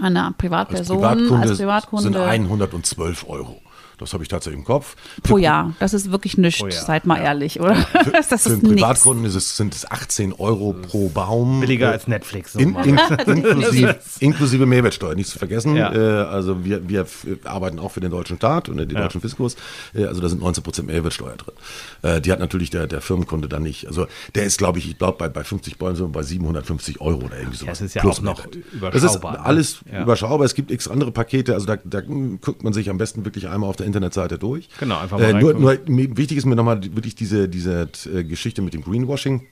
eine 0.00 0.24
als 0.26 0.34
Privatperson, 0.38 0.96
Privatkunde, 0.98 1.48
als 1.48 1.58
Privatkunde 1.58 2.02
sind 2.04 2.16
112 2.16 3.28
Euro. 3.28 3.60
Das 4.00 4.12
habe 4.12 4.22
ich 4.24 4.28
tatsächlich 4.28 4.58
im 4.58 4.64
Kopf. 4.64 4.96
Pro 5.22 5.38
Jahr. 5.38 5.74
Das 5.78 5.94
ist 5.94 6.10
wirklich 6.10 6.38
nichts, 6.38 6.60
Jahr, 6.60 6.70
seid 6.72 7.06
mal 7.06 7.18
ehrlich, 7.18 7.60
oder? 7.60 7.74
das 8.12 8.28
Für 8.28 8.34
ist 8.34 8.46
einen 8.46 8.60
nichts. 8.62 8.74
Privatkunden 8.74 9.24
ist 9.26 9.34
es, 9.34 9.56
sind 9.56 9.74
es 9.74 9.90
18 9.90 10.32
Euro 10.32 10.72
pro 10.72 11.08
Baum. 11.08 11.60
Billiger 11.60 11.88
Äh, 11.90 11.92
als 11.92 12.06
Netflix. 12.08 12.54
So 12.54 12.58
In, 12.58 12.74
in, 12.76 12.98
inklusive, 13.26 13.98
inklusive 14.20 14.66
Mehrwertsteuer, 14.66 15.14
nicht 15.14 15.28
zu 15.28 15.38
vergessen. 15.38 15.76
Ja. 15.76 15.92
Äh, 15.92 16.24
also 16.26 16.64
wir, 16.64 16.88
wir 16.88 17.06
arbeiten 17.44 17.78
auch 17.78 17.90
für 17.92 18.00
den 18.00 18.10
deutschen 18.10 18.36
Staat 18.38 18.68
und 18.68 18.78
den 18.78 18.88
deutschen 18.88 19.20
Fiskus. 19.20 19.56
Äh, 19.94 20.04
also 20.06 20.20
da 20.20 20.28
sind 20.28 20.42
19% 20.42 20.82
Mehrwertsteuer 20.84 21.36
drin. 21.36 21.54
Äh, 22.02 22.20
die 22.20 22.32
hat 22.32 22.40
natürlich 22.40 22.70
der, 22.70 22.86
der 22.86 23.00
Firmenkunde 23.00 23.48
dann 23.48 23.62
nicht. 23.62 23.86
Also 23.86 24.06
der 24.34 24.44
ist, 24.44 24.58
glaube 24.58 24.78
ich, 24.78 24.88
ich 24.88 24.98
glaube 24.98 25.18
bei, 25.18 25.28
bei 25.28 25.44
50 25.44 25.76
Bäumen 25.78 25.96
sind 25.96 26.06
wir 26.06 26.12
bei 26.12 26.22
750 26.22 27.00
Euro 27.00 27.26
oder 27.26 27.38
irgendwie 27.38 27.56
sowas. 27.58 27.78
das 27.78 27.86
ist 27.86 27.94
ja 27.94 28.00
Plus 28.02 28.18
auch 28.18 28.22
noch 28.22 28.46
Mehrwert. 28.46 28.94
Das 28.94 29.02
ist 29.02 29.16
überschaubar, 29.16 29.32
ne? 29.32 29.44
alles 29.44 29.80
Ja. 29.92 30.02
überschaubar. 30.02 30.46
Es 30.46 30.54
gibt 30.54 30.70
x 30.70 30.88
andere 30.88 31.12
Pakete. 31.12 31.54
Also 31.54 31.66
da, 31.66 31.76
da 31.84 32.00
guckt 32.00 32.62
man 32.64 32.72
sich 32.72 32.90
am 32.90 32.98
besten 32.98 33.24
wirklich 33.24 33.48
einmal 33.48 33.68
auf 33.68 33.76
der 33.76 33.86
Internetseite 33.90 34.38
durch. 34.38 34.68
Genau, 34.78 34.98
einfach 34.98 35.18
mal 35.18 35.30
äh, 35.30 35.40
nur, 35.40 35.54
nur 35.54 35.78
wichtig 35.86 36.38
ist 36.38 36.46
mir 36.46 36.56
nochmal 36.56 36.82
wirklich 36.94 37.14
diese, 37.14 37.48
diese 37.48 37.88
äh, 38.12 38.24
Geschichte 38.24 38.62
mit 38.62 38.74
dem 38.74 38.82
Greenwashing. 38.82 39.46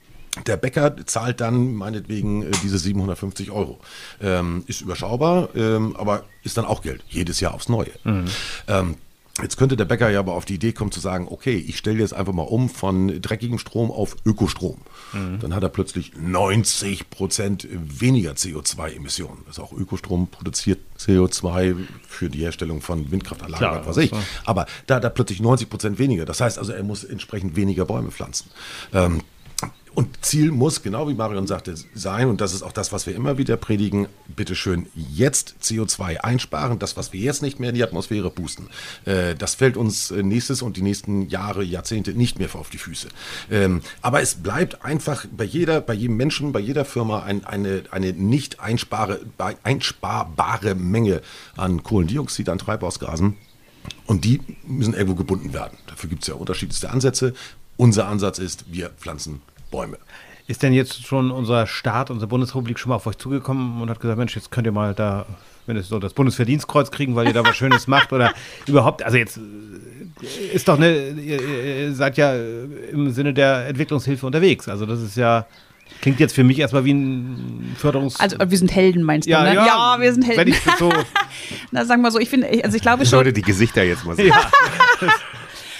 Der 0.45 0.57
Bäcker 0.57 0.95
zahlt 1.05 1.41
dann 1.41 1.73
meinetwegen 1.73 2.43
äh, 2.43 2.51
diese 2.63 2.77
750 2.77 3.51
Euro. 3.51 3.79
Ähm, 4.21 4.63
ist 4.67 4.81
überschaubar, 4.81 5.49
ähm, 5.55 5.95
aber 5.97 6.23
ist 6.43 6.57
dann 6.57 6.65
auch 6.65 6.81
Geld. 6.81 7.03
Jedes 7.09 7.39
Jahr 7.39 7.53
aufs 7.53 7.69
Neue. 7.69 7.91
Ähm, 8.67 8.95
Jetzt 9.41 9.57
könnte 9.57 9.77
der 9.77 9.85
Bäcker 9.85 10.09
ja 10.09 10.19
aber 10.19 10.33
auf 10.33 10.45
die 10.45 10.55
Idee 10.55 10.73
kommen 10.73 10.91
zu 10.91 10.99
sagen, 10.99 11.27
okay, 11.29 11.55
ich 11.55 11.77
stelle 11.77 11.99
jetzt 11.99 12.13
einfach 12.13 12.33
mal 12.33 12.43
um 12.43 12.69
von 12.69 13.21
dreckigem 13.21 13.57
Strom 13.59 13.91
auf 13.91 14.15
Ökostrom. 14.25 14.81
Dann 15.39 15.55
hat 15.55 15.63
er 15.63 15.69
plötzlich 15.69 16.13
90 16.17 17.09
Prozent 17.09 17.67
weniger 17.71 18.33
CO2-Emissionen. 18.33 19.39
Das 19.47 19.57
ist 19.57 19.63
auch 19.63 19.73
Ökostrom 19.73 20.27
produziert 20.27 20.79
CO2 20.99 21.75
für 22.07 22.29
die 22.29 22.39
Herstellung 22.39 22.81
von 22.81 23.09
Windkraftanlagen, 23.11 23.57
Klar, 23.57 23.85
was 23.85 23.97
weiß 23.97 24.03
ich. 24.03 24.11
Aber 24.45 24.67
da 24.85 24.95
hat 24.95 25.03
er 25.03 25.09
plötzlich 25.09 25.41
90 25.41 25.69
Prozent 25.69 25.99
weniger. 25.99 26.25
Das 26.25 26.41
heißt 26.41 26.59
also, 26.59 26.73
er 26.73 26.83
muss 26.83 27.03
entsprechend 27.03 27.55
weniger 27.55 27.85
Bäume 27.85 28.11
pflanzen. 28.11 28.51
Ähm, 28.93 29.21
und 29.95 30.23
Ziel 30.23 30.51
muss, 30.51 30.83
genau 30.83 31.09
wie 31.09 31.13
Marion 31.13 31.47
sagte, 31.47 31.75
sein, 31.93 32.29
und 32.29 32.41
das 32.41 32.53
ist 32.53 32.61
auch 32.61 32.71
das, 32.71 32.91
was 32.91 33.07
wir 33.07 33.15
immer 33.15 33.37
wieder 33.37 33.57
predigen, 33.57 34.07
bitteschön 34.27 34.87
jetzt 34.93 35.55
CO2 35.61 36.17
einsparen, 36.17 36.79
das, 36.79 36.95
was 36.95 37.11
wir 37.11 37.19
jetzt 37.19 37.41
nicht 37.41 37.59
mehr 37.59 37.69
in 37.69 37.75
die 37.75 37.83
Atmosphäre 37.83 38.29
pusten. 38.29 38.67
Äh, 39.05 39.35
das 39.35 39.55
fällt 39.55 39.77
uns 39.77 40.11
äh, 40.11 40.21
nächstes 40.21 40.61
und 40.61 40.77
die 40.77 40.81
nächsten 40.81 41.27
Jahre, 41.29 41.63
Jahrzehnte 41.63 42.13
nicht 42.13 42.39
mehr 42.39 42.49
auf 42.53 42.69
die 42.69 42.77
Füße. 42.77 43.07
Ähm, 43.51 43.81
aber 44.01 44.21
es 44.21 44.35
bleibt 44.35 44.85
einfach 44.85 45.25
bei 45.35 45.43
jeder, 45.43 45.81
bei 45.81 45.93
jedem 45.93 46.17
Menschen, 46.17 46.51
bei 46.51 46.59
jeder 46.59 46.85
Firma 46.85 47.23
ein, 47.23 47.45
eine, 47.45 47.83
eine 47.91 48.13
nicht 48.13 48.59
einsparbare 48.59 50.75
Menge 50.75 51.21
an 51.57 51.83
Kohlendioxid, 51.83 52.49
an 52.49 52.57
Treibhausgasen. 52.57 53.37
Und 54.05 54.25
die 54.25 54.41
müssen 54.65 54.93
irgendwo 54.93 55.15
gebunden 55.15 55.53
werden. 55.53 55.77
Dafür 55.87 56.09
gibt 56.09 56.23
es 56.23 56.27
ja 56.27 56.35
unterschiedlichste 56.35 56.89
Ansätze. 56.89 57.33
Unser 57.77 58.07
Ansatz 58.07 58.39
ist, 58.39 58.65
wir 58.71 58.89
pflanzen 58.89 59.41
Bäume. 59.69 59.97
Ist 60.47 60.63
denn 60.63 60.73
jetzt 60.73 61.05
schon 61.05 61.29
unser 61.29 61.67
Staat, 61.67 62.09
unsere 62.09 62.27
Bundesrepublik 62.27 62.79
schon 62.79 62.89
mal 62.89 62.95
auf 62.95 63.05
euch 63.05 63.17
zugekommen 63.17 63.81
und 63.81 63.89
hat 63.89 63.99
gesagt, 63.99 64.17
Mensch, 64.17 64.35
jetzt 64.35 64.49
könnt 64.49 64.65
ihr 64.65 64.71
mal 64.71 64.95
da, 64.95 65.27
wenn 65.67 65.77
es 65.77 65.87
so 65.89 65.99
das 65.99 66.13
Bundesverdienstkreuz 66.13 66.89
kriegen, 66.89 67.15
weil 67.15 67.27
ihr 67.27 67.33
da 67.33 67.45
was 67.45 67.55
Schönes 67.55 67.85
macht 67.85 68.11
oder 68.11 68.33
überhaupt, 68.65 69.03
also 69.03 69.17
jetzt 69.17 69.37
äh, 69.37 70.55
ist 70.55 70.67
doch 70.67 70.77
eine, 70.77 71.09
ihr, 71.09 71.93
seid 71.93 72.17
ja 72.17 72.33
äh, 72.33 72.63
im 72.91 73.11
Sinne 73.11 73.33
der 73.33 73.67
Entwicklungshilfe 73.67 74.25
unterwegs. 74.25 74.67
Also 74.67 74.87
das 74.87 75.01
ist 75.01 75.15
ja, 75.17 75.45
klingt 76.01 76.19
jetzt 76.19 76.33
für 76.33 76.43
mich 76.43 76.57
erstmal 76.57 76.83
wie 76.83 76.93
ein 76.93 77.75
Förderungs... 77.77 78.19
Also 78.19 78.37
wir 78.39 78.57
sind 78.57 78.73
Helden, 78.73 79.03
meinst 79.03 79.27
du, 79.27 79.31
ja, 79.31 79.43
ne? 79.43 79.53
ja, 79.53 79.97
wir 79.99 80.11
sind 80.11 80.27
Wenn 80.27 80.35
Helden. 80.35 80.53
ich 80.53 80.63
das 80.63 80.79
so 80.79 80.91
Na, 81.71 81.85
sagen 81.85 82.01
wir 82.01 82.09
so, 82.09 82.17
ich 82.17 82.29
finde, 82.29 82.47
also 82.63 82.75
ich 82.75 82.81
glaube 82.81 83.03
Ich 83.03 83.09
schon, 83.09 83.17
sollte 83.17 83.33
die 83.33 83.43
Gesichter 83.43 83.83
jetzt 83.83 84.03
mal 84.03 84.15
sehen. 84.15 84.33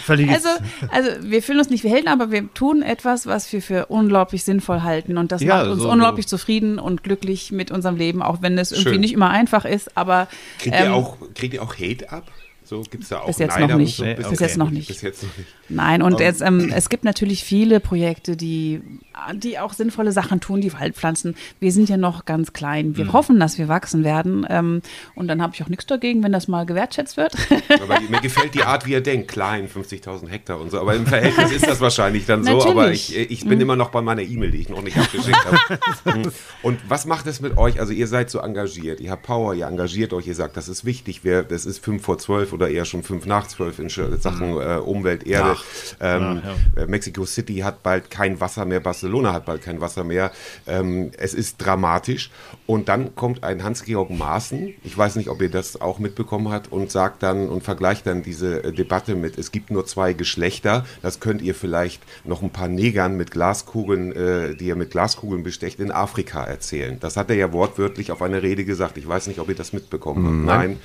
Völlig... 0.10 0.30
Also, 0.30 0.50
also 0.92 1.10
wir 1.22 1.42
fühlen 1.44 1.60
uns 1.60 1.70
nicht 1.70 1.84
wie 1.84 1.90
Helden, 1.90 2.08
aber 2.10 2.32
wir 2.32 2.54
tun 2.54 2.82
etwas, 2.82 3.26
was 3.28 3.52
wir 3.54 3.62
für 3.62 3.86
unglaublich 3.86 4.44
sinnvoll 4.44 4.82
halten. 4.82 5.18
Und 5.18 5.32
das 5.32 5.42
Ja, 5.42 5.58
macht 5.58 5.68
uns 5.68 5.82
so- 5.84 5.90
unglaublich 5.92 6.28
zufrieden 6.28 6.80
und 6.80 7.04
glücklich 7.04 7.52
mit 7.52 7.72
unserem 7.72 7.96
Leben, 7.96 8.22
auch 8.22 8.42
wenn 8.42 8.58
es 8.58 8.72
irgendwie 8.72 8.90
Schön. 8.92 9.02
nicht 9.02 9.14
immer 9.14 9.30
einfach 9.30 9.66
ist. 9.66 9.96
Aber 9.98 10.28
Kriegt, 10.60 10.76
ähm, 10.76 10.86
ihr 10.88 10.94
auch, 10.94 11.18
kriegt 11.36 11.54
ihr 11.54 11.62
auch 11.64 11.76
Hate 11.76 12.12
ab? 12.12 12.24
So 12.70 12.84
gibt 12.84 13.02
es 13.02 13.10
da 13.10 13.22
auch 13.22 13.26
Bis 13.26 13.40
jetzt 13.40 13.58
noch 13.58 13.68
und 13.68 13.78
nicht. 13.78 13.98
So? 13.98 14.04
Bis 14.04 14.28
okay. 14.28 14.38
jetzt 14.42 14.58
noch 14.58 14.70
nicht. 14.70 14.88
Bis 14.90 15.02
jetzt 15.02 15.24
noch 15.24 15.36
nicht. 15.36 15.50
Nein, 15.70 16.04
und 16.04 16.20
jetzt, 16.20 16.42
ähm, 16.42 16.72
es 16.72 16.90
gibt 16.90 17.04
natürlich 17.04 17.44
viele 17.44 17.80
Projekte, 17.80 18.38
die, 18.38 18.82
die 19.34 19.58
auch 19.58 19.74
sinnvolle 19.74 20.12
Sachen 20.12 20.40
tun, 20.40 20.62
die 20.62 20.72
Waldpflanzen. 20.72 21.36
Wir 21.60 21.72
sind 21.72 21.90
ja 21.90 21.98
noch 21.98 22.26
ganz 22.26 22.54
klein. 22.54 22.90
Mhm. 22.90 22.98
Wir 22.98 23.14
hoffen, 23.14 23.40
dass 23.40 23.58
wir 23.58 23.70
wachsen 23.70 24.04
werden. 24.04 24.46
Ähm, 24.48 24.84
und 25.16 25.28
dann 25.28 25.42
habe 25.42 25.56
ich 25.56 25.64
auch 25.64 25.68
nichts 25.68 25.88
dagegen, 25.88 26.22
wenn 26.22 26.32
das 26.32 26.48
mal 26.48 26.68
gewertschätzt 26.68 27.18
wird. 27.18 27.36
Aber 27.82 28.00
mir 28.02 28.22
gefällt 28.22 28.54
die 28.54 28.62
Art, 28.62 28.86
wie 28.86 28.92
ihr 28.92 29.02
denkt. 29.02 29.32
Klein, 29.32 29.68
50.000 29.68 30.28
Hektar 30.28 30.62
und 30.62 30.70
so. 30.70 30.80
Aber 30.80 30.94
im 30.94 31.08
Verhältnis 31.08 31.52
ist 31.52 31.66
das 31.66 31.82
wahrscheinlich 31.82 32.28
dann 32.28 32.44
so. 32.44 32.62
Aber 32.62 32.82
Natürlich. 32.82 33.18
ich, 33.18 33.32
ich 33.32 33.46
bin 33.48 33.60
immer 33.60 33.78
noch 33.78 33.90
bei 33.90 34.04
meiner 34.04 34.22
E-Mail, 34.22 34.52
die 34.52 34.60
ich 34.60 34.70
noch 34.70 34.84
nicht 34.84 34.96
abgeschickt 34.96 35.44
habe. 35.44 36.32
und 36.62 36.80
was 36.88 37.08
macht 37.08 37.26
es 37.26 37.42
mit 37.42 37.58
euch? 37.58 37.80
Also 37.80 37.94
ihr 37.94 38.06
seid 38.06 38.30
so 38.30 38.38
engagiert. 38.38 39.00
Ihr 39.00 39.10
habt 39.10 39.24
Power, 39.24 39.56
ihr 39.56 39.66
engagiert 39.66 40.14
euch. 40.14 40.28
Ihr 40.28 40.36
sagt, 40.36 40.56
das 40.56 40.70
ist 40.70 40.86
wichtig. 40.86 41.24
Wir, 41.24 41.42
das 41.42 41.66
ist 41.66 41.84
fünf 41.84 42.04
vor 42.04 42.20
zwölf 42.20 42.54
oder 42.60 42.70
eher 42.70 42.84
schon 42.84 43.04
fünf 43.04 43.26
nach 43.26 43.48
zwölf 43.48 43.80
in 43.80 43.90
Sachen 43.90 44.60
äh, 44.60 44.80
Umwelt, 44.84 45.26
Erde. 45.26 45.56
Ähm, 46.02 46.42
äh, 46.76 46.86
Mexico 46.88 47.26
City 47.26 47.58
hat 47.60 47.84
bald 47.84 48.12
kein 48.12 48.42
Wasser 48.42 48.66
mehr. 48.66 48.82
Barcelona 48.82 49.32
hat 49.32 49.46
bald 49.46 49.62
kein 49.62 49.80
Wasser 49.80 50.04
mehr. 50.04 50.32
Ähm, 50.68 51.12
es 51.18 51.34
ist 51.34 51.58
dramatisch. 51.58 52.32
Und 52.66 52.90
dann 52.90 53.16
kommt 53.16 53.44
ein 53.46 53.64
Hans-Georg 53.64 54.10
Maaßen. 54.10 54.74
Ich 54.84 54.98
weiß 54.98 55.16
nicht, 55.16 55.30
ob 55.30 55.42
ihr 55.42 55.50
das 55.50 55.80
auch 55.80 56.00
mitbekommen 56.00 56.52
habt 56.52 56.70
und 56.72 56.92
sagt 56.92 57.24
dann 57.24 57.48
und 57.48 57.64
vergleicht 57.64 58.06
dann 58.06 58.24
diese 58.24 58.64
äh, 58.64 58.74
Debatte 58.74 59.16
mit, 59.16 59.38
es 59.38 59.52
gibt 59.52 59.72
nur 59.72 59.86
zwei 59.86 60.12
Geschlechter. 60.12 60.86
Das 61.02 61.22
könnt 61.22 61.42
ihr 61.42 61.56
vielleicht 61.56 62.04
noch 62.26 62.42
ein 62.42 62.50
paar 62.50 62.68
Negern 62.68 63.16
mit 63.16 63.32
Glaskugeln, 63.32 64.12
äh, 64.12 64.56
die 64.56 64.66
ihr 64.66 64.76
mit 64.76 64.92
Glaskugeln 64.92 65.44
bestecht, 65.44 65.80
in 65.80 65.92
Afrika 65.92 66.44
erzählen. 66.44 67.00
Das 67.00 67.16
hat 67.16 67.30
er 67.30 67.38
ja 67.38 67.54
wortwörtlich 67.54 68.12
auf 68.12 68.22
einer 68.22 68.44
Rede 68.44 68.66
gesagt. 68.66 68.98
Ich 68.98 69.08
weiß 69.08 69.28
nicht, 69.28 69.40
ob 69.40 69.48
ihr 69.48 69.56
das 69.56 69.72
mitbekommen 69.72 70.26
habt. 70.26 70.60
Nein. 70.60 70.80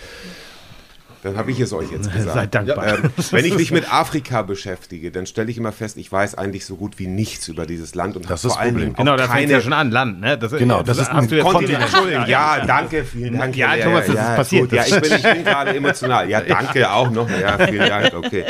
Dann 1.25 1.39
habe 1.39 1.51
ich 1.51 1.59
es 1.59 1.73
euch 1.73 1.91
jetzt 1.91 2.13
gesagt. 2.13 2.35
Seid 2.35 2.55
dankbar. 2.55 2.99
Ähm, 2.99 3.11
wenn 3.31 3.45
ich 3.47 3.57
mich 3.57 3.71
mit 3.73 3.91
Afrika 3.91 4.43
beschäftige, 4.43 5.11
dann 5.11 5.25
stelle 5.25 5.51
ich 5.51 5.57
immer 5.57 5.73
fest, 5.73 5.97
ich 5.97 6.13
weiß 6.13 6.35
eigentlich 6.35 6.67
so 6.67 6.77
gut 6.77 6.99
wie 6.99 7.07
nichts 7.07 7.49
über 7.49 7.65
dieses 7.65 7.95
Land 7.95 8.17
und 8.17 8.25
habe 8.25 8.35
Das 8.35 8.45
ist 8.45 8.53
vor 8.53 8.61
allen 8.61 8.75
Problem. 8.75 8.85
Dingen 8.89 8.97
genau, 8.97 9.13
auch 9.13 9.17
das 9.17 9.27
fängt 9.29 9.41
keine 9.41 9.53
ja 9.53 9.61
schon 9.63 9.73
an, 9.73 9.91
Land. 9.91 10.21
Ne? 10.21 10.37
Das, 10.37 10.53
Genau, 10.53 10.83
das 10.83 10.99
ist 10.99 11.11
hast 11.11 11.33
ein 11.33 11.41
Kontinent. 11.41 11.83
Entschuldigung, 11.83 12.27
ja, 12.27 12.67
danke, 12.67 13.05
vielen 13.05 13.39
Dank. 13.39 13.57
Ja, 13.57 13.75
Thomas, 13.77 14.07
das 14.07 14.15
ist 14.15 14.37
passiert. 14.37 14.71
Gut, 14.71 14.73
ja, 14.73 14.85
ich 14.87 15.01
bin, 15.01 15.13
ich 15.17 15.23
bin 15.23 15.45
gerade 15.45 15.75
emotional. 15.75 16.29
Ja, 16.29 16.43
danke 16.43 16.91
auch 16.91 17.11
noch. 17.11 17.29
Ja, 17.31 17.57
vielen 17.67 17.89
Dank, 17.89 18.13
okay. 18.15 18.45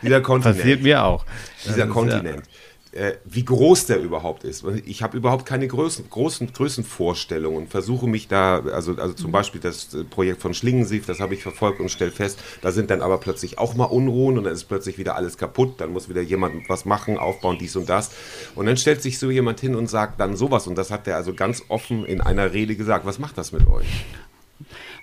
Dieser 0.00 0.20
Kontinent 0.20 0.58
Passiert 0.58 0.82
mir 0.82 1.04
auch. 1.04 1.24
dieser 1.64 1.76
Das 1.78 1.86
ist, 1.86 1.92
Kontinent. 1.92 2.42
Äh, 2.92 3.12
wie 3.24 3.44
groß 3.44 3.86
der 3.86 4.00
überhaupt 4.00 4.42
ist. 4.42 4.64
Ich 4.84 5.04
habe 5.04 5.16
überhaupt 5.16 5.46
keine 5.46 5.68
Größen, 5.68 6.10
großen 6.10 6.52
Größenvorstellungen 6.52 7.56
und 7.56 7.70
versuche 7.70 8.08
mich 8.08 8.26
da, 8.26 8.64
also, 8.64 8.96
also 8.96 9.14
zum 9.14 9.30
Beispiel 9.30 9.60
das 9.60 9.94
äh, 9.94 10.02
Projekt 10.02 10.42
von 10.42 10.54
Schlingensief, 10.54 11.06
das 11.06 11.20
habe 11.20 11.34
ich 11.34 11.42
verfolgt 11.44 11.78
und 11.78 11.88
stelle 11.88 12.10
fest, 12.10 12.40
da 12.62 12.72
sind 12.72 12.90
dann 12.90 13.00
aber 13.00 13.18
plötzlich 13.18 13.58
auch 13.58 13.76
mal 13.76 13.84
Unruhen 13.84 14.38
und 14.38 14.42
dann 14.42 14.52
ist 14.52 14.64
plötzlich 14.64 14.98
wieder 14.98 15.14
alles 15.14 15.38
kaputt, 15.38 15.74
dann 15.80 15.92
muss 15.92 16.08
wieder 16.08 16.20
jemand 16.20 16.68
was 16.68 16.84
machen, 16.84 17.16
aufbauen, 17.16 17.58
dies 17.60 17.76
und 17.76 17.88
das. 17.88 18.10
Und 18.56 18.66
dann 18.66 18.76
stellt 18.76 19.02
sich 19.02 19.20
so 19.20 19.30
jemand 19.30 19.60
hin 19.60 19.76
und 19.76 19.88
sagt 19.88 20.18
dann 20.18 20.34
sowas 20.36 20.66
und 20.66 20.76
das 20.76 20.90
hat 20.90 21.06
er 21.06 21.14
also 21.14 21.32
ganz 21.32 21.62
offen 21.68 22.04
in 22.04 22.20
einer 22.20 22.52
Rede 22.52 22.74
gesagt. 22.74 23.06
Was 23.06 23.20
macht 23.20 23.38
das 23.38 23.52
mit 23.52 23.68
euch? 23.68 23.86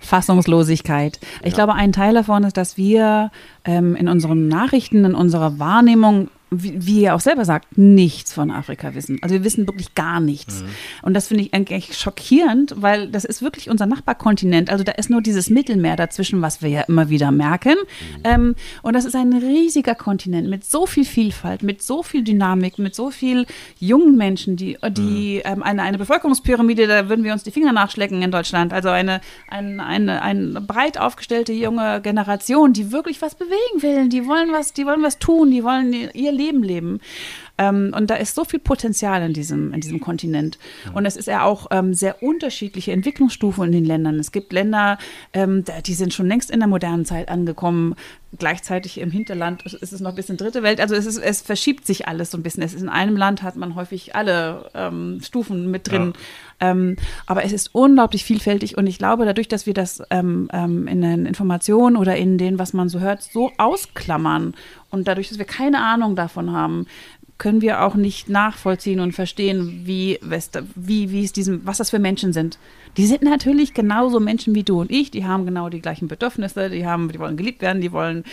Fassungslosigkeit. 0.01 1.21
Ich 1.41 1.53
glaube, 1.53 1.73
ein 1.73 1.93
Teil 1.93 2.13
davon 2.13 2.43
ist, 2.43 2.57
dass 2.57 2.75
wir 2.75 3.31
ähm, 3.63 3.95
in 3.95 4.09
unseren 4.09 4.49
Nachrichten, 4.49 5.05
in 5.05 5.15
unserer 5.15 5.57
Wahrnehmung, 5.57 6.29
wie, 6.49 6.85
wie 6.85 7.01
ihr 7.01 7.15
auch 7.15 7.19
selber 7.19 7.45
sagt, 7.45 7.77
nichts 7.77 8.33
von 8.33 8.51
Afrika 8.51 8.95
wissen. 8.95 9.19
Also 9.21 9.35
wir 9.35 9.43
wissen 9.43 9.67
wirklich 9.67 9.95
gar 9.95 10.19
nichts. 10.19 10.63
Und 11.01 11.13
das 11.13 11.27
finde 11.27 11.43
ich 11.43 11.53
eigentlich 11.53 11.97
schockierend, 11.97 12.73
weil 12.77 13.09
das 13.09 13.25
ist 13.25 13.41
wirklich 13.41 13.69
unser 13.69 13.85
Nachbarkontinent. 13.85 14.69
Also 14.69 14.83
da 14.83 14.93
ist 14.93 15.09
nur 15.09 15.21
dieses 15.21 15.49
Mittelmeer 15.49 15.95
dazwischen, 15.95 16.41
was 16.41 16.61
wir 16.61 16.69
ja 16.69 16.81
immer 16.81 17.09
wieder 17.09 17.31
merken. 17.31 17.75
Ähm, 18.23 18.55
und 18.81 18.93
das 18.93 19.05
ist 19.05 19.15
ein 19.15 19.33
riesiger 19.33 19.95
Kontinent 19.95 20.49
mit 20.49 20.63
so 20.63 20.85
viel 20.85 21.05
Vielfalt, 21.05 21.63
mit 21.63 21.81
so 21.81 22.01
viel 22.03 22.23
Dynamik, 22.23 22.79
mit 22.79 22.95
so 22.95 23.11
viel 23.11 23.45
jungen 23.79 24.15
Menschen, 24.15 24.55
die, 24.55 24.77
die 24.91 25.41
ähm, 25.43 25.63
eine, 25.63 25.81
eine 25.83 25.97
Bevölkerungspyramide, 25.97 26.87
da 26.87 27.09
würden 27.09 27.23
wir 27.23 27.33
uns 27.33 27.43
die 27.43 27.51
Finger 27.51 27.73
nachschlecken 27.73 28.21
in 28.21 28.31
Deutschland. 28.31 28.71
Also 28.71 28.89
eine, 28.89 29.21
ein, 29.49 29.79
eine, 29.79 30.21
eine 30.21 30.61
breit 30.61 30.97
aufgestellte 30.97 31.51
junge 31.51 32.01
Generation, 32.01 32.73
die 32.73 32.91
wirklich 32.91 33.21
was 33.21 33.35
bewegen 33.35 33.81
will. 33.81 34.09
Die 34.09 34.25
wollen 34.27 34.51
was, 34.51 34.73
die 34.73 34.85
wollen 34.85 35.03
was 35.03 35.19
tun, 35.19 35.51
die 35.51 35.63
wollen 35.63 35.93
ihr 36.13 36.31
Leben 36.37 36.63
leben. 36.63 36.99
Ähm, 37.57 37.93
und 37.95 38.09
da 38.09 38.15
ist 38.15 38.35
so 38.35 38.45
viel 38.45 38.59
Potenzial 38.59 39.23
in 39.23 39.33
diesem, 39.33 39.73
in 39.73 39.81
diesem 39.81 39.99
Kontinent. 39.99 40.59
Und 40.93 41.05
es 41.05 41.15
ist 41.15 41.27
ja 41.27 41.43
auch 41.43 41.67
ähm, 41.71 41.93
sehr 41.93 42.21
unterschiedliche 42.21 42.91
Entwicklungsstufen 42.91 43.65
in 43.65 43.71
den 43.71 43.85
Ländern. 43.85 44.19
Es 44.19 44.31
gibt 44.31 44.53
Länder, 44.53 44.97
ähm, 45.33 45.63
die 45.85 45.93
sind 45.93 46.13
schon 46.13 46.27
längst 46.27 46.51
in 46.51 46.59
der 46.59 46.67
modernen 46.67 47.05
Zeit 47.05 47.29
angekommen. 47.29 47.95
Gleichzeitig 48.37 48.99
im 48.99 49.09
Hinterland 49.09 49.65
ist 49.65 49.93
es 49.93 50.01
noch 50.01 50.11
ein 50.11 50.15
bisschen 50.15 50.37
dritte 50.37 50.61
Welt. 50.61 50.79
Also 50.79 50.95
es, 50.95 51.05
ist, 51.05 51.17
es 51.17 51.41
verschiebt 51.41 51.87
sich 51.87 52.07
alles 52.07 52.29
so 52.29 52.37
ein 52.37 52.43
bisschen. 52.43 52.61
Es 52.61 52.73
ist 52.73 52.81
in 52.81 52.89
einem 52.89 53.17
Land 53.17 53.41
hat 53.41 53.55
man 53.55 53.73
häufig 53.75 54.15
alle 54.15 54.69
ähm, 54.75 55.19
Stufen 55.23 55.71
mit 55.71 55.89
drin. 55.89 56.13
Ähm, 56.59 56.95
aber 57.25 57.43
es 57.43 57.53
ist 57.53 57.73
unglaublich 57.73 58.23
vielfältig 58.23 58.77
und 58.77 58.87
ich 58.87 58.97
glaube, 58.97 59.25
dadurch, 59.25 59.47
dass 59.47 59.65
wir 59.65 59.73
das 59.73 60.01
ähm, 60.09 60.49
in 60.51 61.01
den 61.01 61.25
Informationen 61.25 61.95
oder 61.95 62.15
in 62.15 62.37
den, 62.37 62.57
was 62.57 62.73
man 62.73 62.89
so 62.89 62.99
hört, 62.99 63.21
so 63.21 63.51
ausklammern 63.57 64.55
und 64.89 65.07
dadurch, 65.07 65.29
dass 65.29 65.37
wir 65.37 65.45
keine 65.45 65.83
Ahnung 65.83 66.15
davon 66.15 66.51
haben, 66.51 66.87
können 67.37 67.61
wir 67.61 67.83
auch 67.83 67.95
nicht 67.95 68.29
nachvollziehen 68.29 68.99
und 68.99 69.13
verstehen, 69.13 69.81
wie, 69.85 70.19
wie, 70.75 71.11
wie 71.11 71.23
es 71.23 71.33
diesem, 71.33 71.65
was 71.65 71.77
das 71.77 71.91
für 71.91 71.99
Menschen 71.99 72.33
sind. 72.33 72.57
Die 72.97 73.05
sind 73.05 73.21
natürlich 73.21 73.75
genauso 73.75 74.19
Menschen 74.19 74.55
wie 74.55 74.63
du 74.63 74.81
und 74.81 74.89
ich, 74.89 75.11
die 75.11 75.25
haben 75.25 75.45
genau 75.45 75.69
die 75.69 75.81
gleichen 75.81 76.07
Bedürfnisse, 76.07 76.69
die 76.69 76.85
haben, 76.85 77.11
die 77.11 77.19
wollen 77.19 77.37
geliebt 77.37 77.61
werden, 77.61 77.81
die 77.81 77.91
wollen 77.91 78.23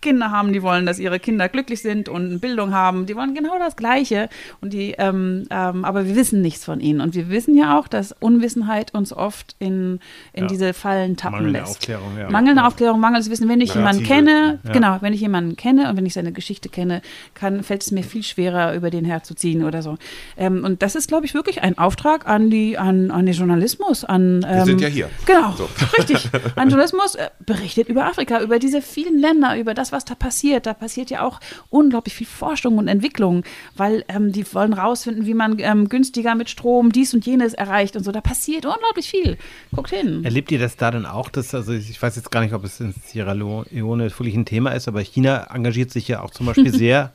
Kinder 0.00 0.30
haben, 0.30 0.52
die 0.52 0.62
wollen, 0.62 0.86
dass 0.86 0.98
ihre 0.98 1.18
Kinder 1.20 1.48
glücklich 1.48 1.82
sind 1.82 2.08
und 2.08 2.40
Bildung 2.40 2.72
haben, 2.74 3.06
die 3.06 3.14
wollen 3.16 3.34
genau 3.34 3.58
das 3.58 3.76
Gleiche. 3.76 4.28
Und 4.60 4.72
die, 4.72 4.94
ähm, 4.98 5.46
ähm, 5.50 5.84
aber 5.84 6.06
wir 6.06 6.16
wissen 6.16 6.40
nichts 6.40 6.64
von 6.64 6.80
ihnen. 6.80 7.00
Und 7.00 7.14
wir 7.14 7.28
wissen 7.30 7.56
ja 7.56 7.78
auch, 7.78 7.88
dass 7.88 8.12
Unwissenheit 8.20 8.94
uns 8.94 9.12
oft 9.12 9.56
in, 9.58 10.00
in 10.32 10.42
Ja. 10.44 10.46
diese 10.48 10.72
Fallen 10.74 11.16
tappen 11.16 11.36
Mangelnde 11.38 11.60
lässt. 11.60 11.72
Aufklärung, 11.78 12.18
ja. 12.18 12.30
Mangelnde 12.30 12.62
Ja. 12.62 12.66
Aufklärung, 12.68 13.00
mangelndes 13.00 13.30
Wissen. 13.30 13.48
Wenn 13.48 13.60
ich 13.60 13.74
jemanden 13.74 14.02
Narrative. 14.02 14.14
kenne, 14.32 14.58
Ja. 14.64 14.72
genau, 14.72 14.96
wenn 15.00 15.12
ich 15.12 15.20
jemanden 15.20 15.56
kenne 15.56 15.88
und 15.90 15.96
wenn 15.96 16.06
ich 16.06 16.14
seine 16.14 16.32
Geschichte 16.32 16.68
kenne, 16.68 17.02
kann, 17.34 17.62
fällt 17.62 17.82
es 17.82 17.90
mir 17.92 18.02
viel 18.02 18.22
schwerer, 18.22 18.74
über 18.74 18.90
den 18.90 19.04
herzuziehen 19.04 19.64
oder 19.64 19.82
so. 19.82 19.96
Ähm, 20.36 20.64
und 20.64 20.82
das 20.82 20.94
ist, 20.94 21.08
glaube 21.08 21.26
ich, 21.26 21.34
wirklich 21.34 21.62
ein 21.62 21.76
Auftrag 21.78 22.26
an 22.26 22.50
die, 22.50 22.78
an, 22.78 23.10
an 23.10 23.26
den 23.26 23.34
Journalismus, 23.34 24.04
an 24.04 24.46
ähm, 24.48 24.64
sind 24.64 24.80
ja 24.80 24.88
hier. 24.88 25.10
Genau, 25.26 25.54
richtig. 25.98 26.28
An 26.56 26.68
Journalismus 26.68 27.14
äh, 27.16 27.28
berichtet 27.44 27.88
über 27.88 28.06
Afrika, 28.06 28.40
über 28.40 28.58
diese 28.58 28.80
vielen 28.82 29.18
Länder, 29.18 29.58
über 29.58 29.74
das, 29.74 29.89
was 29.92 30.04
da 30.04 30.14
passiert. 30.14 30.66
Da 30.66 30.74
passiert 30.74 31.10
ja 31.10 31.22
auch 31.22 31.40
unglaublich 31.68 32.14
viel 32.14 32.26
Forschung 32.26 32.78
und 32.78 32.88
Entwicklung, 32.88 33.44
weil 33.76 34.04
ähm, 34.08 34.32
die 34.32 34.44
wollen 34.54 34.72
rausfinden, 34.72 35.26
wie 35.26 35.34
man 35.34 35.58
ähm, 35.58 35.88
günstiger 35.88 36.34
mit 36.34 36.50
Strom 36.50 36.92
dies 36.92 37.14
und 37.14 37.26
jenes 37.26 37.54
erreicht 37.54 37.96
und 37.96 38.04
so. 38.04 38.12
Da 38.12 38.20
passiert 38.20 38.66
unglaublich 38.66 39.10
viel. 39.10 39.38
Guckt 39.74 39.90
hin. 39.90 40.24
Erlebt 40.24 40.50
ihr 40.52 40.58
das 40.58 40.76
da 40.76 40.90
dann 40.90 41.06
auch? 41.06 41.28
Dass, 41.30 41.54
also 41.54 41.72
ich 41.72 42.00
weiß 42.00 42.16
jetzt 42.16 42.30
gar 42.30 42.40
nicht, 42.40 42.54
ob 42.54 42.64
es 42.64 42.80
in 42.80 42.94
Sierra 43.06 43.32
Leone 43.32 44.10
wirklich 44.10 44.34
ein 44.34 44.44
Thema 44.44 44.70
ist, 44.70 44.88
aber 44.88 45.00
China 45.00 45.48
engagiert 45.54 45.90
sich 45.90 46.08
ja 46.08 46.20
auch 46.22 46.30
zum 46.30 46.46
Beispiel 46.46 46.72
sehr 46.74 47.12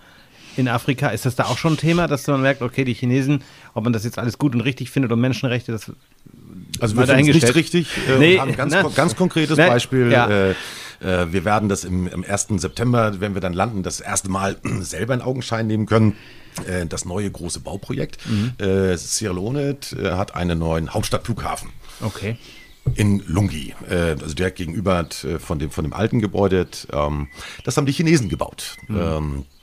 in 0.58 0.68
Afrika. 0.68 1.10
Ist 1.10 1.26
das 1.26 1.36
da 1.36 1.46
auch 1.46 1.58
schon 1.58 1.74
ein 1.74 1.78
Thema, 1.78 2.08
dass 2.08 2.28
man 2.28 2.42
merkt, 2.42 2.62
okay, 2.62 2.86
die 2.86 2.94
Chinesen, 2.94 3.44
ob 3.74 3.84
man 3.84 3.94
das 3.94 4.04
jetzt 4.04 4.18
alles 4.18 4.38
gut 4.38 4.56
und 4.56 4.62
richtig 4.62 4.90
findet 4.90 5.12
und 5.12 5.20
Menschenrechte, 5.20 5.72
das 5.72 5.92
Also 6.80 6.96
wir 6.96 7.08
finden 7.08 7.30
es 7.30 7.36
nicht 7.36 7.56
richtig. 7.56 7.88
Äh, 8.08 8.20
Nee, 8.20 8.40
haben 8.40 8.52
ein 8.52 8.56
ganz, 8.56 8.74
ne? 8.84 8.90
ganz 8.96 9.16
konkretes 9.16 9.58
Ne? 9.58 9.68
Beispiel. 9.68 10.12
Ja. 10.12 10.50
Äh, 10.50 10.56
äh, 11.00 11.28
wir 11.32 11.46
werden 11.46 11.70
das 11.70 11.84
im, 11.84 12.08
im 12.08 12.24
1. 12.24 12.48
September, 12.58 13.20
wenn 13.20 13.34
wir 13.34 13.42
dann 13.42 13.54
landen, 13.54 13.84
das 13.84 14.00
erste 14.00 14.30
Mal 14.30 14.58
selber 14.82 15.14
in 15.14 15.22
Augenschein 15.22 15.68
nehmen 15.68 15.86
können. 15.86 16.16
Äh, 16.68 16.86
das 16.86 17.06
neue 17.06 17.30
große 17.30 17.60
Bauprojekt. 17.60 18.18
Mhm. 18.28 18.54
Äh, 18.58 18.98
Sierra 18.98 19.34
Leone 19.34 19.78
äh, 19.98 20.12
hat 20.12 20.36
einen 20.36 20.60
neuen 20.60 20.94
Hauptstadtflughafen. 20.94 21.70
okay. 22.02 22.38
In 22.94 23.24
Lungi, 23.26 23.74
äh, 23.90 24.16
also 24.22 24.36
direkt 24.36 24.58
gegenüber 24.58 25.08
von, 25.40 25.58
dem, 25.58 25.72
von 25.72 25.84
dem 25.84 25.92
alten 25.92 26.22
Gebäude. 26.22 26.68
Ähm, 26.94 27.30
das 27.64 27.78
haben 27.78 27.88
die 27.88 27.92
Chinesen 27.92 28.30
gebaut. 28.30 28.78
Ähm, 28.90 29.40
äh, 29.40 29.55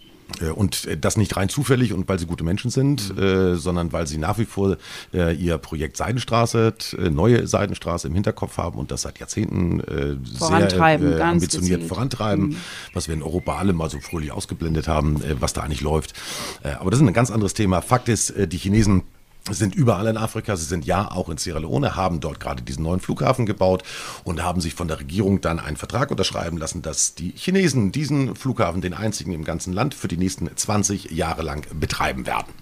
und 0.54 0.86
äh, 0.86 0.96
das 0.96 1.16
nicht 1.16 1.36
rein 1.36 1.48
zufällig 1.48 1.92
und 1.92 2.08
weil 2.08 2.18
sie 2.18 2.26
gute 2.26 2.44
Menschen 2.44 2.70
sind, 2.70 3.16
äh, 3.18 3.56
sondern 3.56 3.92
weil 3.92 4.06
sie 4.06 4.18
nach 4.18 4.38
wie 4.38 4.44
vor 4.44 4.76
äh, 5.12 5.34
ihr 5.34 5.58
Projekt 5.58 5.96
Seidenstraße, 5.96 6.74
äh, 6.98 7.10
neue 7.10 7.46
Seidenstraße 7.46 8.08
im 8.08 8.14
Hinterkopf 8.14 8.58
haben 8.58 8.78
und 8.78 8.90
das 8.90 9.02
seit 9.02 9.18
Jahrzehnten 9.18 9.80
äh, 9.80 10.16
Vorantreiben, 10.38 11.08
sehr 11.08 11.16
äh, 11.16 11.18
ganz 11.18 11.32
ambitioniert 11.32 11.80
gezielt. 11.80 11.88
vorantreiben, 11.88 12.56
was 12.92 13.08
wir 13.08 13.14
in 13.14 13.22
Europa 13.22 13.56
alle 13.56 13.72
mal 13.72 13.90
so 13.90 14.00
fröhlich 14.00 14.32
ausgeblendet 14.32 14.88
haben, 14.88 15.22
äh, 15.22 15.40
was 15.40 15.52
da 15.52 15.62
eigentlich 15.62 15.80
läuft. 15.80 16.14
Äh, 16.62 16.72
aber 16.72 16.90
das 16.90 17.00
ist 17.00 17.06
ein 17.06 17.12
ganz 17.12 17.30
anderes 17.30 17.54
Thema. 17.54 17.80
Fakt 17.82 18.08
ist, 18.08 18.30
äh, 18.30 18.48
die 18.48 18.58
Chinesen 18.58 19.02
sind 19.50 19.74
überall 19.74 20.06
in 20.06 20.16
Afrika, 20.16 20.56
sie 20.56 20.64
sind 20.64 20.84
ja 20.84 21.10
auch 21.10 21.28
in 21.28 21.36
Sierra 21.36 21.58
Leone, 21.58 21.96
haben 21.96 22.20
dort 22.20 22.40
gerade 22.40 22.62
diesen 22.62 22.84
neuen 22.84 23.00
Flughafen 23.00 23.46
gebaut 23.46 23.82
und 24.24 24.42
haben 24.42 24.60
sich 24.60 24.74
von 24.74 24.88
der 24.88 25.00
Regierung 25.00 25.40
dann 25.40 25.58
einen 25.58 25.76
Vertrag 25.76 26.10
unterschreiben 26.10 26.58
lassen, 26.58 26.82
dass 26.82 27.14
die 27.14 27.32
Chinesen 27.36 27.92
diesen 27.92 28.36
Flughafen, 28.36 28.80
den 28.80 28.94
einzigen 28.94 29.32
im 29.32 29.44
ganzen 29.44 29.72
Land, 29.72 29.94
für 29.94 30.08
die 30.08 30.16
nächsten 30.16 30.54
20 30.54 31.10
Jahre 31.10 31.42
lang 31.42 31.66
betreiben 31.78 32.26
werden. 32.26 32.52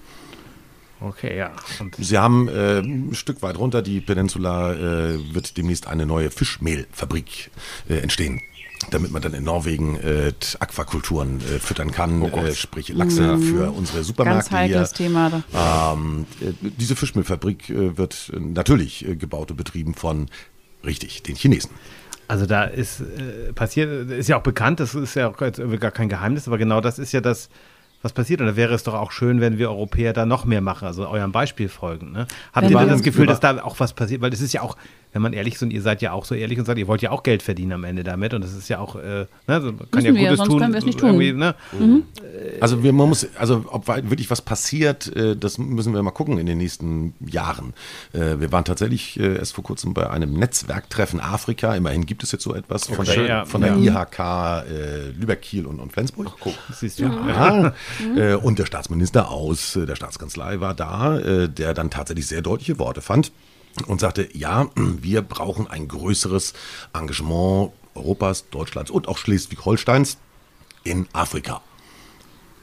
Okay, 1.01 1.37
ja. 1.37 1.53
Und 1.79 1.97
Sie 1.99 2.19
haben 2.19 2.49
äh, 2.49 2.81
ein 2.81 3.15
Stück 3.15 3.41
weit 3.43 3.59
runter, 3.59 3.81
die 3.81 4.01
Peninsula, 4.01 4.75
äh, 4.75 5.35
wird 5.35 5.57
demnächst 5.57 5.87
eine 5.87 6.05
neue 6.05 6.31
Fischmehlfabrik 6.31 7.51
äh, 7.89 7.99
entstehen. 7.99 8.43
Damit 8.91 9.13
man 9.13 9.21
dann 9.21 9.35
in 9.35 9.45
Norwegen 9.45 9.97
äh, 9.97 10.33
Aquakulturen 10.59 11.41
äh, 11.41 11.59
füttern 11.59 11.91
kann, 11.93 12.23
äh, 12.23 12.55
sprich 12.55 12.89
Lachse 12.89 13.37
für 13.39 13.71
unsere 13.73 13.99
Ganz 13.99 14.07
Supermärkte 14.07 14.51
heikles 14.53 14.97
hier. 14.97 15.07
Thema. 15.07 15.43
Da. 15.53 15.93
Ähm, 15.93 16.25
äh, 16.41 16.53
diese 16.79 16.97
Fischmehlfabrik 16.97 17.69
äh, 17.69 17.99
wird 17.99 18.33
äh, 18.35 18.41
natürlich 18.41 19.07
äh, 19.07 19.17
gebaut 19.17 19.51
und 19.51 19.59
betrieben 19.59 19.95
von, 19.95 20.29
richtig, 20.85 21.23
den 21.23 21.37
Chinesen. 21.37 21.71
Also 22.27 22.47
da 22.47 22.65
ist 22.65 23.01
äh, 23.01 23.53
passiert, 23.53 24.11
ist 24.11 24.29
ja 24.29 24.39
auch 24.39 24.43
bekannt, 24.43 24.81
das 24.81 24.95
ist 24.95 25.15
ja 25.15 25.29
auch 25.29 25.37
gar 25.37 25.91
kein 25.91 26.09
Geheimnis, 26.09 26.47
aber 26.49 26.57
genau 26.59 26.81
das 26.81 26.99
ist 26.99 27.13
ja 27.13 27.21
das, 27.21 27.51
was 28.03 28.13
passiert. 28.15 28.41
Und 28.41 28.47
da 28.47 28.57
wäre 28.57 28.73
es 28.75 28.83
doch 28.83 28.95
auch 28.95 29.13
schön, 29.13 29.43
wenn 29.43 29.59
wir 29.59 29.69
Europäer 29.69 30.15
da 30.15 30.25
noch 30.25 30.47
mehr 30.47 30.63
machen, 30.63 30.87
also 30.87 31.07
eurem 31.07 31.33
Beispiel 31.33 31.69
folgen. 31.69 32.13
Ne? 32.13 32.27
Habt 32.53 32.65
Wenn 32.65 32.73
ihr 32.73 32.79
denn 32.79 32.89
wir- 32.89 32.93
das 32.95 33.03
Gefühl, 33.03 33.27
dass 33.27 33.41
da 33.41 33.63
auch 33.63 33.79
was 33.79 33.93
passiert? 33.93 34.23
Weil 34.23 34.31
das 34.31 34.41
ist 34.41 34.55
ja 34.55 34.63
auch, 34.63 34.77
wenn 35.13 35.23
man 35.23 35.33
ehrlich 35.33 35.55
ist 35.55 35.63
und 35.63 35.73
ihr 35.73 35.83
seid 35.83 36.03
ja 36.03 36.13
auch 36.13 36.25
so 36.25 36.35
ehrlich 36.35 36.59
und 36.59 36.65
sagt, 36.65 36.79
ihr 36.79 36.87
wollt 36.89 37.03
ja 37.03 37.11
auch 37.11 37.23
Geld 37.23 37.43
verdienen 37.43 37.73
am 37.73 37.85
Ende 37.85 38.05
damit 38.05 38.35
und 38.35 38.43
das 38.43 38.55
ist 38.55 38.69
ja 38.69 38.79
auch, 38.79 38.97
äh, 38.97 39.01
ne, 39.01 39.27
man 39.47 39.61
kann 39.61 39.69
Müssen 39.93 40.07
ja 40.07 40.15
wir, 40.15 40.21
Gutes 40.23 40.37
sonst 40.39 40.49
tun. 40.51 40.59
können 40.61 40.73
wir 40.73 40.79
es 40.79 40.85
nicht 40.87 40.99
tun. 40.99 41.21
irgendwie, 41.21 41.33
Ne? 41.33 41.55
Also 42.61 42.83
wir, 42.83 42.93
man 42.93 43.09
muss, 43.09 43.27
also 43.39 43.65
ob 43.69 43.89
wirklich 43.89 44.31
was 44.31 44.43
passiert, 44.43 45.15
äh, 45.17 45.37
das 45.37 45.59
müssen 45.59 45.95
wir 45.95 46.03
mal 46.03 46.11
gucken 46.11 46.39
in 46.39 46.47
den 46.47 46.59
nächsten 46.59 47.15
Jahren. 47.21 47.73
Äh, 48.13 48.39
Wir 48.39 48.53
waren 48.53 48.65
tatsächlich 48.65 49.19
äh, 49.19 49.37
erst 49.37 49.55
vor 49.55 49.65
kurzem 49.65 49.95
bei 49.95 50.09
einem 50.11 50.35
Netzwerktreffen 50.35 51.21
Afrika. 51.21 51.75
Immerhin 51.75 52.07
gibt 52.07 52.23
es 52.23 52.33
jetzt 52.33 52.43
so 52.45 52.55
etwas 52.55 52.87
von 52.87 53.01
Okay, 53.07 53.17
der, 53.17 53.27
ja, 53.27 53.45
von 53.45 53.61
der 53.63 53.77
ja. 53.77 54.03
IHK 54.03 54.19
äh, 54.71 55.11
Lübeck, 55.11 55.43
Kiel 55.43 55.67
und, 55.67 55.81
und 55.81 55.93
Flensburg. 55.93 56.37
Siehst 56.73 56.99
du? 57.01 57.05
Ja. 57.05 57.73
Äh, 58.17 58.35
und 58.35 58.59
der 58.59 58.67
Staatsminister 58.67 59.31
aus 59.31 59.77
äh, 59.77 59.87
der 59.87 59.97
Staatskanzlei 59.97 60.61
war 60.61 60.75
da, 60.75 61.19
äh, 61.19 61.49
der 61.49 61.75
dann 61.75 61.91
tatsächlich 61.91 62.27
sehr 62.27 62.43
deutliche 62.43 62.79
Worte 62.79 63.01
fand 63.01 63.33
und 63.87 64.01
sagte, 64.01 64.29
ja, 64.33 64.69
wir 64.75 65.23
brauchen 65.23 65.67
ein 65.67 65.89
größeres 65.89 66.55
Engagement 66.93 67.73
Europas, 67.95 68.49
Deutschlands 68.51 68.91
und 68.91 69.09
auch 69.09 69.19
Schleswig-Holsteins 69.19 70.19
in 70.85 71.09
Afrika. 71.13 71.63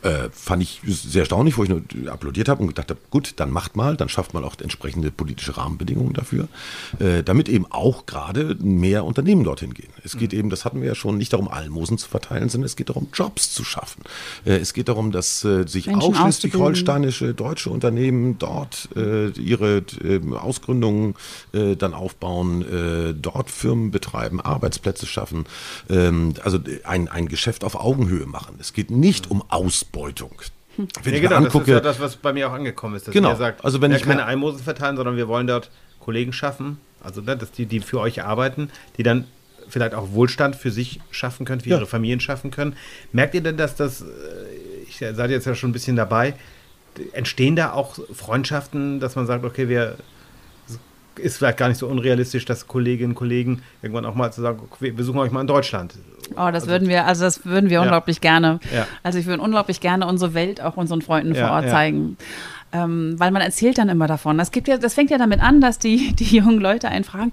Äh, 0.03 0.29
fand 0.31 0.61
ich 0.61 0.81
sehr 0.85 1.21
erstaunlich, 1.21 1.57
wo 1.57 1.63
ich 1.63 1.69
nur 1.69 1.81
applaudiert 2.07 2.49
habe 2.49 2.61
und 2.61 2.67
gedacht 2.67 2.91
habe, 2.91 2.99
gut, 3.09 3.33
dann 3.37 3.49
macht 3.49 3.75
mal, 3.75 3.97
dann 3.97 4.09
schafft 4.09 4.33
man 4.33 4.43
auch 4.43 4.55
entsprechende 4.61 5.09
politische 5.09 5.57
Rahmenbedingungen 5.57 6.13
dafür, 6.13 6.47
äh, 6.99 7.23
damit 7.23 7.49
eben 7.49 7.65
auch 7.71 8.05
gerade 8.05 8.55
mehr 8.61 9.05
Unternehmen 9.05 9.43
dorthin 9.43 9.73
gehen. 9.73 9.89
Es 10.03 10.15
geht 10.15 10.33
eben, 10.33 10.51
das 10.51 10.65
hatten 10.65 10.81
wir 10.81 10.87
ja 10.87 10.95
schon, 10.95 11.17
nicht 11.17 11.33
darum, 11.33 11.47
Almosen 11.47 11.97
zu 11.97 12.07
verteilen, 12.07 12.47
sondern 12.49 12.67
es 12.67 12.75
geht 12.75 12.89
darum, 12.89 13.07
Jobs 13.11 13.51
zu 13.51 13.63
schaffen. 13.63 14.03
Äh, 14.45 14.57
es 14.57 14.73
geht 14.73 14.87
darum, 14.87 15.11
dass 15.11 15.43
äh, 15.43 15.67
sich 15.67 15.87
Menschen 15.87 16.13
auch 16.13 16.21
schleswig-holsteinische 16.21 17.33
deutsche 17.33 17.71
Unternehmen 17.71 18.37
dort 18.37 18.89
äh, 18.95 19.29
ihre 19.29 19.83
äh, 20.03 20.21
Ausgründungen 20.35 21.15
dann 21.51 21.93
aufbauen, 21.93 23.15
dort 23.19 23.49
Firmen 23.49 23.91
betreiben, 23.91 24.41
Arbeitsplätze 24.41 25.05
schaffen, 25.05 25.45
ähm, 25.89 26.33
also 26.43 26.59
ein, 26.83 27.07
ein 27.07 27.27
Geschäft 27.27 27.63
auf 27.63 27.75
Augenhöhe 27.75 28.25
machen. 28.25 28.55
Es 28.59 28.73
geht 28.73 28.91
nicht 28.91 29.31
um 29.31 29.43
Ausbeutung. 29.97 30.31
Wenn 30.77 30.85
Ja, 30.85 30.93
ich 31.05 31.05
mir 31.05 31.11
genau, 31.21 31.29
das 31.29 31.39
ist 31.39 31.45
angucke, 31.55 31.71
ja 31.71 31.79
das, 31.79 31.99
was 31.99 32.15
bei 32.17 32.33
mir 32.33 32.49
auch 32.49 32.53
angekommen 32.53 32.95
ist. 32.95 33.11
Genau, 33.11 33.35
sagt, 33.35 33.65
also 33.65 33.81
wenn 33.81 33.91
ja, 33.91 33.97
ich 33.97 34.03
keine 34.03 34.25
Almosen 34.25 34.59
verteilen, 34.63 34.95
sondern 34.95 35.17
wir 35.17 35.27
wollen 35.27 35.47
dort 35.47 35.71
Kollegen 35.99 36.33
schaffen, 36.33 36.77
also 37.03 37.21
ne, 37.21 37.35
dass 37.35 37.51
die, 37.51 37.65
die 37.65 37.79
für 37.79 37.99
euch 37.99 38.23
arbeiten, 38.23 38.69
die 38.97 39.03
dann 39.03 39.25
vielleicht 39.69 39.95
auch 39.95 40.11
Wohlstand 40.11 40.55
für 40.55 40.71
sich 40.71 41.01
schaffen 41.11 41.45
können, 41.45 41.61
für 41.61 41.69
Ja. 41.69 41.77
ihre 41.77 41.87
Familien 41.87 42.19
schaffen 42.19 42.51
können. 42.51 42.75
Merkt 43.11 43.33
ihr 43.33 43.41
denn, 43.41 43.57
dass 43.57 43.75
das, 43.75 44.01
äh, 44.01 44.05
ich 44.87 44.97
seid 44.97 45.29
jetzt 45.29 45.45
ja 45.45 45.55
schon 45.55 45.71
ein 45.71 45.73
bisschen 45.73 45.95
dabei, 45.95 46.35
entstehen 47.13 47.55
da 47.55 47.73
auch 47.73 47.97
Freundschaften, 48.13 48.99
dass 48.99 49.15
man 49.15 49.25
sagt, 49.27 49.43
okay, 49.45 49.67
wir 49.69 49.97
ist 51.19 51.37
vielleicht 51.37 51.57
gar 51.57 51.67
nicht 51.67 51.79
so 51.79 51.87
unrealistisch, 51.87 52.45
dass 52.45 52.67
Kolleginnen 52.67 53.11
und 53.11 53.15
Kollegen 53.15 53.63
irgendwann 53.81 54.05
auch 54.05 54.13
mal 54.13 54.31
zu 54.31 54.41
sagen, 54.41 54.59
okay, 54.63 54.95
wir 54.95 55.03
suchen 55.03 55.17
euch 55.17 55.31
mal 55.31 55.41
in 55.41 55.47
Deutschland. 55.47 55.95
Oh, 56.35 56.49
das 56.51 56.67
würden 56.67 56.87
wir, 56.89 57.05
also 57.05 57.23
das 57.23 57.45
würden 57.45 57.69
wir 57.69 57.75
Ja. 57.75 57.81
unglaublich 57.83 58.19
gerne. 58.21 58.59
Ja. 58.73 58.87
Also 59.03 59.19
ich 59.19 59.25
würde 59.25 59.41
unglaublich 59.41 59.79
gerne 59.81 60.07
unsere 60.07 60.33
Welt 60.33 60.61
auch 60.61 60.77
unseren 60.77 61.01
Freunden 61.01 61.33
Ja, 61.35 61.47
vor 61.47 61.55
Ort 61.57 61.69
zeigen. 61.69 62.17
ähm, 62.73 63.15
weil 63.17 63.31
man 63.31 63.41
erzählt 63.41 63.77
dann 63.77 63.87
immer 63.89 64.07
davon. 64.07 64.37
Das, 64.37 64.51
gibt 64.51 64.67
ja, 64.67 64.77
das 64.77 64.93
fängt 64.93 65.09
ja 65.09 65.17
damit 65.17 65.41
an, 65.41 65.61
dass 65.61 65.79
die, 65.79 66.13
die 66.19 66.35
jungen 66.37 66.59
Leute 66.59 66.89
einen 66.89 67.05
fragen, 67.05 67.31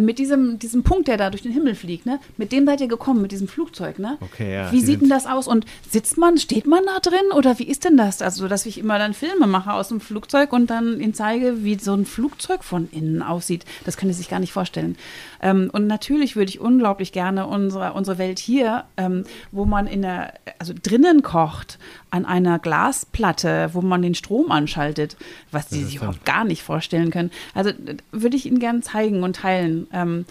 mit 0.00 0.18
diesem, 0.18 0.58
diesem 0.58 0.82
Punkt, 0.82 1.08
der 1.08 1.16
da 1.16 1.30
durch 1.30 1.42
den 1.42 1.52
Himmel 1.52 1.74
fliegt, 1.74 2.04
ne? 2.06 2.18
mit 2.36 2.50
dem 2.52 2.66
seid 2.66 2.80
ihr 2.80 2.88
gekommen, 2.88 3.22
mit 3.22 3.32
diesem 3.32 3.48
Flugzeug. 3.48 3.98
Ne? 3.98 4.18
Okay, 4.20 4.52
ja, 4.54 4.72
wie 4.72 4.80
sieht 4.80 5.00
denn 5.00 5.08
das 5.08 5.26
aus? 5.26 5.46
Und 5.46 5.66
sitzt 5.88 6.18
man, 6.18 6.36
steht 6.38 6.66
man 6.66 6.82
da 6.84 6.98
drin 7.00 7.32
oder 7.36 7.58
wie 7.58 7.64
ist 7.68 7.84
denn 7.84 7.96
das? 7.96 8.20
Also, 8.22 8.48
dass 8.48 8.66
ich 8.66 8.78
immer 8.78 8.98
dann 8.98 9.14
Filme 9.14 9.46
mache 9.46 9.72
aus 9.72 9.88
dem 9.88 10.00
Flugzeug 10.00 10.52
und 10.52 10.68
dann 10.70 11.00
ihnen 11.00 11.14
zeige, 11.14 11.64
wie 11.64 11.78
so 11.78 11.94
ein 11.94 12.06
Flugzeug 12.06 12.64
von 12.64 12.88
innen 12.90 13.22
aussieht. 13.22 13.64
Das 13.84 13.96
können 13.96 14.12
sie 14.12 14.18
sich 14.18 14.28
gar 14.28 14.40
nicht 14.40 14.52
vorstellen. 14.52 14.96
Ähm, 15.40 15.70
und 15.72 15.86
natürlich 15.86 16.36
würde 16.36 16.48
ich 16.50 16.60
unglaublich 16.60 17.12
gerne 17.12 17.46
unsere, 17.46 17.92
unsere 17.92 18.18
Welt 18.18 18.38
hier, 18.38 18.84
ähm, 18.96 19.24
wo 19.52 19.64
man 19.64 19.86
in 19.86 20.02
der, 20.02 20.34
also 20.58 20.72
drinnen 20.82 21.22
kocht, 21.22 21.78
an 22.10 22.24
einer 22.24 22.58
Glasplatte, 22.58 23.70
wo 23.72 23.82
man 23.82 24.00
den 24.02 24.14
Strom 24.14 24.50
anschaltet, 24.52 25.16
was 25.50 25.68
die 25.68 25.82
sich 25.82 25.96
überhaupt 25.96 26.24
gar 26.24 26.44
nicht 26.44 26.62
vorstellen 26.62 27.10
können. 27.10 27.30
Also 27.54 27.72
d- 27.72 27.96
würde 28.12 28.36
ich 28.36 28.46
Ihnen 28.46 28.60
gerne 28.60 28.80
zeigen 28.80 29.22
und 29.22 29.36
teilen. 29.36 29.83
Ähm, 29.92 30.24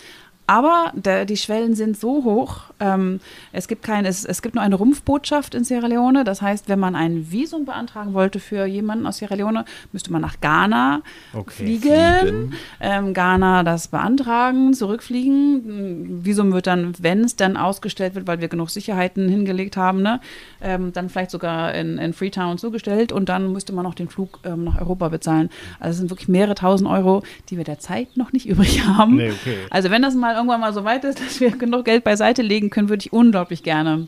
aber 0.47 0.91
der, 0.93 1.25
die 1.25 1.37
Schwellen 1.37 1.73
sind 1.75 1.97
so 1.97 2.23
hoch. 2.23 2.61
Ähm, 2.79 3.19
es, 3.51 3.67
gibt 3.67 3.83
kein, 3.83 4.05
es, 4.05 4.25
es 4.25 4.41
gibt 4.41 4.55
nur 4.55 4.63
eine 4.63 4.75
Rumpfbotschaft 4.75 5.55
in 5.55 5.63
Sierra 5.63 5.87
Leone. 5.87 6.23
Das 6.23 6.41
heißt, 6.41 6.67
wenn 6.69 6.79
man 6.79 6.95
ein 6.95 7.31
Visum 7.31 7.65
beantragen 7.65 8.13
wollte 8.13 8.39
für 8.39 8.65
jemanden 8.65 9.07
aus 9.07 9.17
Sierra 9.17 9.35
Leone, 9.35 9.65
müsste 9.91 10.11
man 10.11 10.21
nach 10.21 10.39
Ghana 10.41 11.01
Okay. 11.33 11.51
fliegen. 11.51 11.81
Fliegen. 12.19 12.53
Ähm, 12.79 13.13
Ghana 13.13 13.63
das 13.63 13.87
beantragen, 13.87 14.73
zurückfliegen. 14.73 16.25
Visum 16.25 16.51
wird 16.53 16.67
dann, 16.67 16.93
wenn 16.99 17.23
es 17.23 17.35
dann 17.35 17.57
ausgestellt 17.57 18.15
wird, 18.15 18.27
weil 18.27 18.41
wir 18.41 18.47
genug 18.47 18.69
Sicherheiten 18.69 19.29
hingelegt 19.29 19.77
haben, 19.77 20.01
ne, 20.01 20.19
ähm, 20.61 20.91
dann 20.93 21.09
vielleicht 21.09 21.31
sogar 21.31 21.73
in, 21.73 21.97
in 21.97 22.13
Freetown 22.13 22.57
zugestellt 22.57 23.11
und 23.11 23.29
dann 23.29 23.51
müsste 23.51 23.73
man 23.73 23.83
noch 23.83 23.95
den 23.95 24.09
Flug 24.09 24.39
ähm, 24.43 24.65
nach 24.65 24.79
Europa 24.79 25.09
bezahlen. 25.09 25.49
Also 25.79 25.91
es 25.91 25.97
sind 25.97 26.09
wirklich 26.09 26.27
mehrere 26.27 26.55
tausend 26.55 26.89
Euro, 26.89 27.23
die 27.49 27.57
wir 27.57 27.63
derzeit 27.63 28.15
noch 28.17 28.31
nicht 28.33 28.45
übrig 28.49 28.85
haben. 28.85 29.17
Nee, 29.17 29.31
okay. 29.31 29.57
Also 29.69 29.89
wenn 29.89 30.01
das 30.01 30.15
mal 30.15 30.32
irgendwann 30.33 30.61
mal 30.61 30.73
so 30.73 30.83
weit 30.83 31.03
ist, 31.03 31.19
dass 31.25 31.39
wir 31.39 31.51
genug 31.51 31.85
Geld 31.85 32.03
beiseite 32.03 32.41
legen 32.41 32.69
können, 32.69 32.89
würde 32.89 33.05
ich 33.05 33.13
unglaublich 33.13 33.63
gerne 33.63 34.07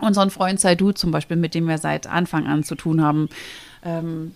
unseren 0.00 0.30
Freund 0.30 0.60
Saidu 0.60 0.92
zum 0.92 1.10
Beispiel, 1.10 1.36
mit 1.36 1.54
dem 1.54 1.68
wir 1.68 1.78
seit 1.78 2.06
Anfang 2.06 2.46
an 2.46 2.64
zu 2.64 2.74
tun 2.74 3.02
haben, 3.02 3.28
ähm, 3.84 4.34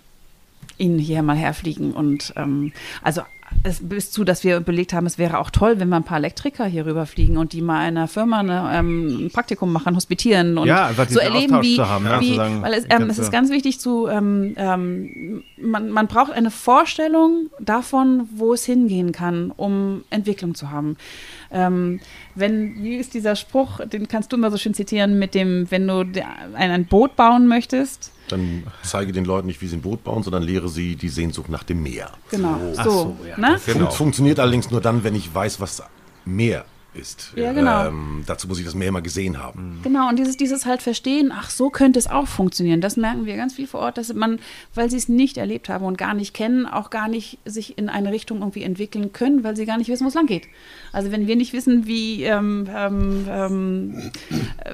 ihn 0.78 0.98
hier 0.98 1.22
mal 1.22 1.36
herfliegen. 1.36 1.92
Und 1.92 2.32
ähm, 2.36 2.72
also 3.02 3.22
es 3.62 3.80
bis 3.86 4.10
zu, 4.10 4.24
dass 4.24 4.42
wir 4.42 4.56
überlegt 4.56 4.92
haben, 4.92 5.06
es 5.06 5.18
wäre 5.18 5.38
auch 5.38 5.50
toll, 5.50 5.78
wenn 5.78 5.88
wir 5.88 5.96
ein 5.96 6.04
paar 6.04 6.18
Elektriker 6.18 6.64
hier 6.66 6.86
rüberfliegen 6.86 7.36
und 7.36 7.52
die 7.52 7.60
mal 7.60 7.88
in 7.88 7.96
einer 7.96 8.08
Firma 8.08 8.40
eine, 8.40 8.70
ähm, 8.72 9.26
ein 9.26 9.30
Praktikum 9.30 9.72
machen, 9.72 9.94
hospitieren 9.94 10.58
und 10.58 10.66
Ja, 10.66 10.90
so 11.08 11.20
erleben, 11.20 11.54
Austausch 11.54 11.66
wie, 11.66 11.80
haben, 11.80 12.04
ja, 12.06 12.20
wie 12.20 12.36
weil 12.36 12.74
es, 12.74 12.84
ähm, 12.90 13.08
es 13.08 13.18
ist 13.18 13.30
ganz 13.30 13.50
wichtig 13.50 13.78
zu, 13.80 14.08
ähm, 14.08 14.54
ähm, 14.56 15.44
man, 15.64 15.90
man 15.90 16.06
braucht 16.06 16.32
eine 16.32 16.50
Vorstellung 16.50 17.50
davon, 17.58 18.28
wo 18.34 18.52
es 18.52 18.64
hingehen 18.64 19.12
kann, 19.12 19.50
um 19.50 20.04
Entwicklung 20.10 20.54
zu 20.54 20.70
haben. 20.70 20.96
Ähm, 21.50 22.00
wenn, 22.34 22.82
wie 22.82 22.96
ist 22.96 23.14
dieser 23.14 23.36
Spruch, 23.36 23.80
den 23.86 24.08
kannst 24.08 24.32
du 24.32 24.36
immer 24.36 24.50
so 24.50 24.56
schön 24.56 24.74
zitieren, 24.74 25.18
mit 25.18 25.34
dem, 25.34 25.70
wenn 25.70 25.86
du 25.86 26.00
ein, 26.54 26.70
ein 26.70 26.84
Boot 26.86 27.16
bauen 27.16 27.46
möchtest, 27.46 28.12
Dann 28.28 28.64
zeige 28.82 29.12
den 29.12 29.24
Leuten 29.24 29.46
nicht, 29.46 29.60
wie 29.60 29.66
sie 29.66 29.76
ein 29.76 29.82
Boot 29.82 30.04
bauen, 30.04 30.22
sondern 30.22 30.42
lehre 30.42 30.68
sie 30.68 30.96
die 30.96 31.08
Sehnsucht 31.08 31.48
nach 31.48 31.64
dem 31.64 31.82
Meer. 31.82 32.10
genau, 32.30 32.58
so, 32.72 32.78
Ach 32.78 32.84
so, 32.84 33.16
ja, 33.28 33.38
ne? 33.38 33.60
Genau. 33.66 33.86
Fun 33.86 33.90
funktioniert 33.90 34.38
allerdings 34.40 34.70
nur 34.70 34.80
dann, 34.80 35.04
wenn 35.04 35.14
ich 35.14 35.34
weiß, 35.34 35.60
was 35.60 35.82
Meer 36.24 36.64
ist. 36.94 37.32
Ja, 37.36 37.52
genau. 37.52 37.88
Ähm, 37.88 38.24
dazu 38.26 38.48
muss 38.48 38.58
ich 38.58 38.64
das 38.64 38.74
Meer 38.74 38.92
mal 38.92 39.02
gesehen 39.02 39.42
haben. 39.42 39.80
Genau, 39.82 40.08
und 40.08 40.18
dieses, 40.18 40.36
dieses 40.36 40.66
halt 40.66 40.82
verstehen, 40.82 41.32
ach, 41.34 41.50
so 41.50 41.70
könnte 41.70 41.98
es 41.98 42.06
auch 42.06 42.26
funktionieren. 42.26 42.80
Das 42.80 42.96
merken 42.96 43.26
wir 43.26 43.36
ganz 43.36 43.54
viel 43.54 43.66
vor 43.66 43.80
Ort, 43.80 43.98
dass 43.98 44.12
man, 44.12 44.38
weil 44.74 44.90
sie 44.90 44.96
es 44.96 45.08
nicht 45.08 45.36
erlebt 45.36 45.68
haben 45.68 45.84
und 45.84 45.98
gar 45.98 46.14
nicht 46.14 46.34
kennen, 46.34 46.66
auch 46.66 46.90
gar 46.90 47.08
nicht 47.08 47.38
sich 47.44 47.78
in 47.78 47.88
eine 47.88 48.12
Richtung 48.12 48.38
irgendwie 48.38 48.62
entwickeln 48.62 49.12
können, 49.12 49.44
weil 49.44 49.56
sie 49.56 49.66
gar 49.66 49.78
nicht 49.78 49.88
wissen, 49.88 50.04
wo 50.04 50.08
es 50.08 50.14
lang 50.14 50.26
geht. 50.26 50.46
Also 50.92 51.10
wenn 51.10 51.26
wir 51.26 51.36
nicht 51.36 51.52
wissen, 51.52 51.86
wie, 51.86 52.24
ähm, 52.24 52.68
ähm, 52.74 53.26
ähm, 53.28 54.12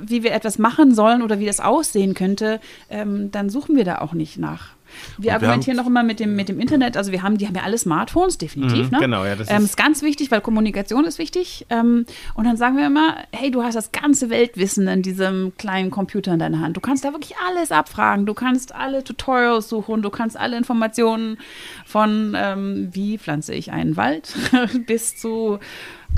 wie 0.01 0.23
wir 0.23 0.33
etwas 0.33 0.59
machen 0.59 0.95
sollen 0.95 1.23
oder 1.23 1.39
wie 1.39 1.47
das 1.47 1.61
aussehen 1.61 2.15
könnte, 2.15 2.61
ähm, 2.89 3.31
dann 3.31 3.51
suchen 3.51 3.77
wir 3.77 3.85
da 3.85 3.99
auch 3.99 4.13
nicht 4.13 4.39
nach. 4.39 4.80
Wir 5.19 5.35
argumentieren 5.35 5.79
haben- 5.79 5.85
auch 5.85 5.89
immer 5.91 6.03
mit 6.03 6.21
dem, 6.21 6.37
mit 6.37 6.49
dem 6.49 6.61
Internet. 6.61 6.97
Also 6.97 7.13
wir 7.13 7.23
haben, 7.23 7.39
die 7.39 7.47
haben 7.47 7.55
ja 7.55 7.63
alle 7.63 7.79
Smartphones, 7.79 8.39
definitiv. 8.39 8.87
Mhm, 8.87 8.91
ne? 8.93 8.99
genau, 9.01 9.25
ja, 9.25 9.37
das 9.37 9.51
ähm, 9.51 9.59
ist- 9.59 9.65
ist 9.71 9.77
ganz 9.77 10.03
wichtig, 10.03 10.31
weil 10.31 10.41
Kommunikation 10.41 11.05
ist 11.05 11.19
wichtig. 11.19 11.67
Ähm, 11.71 12.07
und 12.35 12.45
dann 12.45 12.57
sagen 12.57 12.77
wir 12.77 12.87
immer, 12.87 13.17
hey, 13.33 13.51
du 13.51 13.63
hast 13.63 13.75
das 13.75 13.93
ganze 13.93 14.31
Weltwissen 14.31 14.89
in 14.89 15.03
diesem 15.03 15.53
kleinen 15.59 15.91
Computer 15.91 16.33
in 16.33 16.39
deiner 16.39 16.61
Hand. 16.61 16.77
Du 16.77 16.81
kannst 16.81 17.05
da 17.05 17.13
wirklich 17.13 17.35
alles 17.49 17.73
abfragen. 17.73 18.27
Du 18.27 18.35
kannst 18.35 18.75
alle 18.75 19.05
Tutorials 19.05 19.69
suchen. 19.69 20.03
Du 20.03 20.11
kannst 20.11 20.39
alle 20.39 20.57
Informationen 20.57 21.39
von, 21.87 22.35
ähm, 22.37 22.89
wie 22.93 23.19
pflanze 23.19 23.55
ich 23.55 23.73
einen 23.73 23.97
Wald, 23.97 24.35
bis 24.87 25.17
zu, 25.17 25.59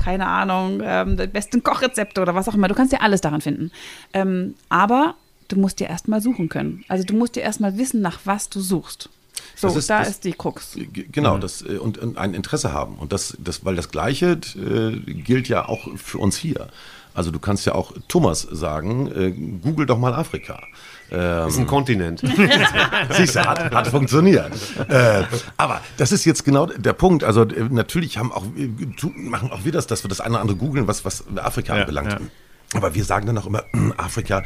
keine 0.03 0.27
Ahnung, 0.27 0.81
ähm, 0.83 1.17
die 1.17 1.27
besten 1.27 1.63
Kochrezepte 1.63 2.21
oder 2.21 2.35
was 2.35 2.47
auch 2.49 2.55
immer. 2.55 2.67
Du 2.67 2.75
kannst 2.75 2.91
ja 2.93 2.99
alles 3.01 3.21
daran 3.21 3.41
finden. 3.41 3.71
Ähm, 4.13 4.55
aber 4.69 5.15
du 5.53 5.59
musst 5.59 5.79
dir 5.79 5.87
erstmal 5.87 6.21
suchen 6.21 6.49
können. 6.49 6.83
Also 6.87 7.03
du 7.03 7.13
musst 7.13 7.35
dir 7.35 7.41
erstmal 7.41 7.77
wissen, 7.77 8.01
nach 8.01 8.19
was 8.25 8.49
du 8.49 8.59
suchst. 8.61 9.09
So, 9.55 9.67
ist- 9.67 9.89
da 9.89 9.99
das- 9.99 10.09
ist 10.09 10.23
die 10.23 10.33
Krux. 10.33 10.77
Genau, 11.11 11.37
das, 11.37 11.61
äh, 11.61 11.77
und, 11.77 11.97
und 11.97 12.17
ein 12.17 12.33
Interesse 12.33 12.71
haben. 12.73 12.95
Und 12.95 13.11
das, 13.13 13.35
das, 13.39 13.63
weil 13.65 13.75
das 13.75 13.89
Gleiche 13.89 14.39
äh, 14.55 14.91
gilt 15.13 15.47
ja 15.47 15.67
auch 15.67 15.87
für 15.97 16.17
uns 16.19 16.37
hier. 16.37 16.67
Also 17.15 17.29
du 17.29 17.37
kannst 17.39 17.65
ja 17.67 17.75
auch 17.75 17.93
Thomas 18.07 18.41
sagen, 18.41 19.07
äh, 19.11 19.31
google 19.31 19.85
doch 19.85 19.99
mal 19.99 20.13
Afrika. 20.13 20.63
Ähm, 21.11 21.47
ist 21.47 21.59
ein 21.59 21.67
Kontinent. 21.67 22.21
Siehst 23.11 23.35
du, 23.35 23.45
hat, 23.45 23.71
hat 23.73 23.87
funktioniert. 23.87 24.51
Äh, 24.89 25.23
aber 25.57 25.81
das 25.97 26.11
ist 26.11 26.25
jetzt 26.25 26.43
genau 26.43 26.65
der 26.65 26.93
Punkt. 26.93 27.23
Also 27.23 27.43
äh, 27.43 27.67
natürlich 27.69 28.17
haben 28.17 28.31
auch, 28.31 28.45
äh, 28.57 28.67
machen 29.15 29.51
auch 29.51 29.63
wir 29.63 29.71
das, 29.71 29.85
dass 29.85 30.03
wir 30.03 30.09
das 30.09 30.21
eine 30.21 30.31
oder 30.35 30.41
andere 30.41 30.57
googeln, 30.57 30.87
was, 30.87 31.05
was 31.05 31.23
Afrika 31.37 31.75
Ja, 31.75 31.81
anbelangt. 31.81 32.13
ja. 32.13 32.19
Aber 32.73 32.95
wir 32.95 33.03
sagen 33.03 33.25
dann 33.27 33.37
auch 33.37 33.45
immer, 33.45 33.63
Afrika 33.97 34.43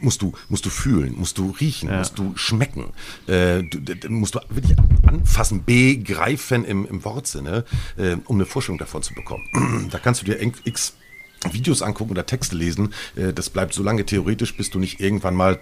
musst 0.00 0.22
du, 0.22 0.32
musst 0.48 0.64
du 0.66 0.70
fühlen, 0.70 1.14
musst 1.16 1.38
du 1.38 1.50
riechen, 1.50 1.88
musst 1.98 2.18
du 2.18 2.32
schmecken, 2.36 2.92
äh, 3.26 3.62
du, 3.62 3.78
d- 3.80 3.94
d- 3.94 4.08
musst 4.08 4.34
du 4.34 4.40
wirklich 4.50 4.76
anfassen, 5.06 5.64
begreifen 5.64 6.64
im, 6.64 6.86
im 6.86 7.04
Wortsinne, 7.04 7.64
äh, 7.96 8.16
um 8.26 8.36
eine 8.36 8.46
Vorstellung 8.46 8.78
davon 8.78 9.02
zu 9.02 9.14
bekommen. 9.14 9.44
da 9.90 9.98
kannst 9.98 10.22
du 10.22 10.26
dir 10.26 10.40
x 10.64 10.94
Videos 11.50 11.82
angucken 11.82 12.12
oder 12.12 12.24
Texte 12.24 12.54
lesen. 12.54 12.94
Äh, 13.16 13.32
das 13.32 13.50
bleibt 13.50 13.74
so 13.74 13.82
lange 13.82 14.06
theoretisch, 14.06 14.56
bis 14.56 14.70
du 14.70 14.78
nicht 14.78 15.00
irgendwann 15.00 15.34
mal 15.34 15.58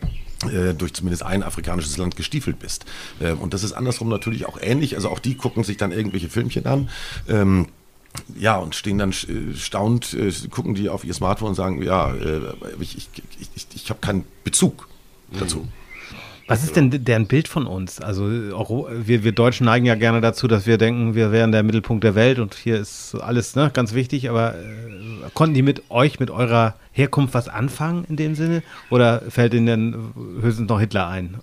äh, 0.52 0.74
durch 0.74 0.92
zumindest 0.92 1.22
ein 1.22 1.42
afrikanisches 1.42 1.96
Land 1.96 2.16
gestiefelt 2.16 2.58
bist. 2.58 2.84
Äh, 3.18 3.32
und 3.32 3.54
das 3.54 3.62
ist 3.62 3.72
andersrum 3.72 4.10
natürlich 4.10 4.44
auch 4.44 4.58
ähnlich. 4.60 4.94
Also 4.96 5.08
auch 5.08 5.18
die 5.20 5.36
gucken 5.36 5.64
sich 5.64 5.78
dann 5.78 5.90
irgendwelche 5.90 6.28
Filmchen 6.28 6.66
an. 6.66 6.90
Ja, 8.36 8.56
und 8.56 8.74
stehen 8.74 8.98
dann 8.98 9.10
äh, 9.10 9.54
staunt, 9.56 10.14
äh, 10.14 10.32
gucken 10.50 10.74
die 10.74 10.88
auf 10.88 11.04
ihr 11.04 11.14
Smartphone 11.14 11.50
und 11.50 11.54
sagen, 11.54 11.82
ja, 11.82 12.12
äh, 12.14 12.40
ich, 12.80 12.96
ich, 12.96 13.08
ich, 13.38 13.48
ich, 13.54 13.66
ich 13.74 13.90
habe 13.90 14.00
keinen 14.00 14.24
Bezug 14.44 14.88
dazu. 15.38 15.68
Was 16.50 16.64
ist 16.64 16.74
denn 16.74 16.90
deren 17.04 17.28
Bild 17.28 17.46
von 17.46 17.64
uns? 17.64 18.00
Also 18.00 18.28
auch 18.56 18.88
wir, 18.90 19.22
wir 19.22 19.30
Deutschen 19.30 19.66
neigen 19.66 19.86
ja 19.86 19.94
gerne 19.94 20.20
dazu, 20.20 20.48
dass 20.48 20.66
wir 20.66 20.78
denken, 20.78 21.14
wir 21.14 21.30
wären 21.30 21.52
der 21.52 21.62
Mittelpunkt 21.62 22.02
der 22.02 22.16
Welt 22.16 22.40
und 22.40 22.54
hier 22.54 22.76
ist 22.80 23.14
alles 23.14 23.54
ne, 23.54 23.70
ganz 23.72 23.94
wichtig. 23.94 24.28
Aber 24.28 24.56
äh, 24.56 25.30
konnten 25.32 25.54
die 25.54 25.62
mit 25.62 25.88
euch, 25.90 26.18
mit 26.18 26.28
eurer 26.28 26.74
Herkunft 26.90 27.34
was 27.34 27.48
anfangen 27.48 28.04
in 28.08 28.16
dem 28.16 28.34
Sinne? 28.34 28.64
Oder 28.90 29.22
fällt 29.28 29.54
ihnen 29.54 29.66
denn 29.66 29.96
höchstens 30.40 30.68
noch 30.68 30.80
Hitler 30.80 31.06
ein? 31.06 31.36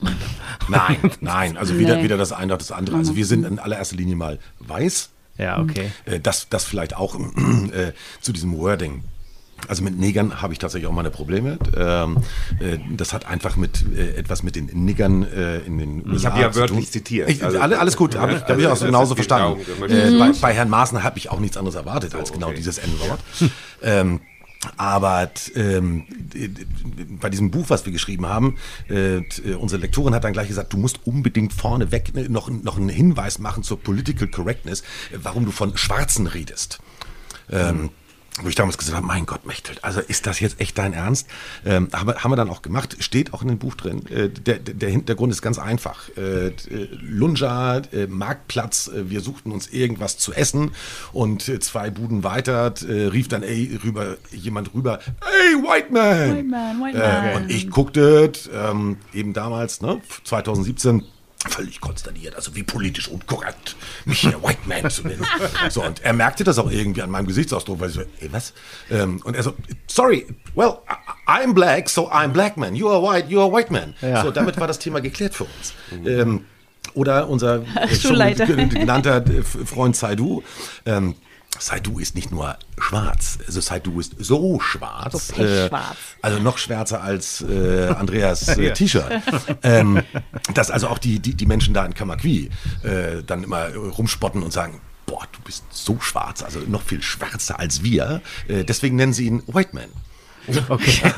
Nein, 0.68 0.97
nein, 1.22 1.55
also 1.55 1.80
weder, 1.80 1.95
Nee. 1.95 2.03
weder 2.03 2.18
das 2.18 2.34
eine 2.34 2.47
noch 2.47 2.57
das 2.57 2.74
andere. 2.74 2.97
Also 2.97 3.15
wir 3.15 3.26
sind 3.26 3.45
in 3.45 3.59
allererster 3.59 3.95
Linie 3.95 4.18
mal 4.18 4.39
weiß. 4.59 5.11
Ja, 5.38 5.60
okay. 5.60 5.92
Äh, 6.06 6.20
das, 6.20 6.48
das 6.50 6.64
vielleicht 6.66 6.96
auch 6.96 7.16
äh, 7.72 7.92
zu 8.22 8.34
diesem 8.34 8.58
Wording. 8.58 9.04
Also 9.68 9.84
mit 9.84 9.98
Negern 9.98 10.40
habe 10.42 10.54
ich 10.54 10.60
tatsächlich 10.60 10.88
auch 10.88 10.94
meine 10.94 11.10
Probleme. 11.10 11.58
Ähm, 11.76 12.18
äh, 12.60 12.78
das 12.96 13.12
hat 13.12 13.26
einfach 13.28 13.56
mit 13.56 13.84
äh, 13.98 14.12
etwas 14.16 14.44
mit 14.44 14.56
den 14.56 14.68
Niggern 14.86 15.24
äh, 15.24 15.58
in 15.62 15.80
den 15.80 16.08
USA 16.08 16.30
habe 16.32 16.42
ja 16.42 16.52
zu 16.52 16.60
wörtlich 16.60 16.86
tun. 16.86 16.92
zitiert. 16.92 17.30
Ich, 17.30 17.44
Also- 17.44 17.60
alle, 17.60 17.80
alles 17.80 17.98
gut, 17.98 18.16
habe 18.16 18.34
ich, 18.34 18.42
hab 18.44 18.58
ich 18.58 18.68
auch 18.68 18.76
so 18.78 18.86
genauso 18.86 19.16
verstanden. 19.16 19.60
möchte 19.80 20.00
Äh, 20.00 20.10
ich 20.14 20.20
bei, 20.20 20.28
nicht. 20.28 20.42
bei 20.42 20.54
Herrn 20.54 20.70
Maaßen 20.70 21.02
habe 21.04 21.18
ich 21.18 21.30
auch 21.32 21.40
nichts 21.40 21.58
anderes 21.58 21.76
erwartet 21.76 22.14
als 22.14 22.32
genau 22.32 22.48
okay. 22.50 22.58
dieses 22.58 22.78
N-Wort. 22.78 23.20
ähm, 23.82 24.20
aber 24.78 25.30
ähm, 25.55 26.05
bei 27.22 27.30
diesem 27.30 27.51
Buch, 27.51 27.70
was 27.70 27.86
wir 27.86 27.93
geschrieben 27.93 28.28
haben, 28.28 28.57
äh, 28.89 29.18
äh, 29.18 29.55
unsere 29.57 29.82
Lektorin 29.82 30.13
hat 30.13 30.24
dann 30.24 30.34
gleich 30.34 30.47
gesagt, 30.47 30.74
du 30.74 30.78
musst 30.78 30.99
unbedingt 31.05 31.53
vorneweg 31.53 32.13
ne, 32.13 32.30
noch, 32.30 32.49
noch 32.49 32.78
einen 32.78 32.89
Hinweis 32.89 33.39
machen 33.39 33.63
zur 33.63 33.80
Political 33.80 34.28
Correctness, 34.28 34.82
äh, 34.82 35.18
warum 35.24 35.45
du 35.45 35.51
von 35.51 35.78
Schwarzen 35.78 36.28
redest. 36.28 36.80
Ähm, 37.49 37.89
wo 38.42 38.50
ich 38.50 38.56
damals 38.56 38.78
gesagt 38.78 38.96
habe, 38.96 39.06
mein 39.06 39.26
Gott, 39.26 39.46
Mechthild, 39.46 39.84
also 39.84 40.00
ist 40.00 40.28
das 40.28 40.40
jetzt 40.40 40.60
echt 40.60 40.78
dein 40.78 40.94
Ernst? 40.94 41.28
Ähm, 41.66 41.90
haben, 41.94 42.08
wir, 42.08 42.24
haben 42.24 42.32
wir 42.32 42.36
dann 42.36 42.50
auch 42.50 42.62
gemacht, 42.62 42.98
steht 43.00 43.34
auch 43.34 43.42
in 43.42 43.48
dem 43.48 43.58
Buch 43.58 43.76
drin. 43.76 44.06
Äh, 44.08 44.30
der, 44.30 44.60
der, 44.60 44.90
Hintergrund 44.90 45.32
ist 45.32 45.42
ganz 45.42 45.58
einfach. 45.58 46.10
Äh, 46.18 46.48
äh, 46.48 46.54
Lunja, 47.02 47.78
äh, 47.92 48.08
Marktplatz, 48.08 48.88
äh, 48.88 49.10
wir 49.10 49.22
suchten 49.22 49.52
uns 49.52 49.68
irgendwas 49.68 50.18
zu 50.18 50.34
essen 50.34 50.72
und 51.14 51.48
äh, 51.50 51.60
zwei 51.60 51.90
Buden 51.90 52.24
weiter 52.24 52.74
äh, 52.88 53.08
rief 53.08 53.28
dann 53.28 53.44
ey, 53.44 53.80
rüber, 53.84 54.18
jemand 54.32 54.74
rüber, 54.74 55.00
hey, 55.22 55.56
White 55.64 55.92
Man! 55.92 56.38
White 56.38 56.48
man, 56.48 56.82
white 56.82 56.98
man. 56.98 57.44
und 57.44 57.52
ich 57.52 57.70
guckte 57.70 58.32
ähm, 58.54 58.98
eben 59.14 59.34
damals, 59.34 59.82
ne, 59.82 60.02
2017, 60.24 61.04
völlig 61.50 61.80
konsterniert, 61.82 62.36
also 62.36 62.56
wie 62.56 62.64
politisch 62.64 63.08
unkorrekt, 63.08 63.76
mich 64.06 64.22
hier 64.22 64.42
White 64.44 64.60
Man 64.66 64.90
zu 64.90 65.04
nennen. 65.04 65.26
So, 65.70 65.84
und 65.84 66.04
er 66.04 66.14
merkte 66.14 66.44
das 66.44 66.58
auch 66.58 66.72
irgendwie 66.72 67.02
an 67.02 67.10
meinem 67.10 67.28
Gesichtsausdruck, 67.28 67.80
weil 67.80 67.90
ich 67.90 67.96
so, 67.96 68.02
ey, 68.20 68.32
was? 68.32 68.54
Ähm, 68.90 69.22
und 69.24 69.36
er 69.36 69.44
so, 69.44 69.54
sorry, 69.88 70.26
well, 70.56 70.80
I'm 71.28 71.54
black, 71.54 71.90
so 71.90 72.10
I'm 72.10 72.30
black 72.30 72.58
man. 72.58 72.76
You 72.76 72.90
are 72.90 73.02
white, 73.02 73.30
you 73.30 73.40
are 73.40 73.52
white 73.52 73.72
man. 73.72 73.94
Ja. 74.02 74.24
So, 74.24 74.32
damit 74.32 74.60
war 74.60 74.68
das 74.68 74.80
Thema 74.80 75.00
geklärt 75.00 75.36
für 75.36 75.46
uns. 75.46 75.74
Ähm, 76.06 76.46
oder 76.94 77.30
unser 77.30 77.64
äh, 77.76 77.96
schon 77.96 78.18
genannter 78.70 79.24
Freund 79.66 79.96
Saidu. 79.96 80.44
Ähm, 80.86 81.16
Saidu 81.60 81.98
ist 82.00 82.14
nicht 82.14 82.30
nur 82.32 82.56
schwarz, 82.78 83.39
also 83.48 83.62
Saidu 83.62 84.00
ist 84.00 84.14
so 84.20 84.60
schwarz. 84.60 85.28
So 85.28 85.34
pechschwarz. 85.34 85.95
also 86.22 86.39
noch 86.39 86.58
schwärzer 86.60 87.02
als 87.02 87.41
äh, 87.41 87.88
Andreas 87.98 88.48
äh, 88.58 88.74
T-Shirt. 88.74 89.12
ähm, 89.64 90.04
dass 90.54 90.70
also 90.70 90.88
auch 90.88 91.00
die, 91.00 91.20
die, 91.20 91.34
die 91.34 91.45
Menschen 91.48 91.74
da 91.74 91.84
in 91.86 91.95
Kamakwi 91.95 92.52
äh, 92.84 93.24
dann 93.26 93.43
immer 93.43 93.70
äh, 93.70 93.76
rumspotten 93.76 94.43
und 94.43 94.54
sagen, 94.54 94.82
boah, 95.08 95.24
du 95.32 95.39
bist 95.41 95.64
so 95.72 96.00
schwarz, 96.00 96.43
also 96.43 96.60
noch 96.68 96.84
viel 96.84 97.02
schwärzer 97.02 97.60
als 97.60 97.82
wir. 97.82 98.22
Äh, 98.48 98.64
deswegen 98.64 98.95
nennen 98.95 99.14
sie 99.14 99.26
ihn 99.26 99.41
White 99.48 99.72
Man. 99.74 99.86
Okay. 100.70 101.02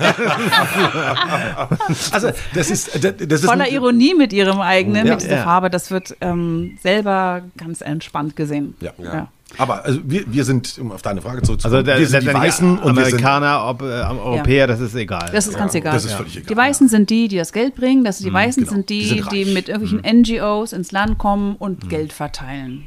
Also 2.12 2.32
das 2.54 2.70
ist, 2.72 3.04
das, 3.04 3.14
das 3.18 3.42
ist 3.42 3.46
Voller 3.46 3.66
ein- 3.66 3.74
Ironie 3.74 4.14
mit 4.16 4.34
ihrem 4.34 4.60
eigenen, 4.62 5.06
Ja. 5.06 5.14
mit 5.14 5.24
dieser 5.24 5.38
Ja. 5.38 5.44
Farbe. 5.44 5.70
Das 5.70 5.92
wird 5.92 6.16
ähm, 6.22 6.78
selber 6.82 7.44
ganz 7.58 7.82
entspannt 7.82 8.36
gesehen. 8.36 8.76
Ja. 8.80 8.92
ja. 8.98 9.28
Aber 9.58 9.84
also 9.84 10.00
wir, 10.04 10.24
wir 10.32 10.46
sind, 10.46 10.78
um 10.80 10.92
auf 10.92 11.02
deine 11.02 11.22
Frage 11.22 11.42
zurückzukommen, 11.42 11.76
Also 11.76 11.86
der, 11.86 12.00
wir 12.00 12.08
sind 12.08 12.24
die 12.24 12.34
Weißen 12.34 12.80
und 12.80 12.96
wir 12.96 13.06
sind, 13.06 13.16
Amerikaner, 13.16 13.66
ob 13.68 13.82
äh, 13.82 13.86
Europäer, 13.86 14.68
das 14.68 14.80
ist 14.80 14.96
egal. 14.96 15.30
Das 15.34 15.48
ist 15.48 15.58
ganz 15.58 15.74
egal. 15.74 15.94
das 15.94 16.06
ist 16.06 16.14
völlig 16.14 16.38
egal. 16.38 16.48
Die 16.48 16.58
Weißen 16.58 16.90
sind 16.90 17.10
die, 17.10 17.28
die 17.28 17.38
das 17.38 17.52
Geld 17.52 17.76
bringen. 17.76 18.04
Das, 18.04 18.20
die 18.20 18.32
Weißen 18.32 18.64
genau. 18.64 18.76
sind 18.76 18.90
die, 18.90 19.00
Die 19.00 19.24
die, 19.30 19.44
sind. 19.44 19.48
Mhm. 19.50 19.54
mit 19.54 19.70
irgendwelchen 19.70 20.20
NGOs 20.22 20.74
ins 20.74 20.92
Land 20.92 21.18
kommen 21.18 21.56
und 21.56 21.90
Geld 21.90 22.14
verteilen. 22.14 22.86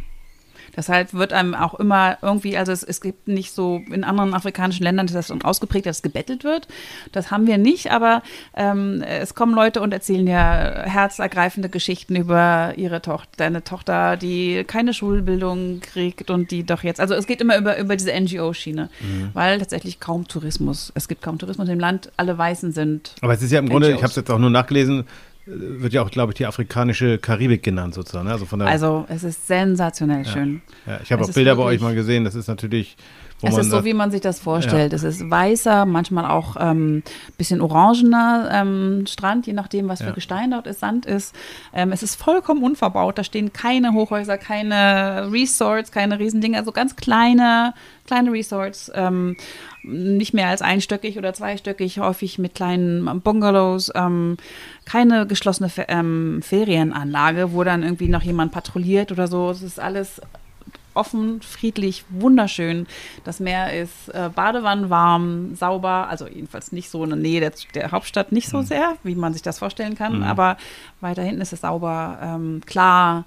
Deshalb 0.77 1.13
wird 1.15 1.33
einem 1.33 1.55
auch 1.55 1.75
immer 1.75 2.19
irgendwie, 2.23 2.57
also 2.57 2.73
es, 2.73 2.83
es 2.83 3.01
gibt 3.01 3.29
nicht 3.29 3.53
so, 3.53 3.83
in 3.91 4.05
anderen 4.05 4.35
afrikanischen 4.35 4.85
Ländern 4.85 5.07
ist 5.07 5.15
das 5.15 5.27
so 5.29 5.37
ausgeprägt, 5.43 5.87
dass 5.87 6.03
gebettelt 6.03 6.45
wird. 6.45 6.69
Das 7.13 7.31
haben 7.31 7.47
wir 7.47 7.59
nicht, 7.59 7.91
aber 7.91 8.23
ähm, 8.57 9.03
es 9.03 9.35
kommen 9.35 9.55
Leute 9.55 9.81
und 9.81 9.93
erzählen 9.93 10.27
ja 10.27 10.83
herzergreifende 10.85 11.69
Geschichten 11.69 12.17
über 12.17 12.73
ihre 12.77 13.03
Tochter, 13.03 13.31
deine 13.37 13.65
Tochter, 13.65 14.17
die 14.17 14.65
keine 14.65 14.95
Schulbildung 14.95 15.81
kriegt 15.81 16.31
und 16.31 16.51
die 16.51 16.65
doch 16.65 16.83
jetzt, 16.83 17.01
also 17.01 17.15
es 17.15 17.27
geht 17.27 17.41
immer 17.41 17.59
über, 17.59 17.79
über 17.79 17.97
diese 17.97 18.13
NGO-Schiene, 18.19 18.89
Mhm. 19.01 19.31
weil 19.35 19.59
tatsächlich 19.59 20.01
kaum 20.01 20.29
Tourismus, 20.29 20.93
es 20.95 21.09
gibt 21.09 21.23
kaum 21.23 21.39
Tourismus 21.39 21.69
im 21.69 21.81
Land, 21.81 22.11
alle 22.17 22.37
Weißen 22.39 22.73
sind 22.73 23.15
Aber 23.21 23.33
es 23.35 23.43
ist 23.43 23.51
ja 23.53 23.59
im 23.59 23.69
Grunde, 23.69 23.89
NGOs. 23.89 23.97
ich 23.99 24.03
habe 24.03 24.11
es 24.11 24.17
jetzt 24.17 24.31
auch 24.31 24.39
nur 24.39 24.51
nachgelesen, 24.51 25.05
wird 25.47 25.93
ja 25.93 26.03
auch, 26.03 26.11
glaube 26.11 26.33
ich, 26.33 26.37
die 26.37 26.47
afrikanische 26.47 27.19
Karibik 27.19 27.63
genannt 27.63 27.95
sozusagen. 27.95 28.27
ne? 28.27 28.33
Also 28.33 28.47
von 28.47 28.59
der, 28.61 28.69
Also 28.69 29.07
es 29.09 29.25
ist 29.25 29.47
sensationell 29.47 30.25
schön. 30.25 30.63
ja, 30.87 31.01
ich 31.03 31.13
habe 31.13 31.25
auch 31.25 31.33
Bilder 31.33 31.57
bei 31.57 31.63
euch 31.65 31.81
mal 31.81 31.95
gesehen. 31.95 32.25
Das 32.25 32.35
ist 32.35 32.49
natürlich, 32.49 32.97
Es 33.43 33.59
ist 33.59 33.71
so, 33.71 33.85
wie 33.85 33.95
man 33.95 34.11
sich 34.11 34.21
das 34.21 34.39
vorstellt. 34.41 34.93
Es 34.93 35.03
ist 35.03 35.29
weißer, 35.29 35.85
manchmal 35.85 36.27
auch 36.27 36.57
ähm, 36.61 37.03
bisschen 37.37 37.61
orangener 37.61 38.49
ähm, 38.53 39.05
Strand, 39.07 39.47
je 39.47 39.53
nachdem, 39.53 39.89
was 39.89 40.01
Ja. 40.01 40.07
für 40.07 40.13
Gestein 40.13 40.53
dort 40.53 40.67
ist, 40.67 40.81
Sand 40.81 41.07
ist. 41.07 41.35
Ähm, 41.75 41.93
es 41.93 42.03
ist 42.03 42.15
vollkommen 42.15 42.63
unverbaut. 42.63 43.19
Da 43.19 43.25
stehen 43.25 43.53
keine 43.53 43.93
Hochhäuser, 43.93 44.39
keine 44.39 45.29
Resorts, 45.33 45.91
keine 45.93 46.19
Riesendinger, 46.19 46.59
also 46.59 46.73
ganz 46.73 46.97
kleine, 46.97 47.75
kleine 48.07 48.33
Resorts. 48.33 48.91
Ähm, 48.95 49.37
nicht 49.85 50.33
mehr 50.33 50.47
als 50.49 50.63
einstöckig 50.63 51.19
oder 51.19 51.35
zweistöckig, 51.35 51.99
häufig 51.99 52.39
mit 52.39 52.55
kleinen 52.55 53.21
Bungalows. 53.23 53.91
Ähm, 53.95 54.37
keine 54.85 55.27
geschlossene 55.27 55.69
Fe 55.69 55.87
ähm, 55.89 56.41
Ferienanlage, 56.43 57.53
wo 57.53 57.65
dann 57.65 57.83
irgendwie 57.83 58.09
noch 58.09 58.23
jemand 58.23 58.53
patrouilliert 58.53 59.11
oder 59.11 59.27
so. 59.27 59.51
Es 59.51 59.63
ist 59.63 59.81
alles 59.81 60.21
offen, 60.95 61.41
friedlich, 61.43 62.05
wunderschön. 62.11 62.87
Das 63.25 63.41
Meer 63.41 63.73
ist 63.81 64.09
äh, 64.13 64.31
badewannenwarm, 64.35 65.55
sauber, 65.55 66.09
also 66.09 66.27
jedenfalls 66.29 66.73
nicht 66.73 66.91
so 66.91 67.05
in 67.05 67.11
der 67.11 67.19
Nähe 67.19 67.41
der, 67.41 67.53
der 67.75 67.91
Hauptstadt, 67.93 68.33
nicht 68.33 68.49
so 68.49 68.63
sehr, 68.63 68.95
wie 69.03 69.15
man 69.15 69.33
sich 69.33 69.43
das 69.43 69.59
vorstellen 69.59 69.95
kann, 69.97 70.23
aber 70.23 70.57
weiter 71.01 71.23
hinten 71.23 71.41
ist 71.41 71.53
es 71.53 71.61
sauber, 71.61 72.19
ähm, 72.23 72.61
klar, 72.67 73.25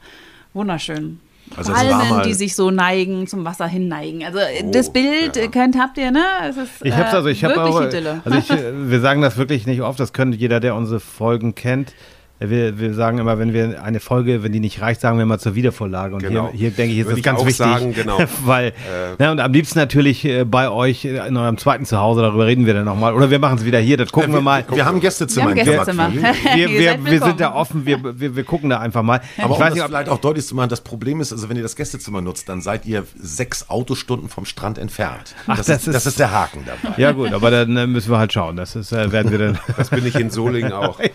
wunderschön. 0.53 1.19
Also 1.55 1.73
Palmen, 1.73 2.23
die 2.23 2.33
sich 2.33 2.55
so 2.55 2.71
neigen, 2.71 3.27
zum 3.27 3.45
Wasser 3.45 3.67
hin 3.67 3.87
neigen. 3.87 4.25
Also 4.25 4.39
äh, 4.39 4.63
Oh, 4.63 4.71
das 4.71 4.91
Bild 4.91 5.35
ja. 5.35 5.43
äh, 5.43 5.47
könnt, 5.47 5.77
habt 5.77 5.97
ihr, 5.97 6.09
ne? 6.11 6.23
Es 6.49 6.57
ist 6.57 6.71
Ich 6.83 6.93
hab's 6.93 7.13
äh, 7.13 7.17
also, 7.17 7.29
ich 7.29 7.43
habe 7.43 7.55
wirklich 7.55 7.75
auch, 7.75 7.81
Idylle. 7.83 8.21
also 8.25 8.37
ich, 8.37 8.49
äh, 8.49 8.71
wir 8.89 8.99
sagen 8.99 9.21
das 9.21 9.37
wirklich 9.37 9.67
nicht 9.67 9.81
oft, 9.81 9.99
das 9.99 10.11
könnte 10.11 10.37
jeder, 10.37 10.59
der 10.59 10.75
unsere 10.75 10.99
Folgen 10.99 11.53
kennt. 11.53 11.93
Äh, 12.39 12.49
Wir, 12.49 12.79
wir 12.79 12.93
sagen 12.93 13.17
immer, 13.17 13.39
wenn 13.39 13.53
wir 13.53 13.81
eine 13.83 13.99
Folge, 13.99 14.43
wenn 14.43 14.51
die 14.51 14.59
nicht 14.59 14.81
reicht, 14.81 14.99
sagen 15.01 15.17
wir 15.17 15.25
mal 15.25 15.39
zur 15.39 15.55
Wiedervorlage. 15.55 16.15
Und 16.15 16.21
Genau. 16.23 16.49
hier, 16.51 16.59
hier 16.59 16.71
denke 16.71 16.93
ich, 16.93 16.99
ist 16.99 17.05
Würde 17.05 17.11
das 17.13 17.17
ich 17.19 17.23
ganz 17.23 17.39
auch 17.39 17.45
wichtig. 17.45 17.57
sagen, 17.65 17.93
genau. 17.93 18.19
Weil, 18.45 18.73
ne, 19.19 19.31
und 19.31 19.39
am 19.39 19.53
liebsten 19.53 19.79
natürlich 19.79 20.25
äh, 20.25 20.43
bei 20.43 20.69
euch 20.69 21.05
äh, 21.05 21.25
in 21.27 21.37
eurem 21.37 21.57
zweiten 21.57 21.85
Zuhause, 21.85 22.21
darüber 22.21 22.45
reden 22.45 22.65
wir 22.65 22.73
dann 22.73 22.85
nochmal. 22.85 23.13
Oder 23.13 23.29
wir 23.29 23.39
machen 23.39 23.57
es 23.59 23.65
wieder 23.65 23.79
hier, 23.79 23.97
das 23.97 24.11
gucken 24.11 24.33
wir 24.33 24.41
mal. 24.41 24.65
wir 24.69 24.85
haben 24.85 24.99
Gästezimmer 24.99 25.55
Wir 25.55 25.63
haben 25.63 25.69
in 25.69 25.75
Gästezimmer. 25.77 26.11
Wir, 26.55 26.69
wir, 26.69 27.05
wir 27.05 27.21
sind 27.21 27.39
da 27.39 27.53
offen, 27.53 27.85
wir, 27.85 28.19
wir, 28.19 28.35
wir 28.35 28.43
gucken 28.43 28.69
da 28.69 28.79
einfach 28.79 29.01
mal. 29.03 29.21
Aber 29.37 29.45
ich 29.45 29.45
um 29.45 29.51
weiß 29.51 29.59
das 29.59 29.73
nicht, 29.75 29.83
ob, 29.83 29.89
vielleicht 29.89 30.09
auch 30.09 30.19
deutlich 30.19 30.45
zu 30.45 30.55
machen, 30.55 30.69
das 30.69 30.81
Problem 30.81 31.19
ist, 31.21 31.31
also 31.33 31.49
wenn 31.49 31.57
ihr 31.57 31.63
das 31.63 31.75
Gästezimmer 31.75 32.21
nutzt, 32.21 32.47
dann 32.49 32.61
seid 32.61 32.85
ihr 32.85 33.03
sechs 33.19 33.69
Autostunden 33.69 34.29
vom 34.29 34.45
Strand 34.45 34.77
entfernt. 34.77 35.35
Ach, 35.47 35.57
das, 35.57 35.67
das 35.67 35.77
ist, 35.81 35.87
ist- 35.87 35.93
das 35.95 36.05
ist 36.05 36.19
der 36.19 36.31
Haken 36.31 36.63
dabei. 36.65 36.95
ja 37.01 37.11
gut, 37.11 37.33
aber 37.33 37.51
dann 37.51 37.75
äh, 37.77 37.87
müssen 37.87 38.11
wir 38.11 38.17
halt 38.17 38.31
schauen. 38.33 38.55
Das 38.55 38.75
ist, 38.75 38.91
äh, 38.91 39.11
werden 39.11 39.31
wir 39.31 39.39
dann 39.39 39.57
Das 39.77 39.89
bin 39.89 40.05
ich 40.05 40.15
in 40.15 40.29
Solingen 40.29 40.71
auch. 40.73 40.99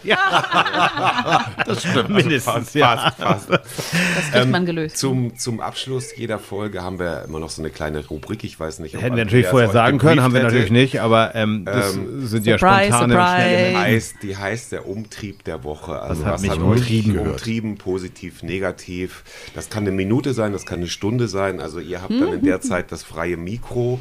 Das 1.66 1.82
stimmt. 1.82 2.11
mindestens. 2.11 2.70
Fast, 2.72 3.16
fast, 3.18 3.46
fast. 3.48 3.50
das 3.50 4.30
kriegt 4.32 4.50
man 4.50 4.66
gelöst. 4.66 4.96
Zum, 4.96 5.36
zum 5.36 5.61
Abschluss 5.61 6.16
jeder 6.16 6.38
Folge 6.38 6.82
haben 6.82 6.98
wir 6.98 7.24
immer 7.24 7.38
noch 7.38 7.50
so 7.50 7.62
eine 7.62 7.70
kleine 7.70 8.06
Rubrik. 8.06 8.44
Ich 8.44 8.58
weiß 8.58 8.78
nicht, 8.80 8.96
ob 8.96 9.02
Hätten 9.02 9.16
wir 9.16 9.24
natürlich 9.24 9.46
vorher 9.46 9.70
sagen 9.70 9.98
können, 9.98 10.22
haben 10.22 10.34
wir 10.34 10.40
gebrieft 10.40 10.70
natürlich 10.70 10.84
hätte. 10.84 10.96
nicht, 10.96 11.00
aber 11.00 11.34
ähm, 11.34 11.64
das 11.64 11.92
sind 12.30 12.46
ja 12.46 12.58
spontane, 12.58 13.14
Die 13.14 13.76
heißt, 13.76 14.14
die 14.22 14.36
heißt 14.36 14.72
der 14.72 14.88
Umtrieb 14.88 15.44
der 15.44 15.64
Woche. 15.64 16.00
Also 16.00 16.24
hat 16.24 16.34
was, 16.34 16.42
mich 16.42 16.50
hat 16.50 16.58
umtrieben 16.58 17.18
umtrieben, 17.18 17.76
positiv, 17.78 18.42
negativ. 18.42 19.24
Das 19.54 19.70
kann 19.70 19.84
eine 19.84 19.92
Minute 19.92 20.34
sein, 20.34 20.52
das 20.52 20.66
kann 20.66 20.78
eine 20.78 20.88
Stunde 20.88 21.28
sein. 21.28 21.61
Also 21.61 21.80
ihr 21.80 22.02
habt 22.02 22.12
dann 22.12 22.32
in 22.32 22.44
der 22.44 22.61
Zeit 22.61 22.92
das 22.92 23.02
freie 23.02 23.36
Mikro. 23.36 24.00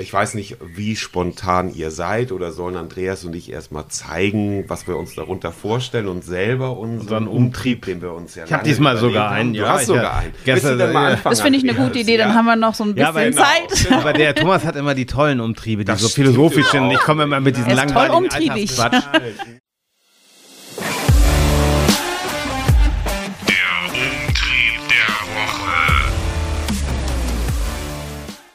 Ich 0.00 0.12
weiß 0.12 0.34
nicht, 0.34 0.56
wie 0.62 0.94
spontan 0.96 1.74
ihr 1.74 1.90
seid 1.90 2.30
oder 2.32 2.52
sollen 2.52 2.76
Andreas 2.76 3.24
und 3.24 3.34
ich 3.34 3.50
erstmal 3.50 3.88
zeigen, 3.88 4.64
was 4.68 4.86
wir 4.86 4.96
uns 4.96 5.14
darunter 5.14 5.50
vorstellen 5.52 6.06
und 6.08 6.24
selber 6.24 6.76
unseren 6.76 6.98
Unseren 7.00 7.28
Umtrieb, 7.28 7.84
den 7.84 8.00
wir 8.02 8.12
uns 8.12 8.34
ja 8.34 8.44
Ich 8.44 8.52
hab 8.52 8.60
lange 8.60 8.68
diesmal 8.68 8.96
sogar 8.96 9.30
einen, 9.30 9.52
Du 9.54 9.60
ja, 9.60 9.68
hast 9.70 9.82
ich 9.82 9.86
sogar 9.88 10.18
einen. 10.18 10.32
gestern- 10.44 10.78
du 10.78 10.84
anfangen, 10.84 11.20
Das 11.24 11.40
finde 11.40 11.58
ich 11.58 11.64
eine 11.68 11.74
gute 11.74 11.98
Idee, 11.98 12.16
dann 12.16 12.34
haben 12.34 12.46
wir 12.46 12.56
noch 12.56 12.74
so 12.74 12.84
ein 12.84 12.94
bisschen 12.94 13.02
Ja, 13.02 13.08
aber 13.08 13.24
genau. 13.24 13.42
Zeit. 13.42 13.92
Aber 13.92 14.12
der 14.12 14.34
Thomas 14.34 14.64
hat 14.64 14.76
immer 14.76 14.94
die 14.94 15.06
tollen 15.06 15.40
Umtriebe, 15.40 15.82
die 15.82 15.86
Das 15.86 16.00
so 16.00 16.08
philosophisch 16.08 16.66
sind. 16.70 16.90
Ich 16.92 17.00
komme 17.00 17.24
immer 17.24 17.40
mit 17.40 17.56
diesen 17.56 17.72
langweiligen. 17.72 18.30
Alltagsquatsch. 18.30 19.02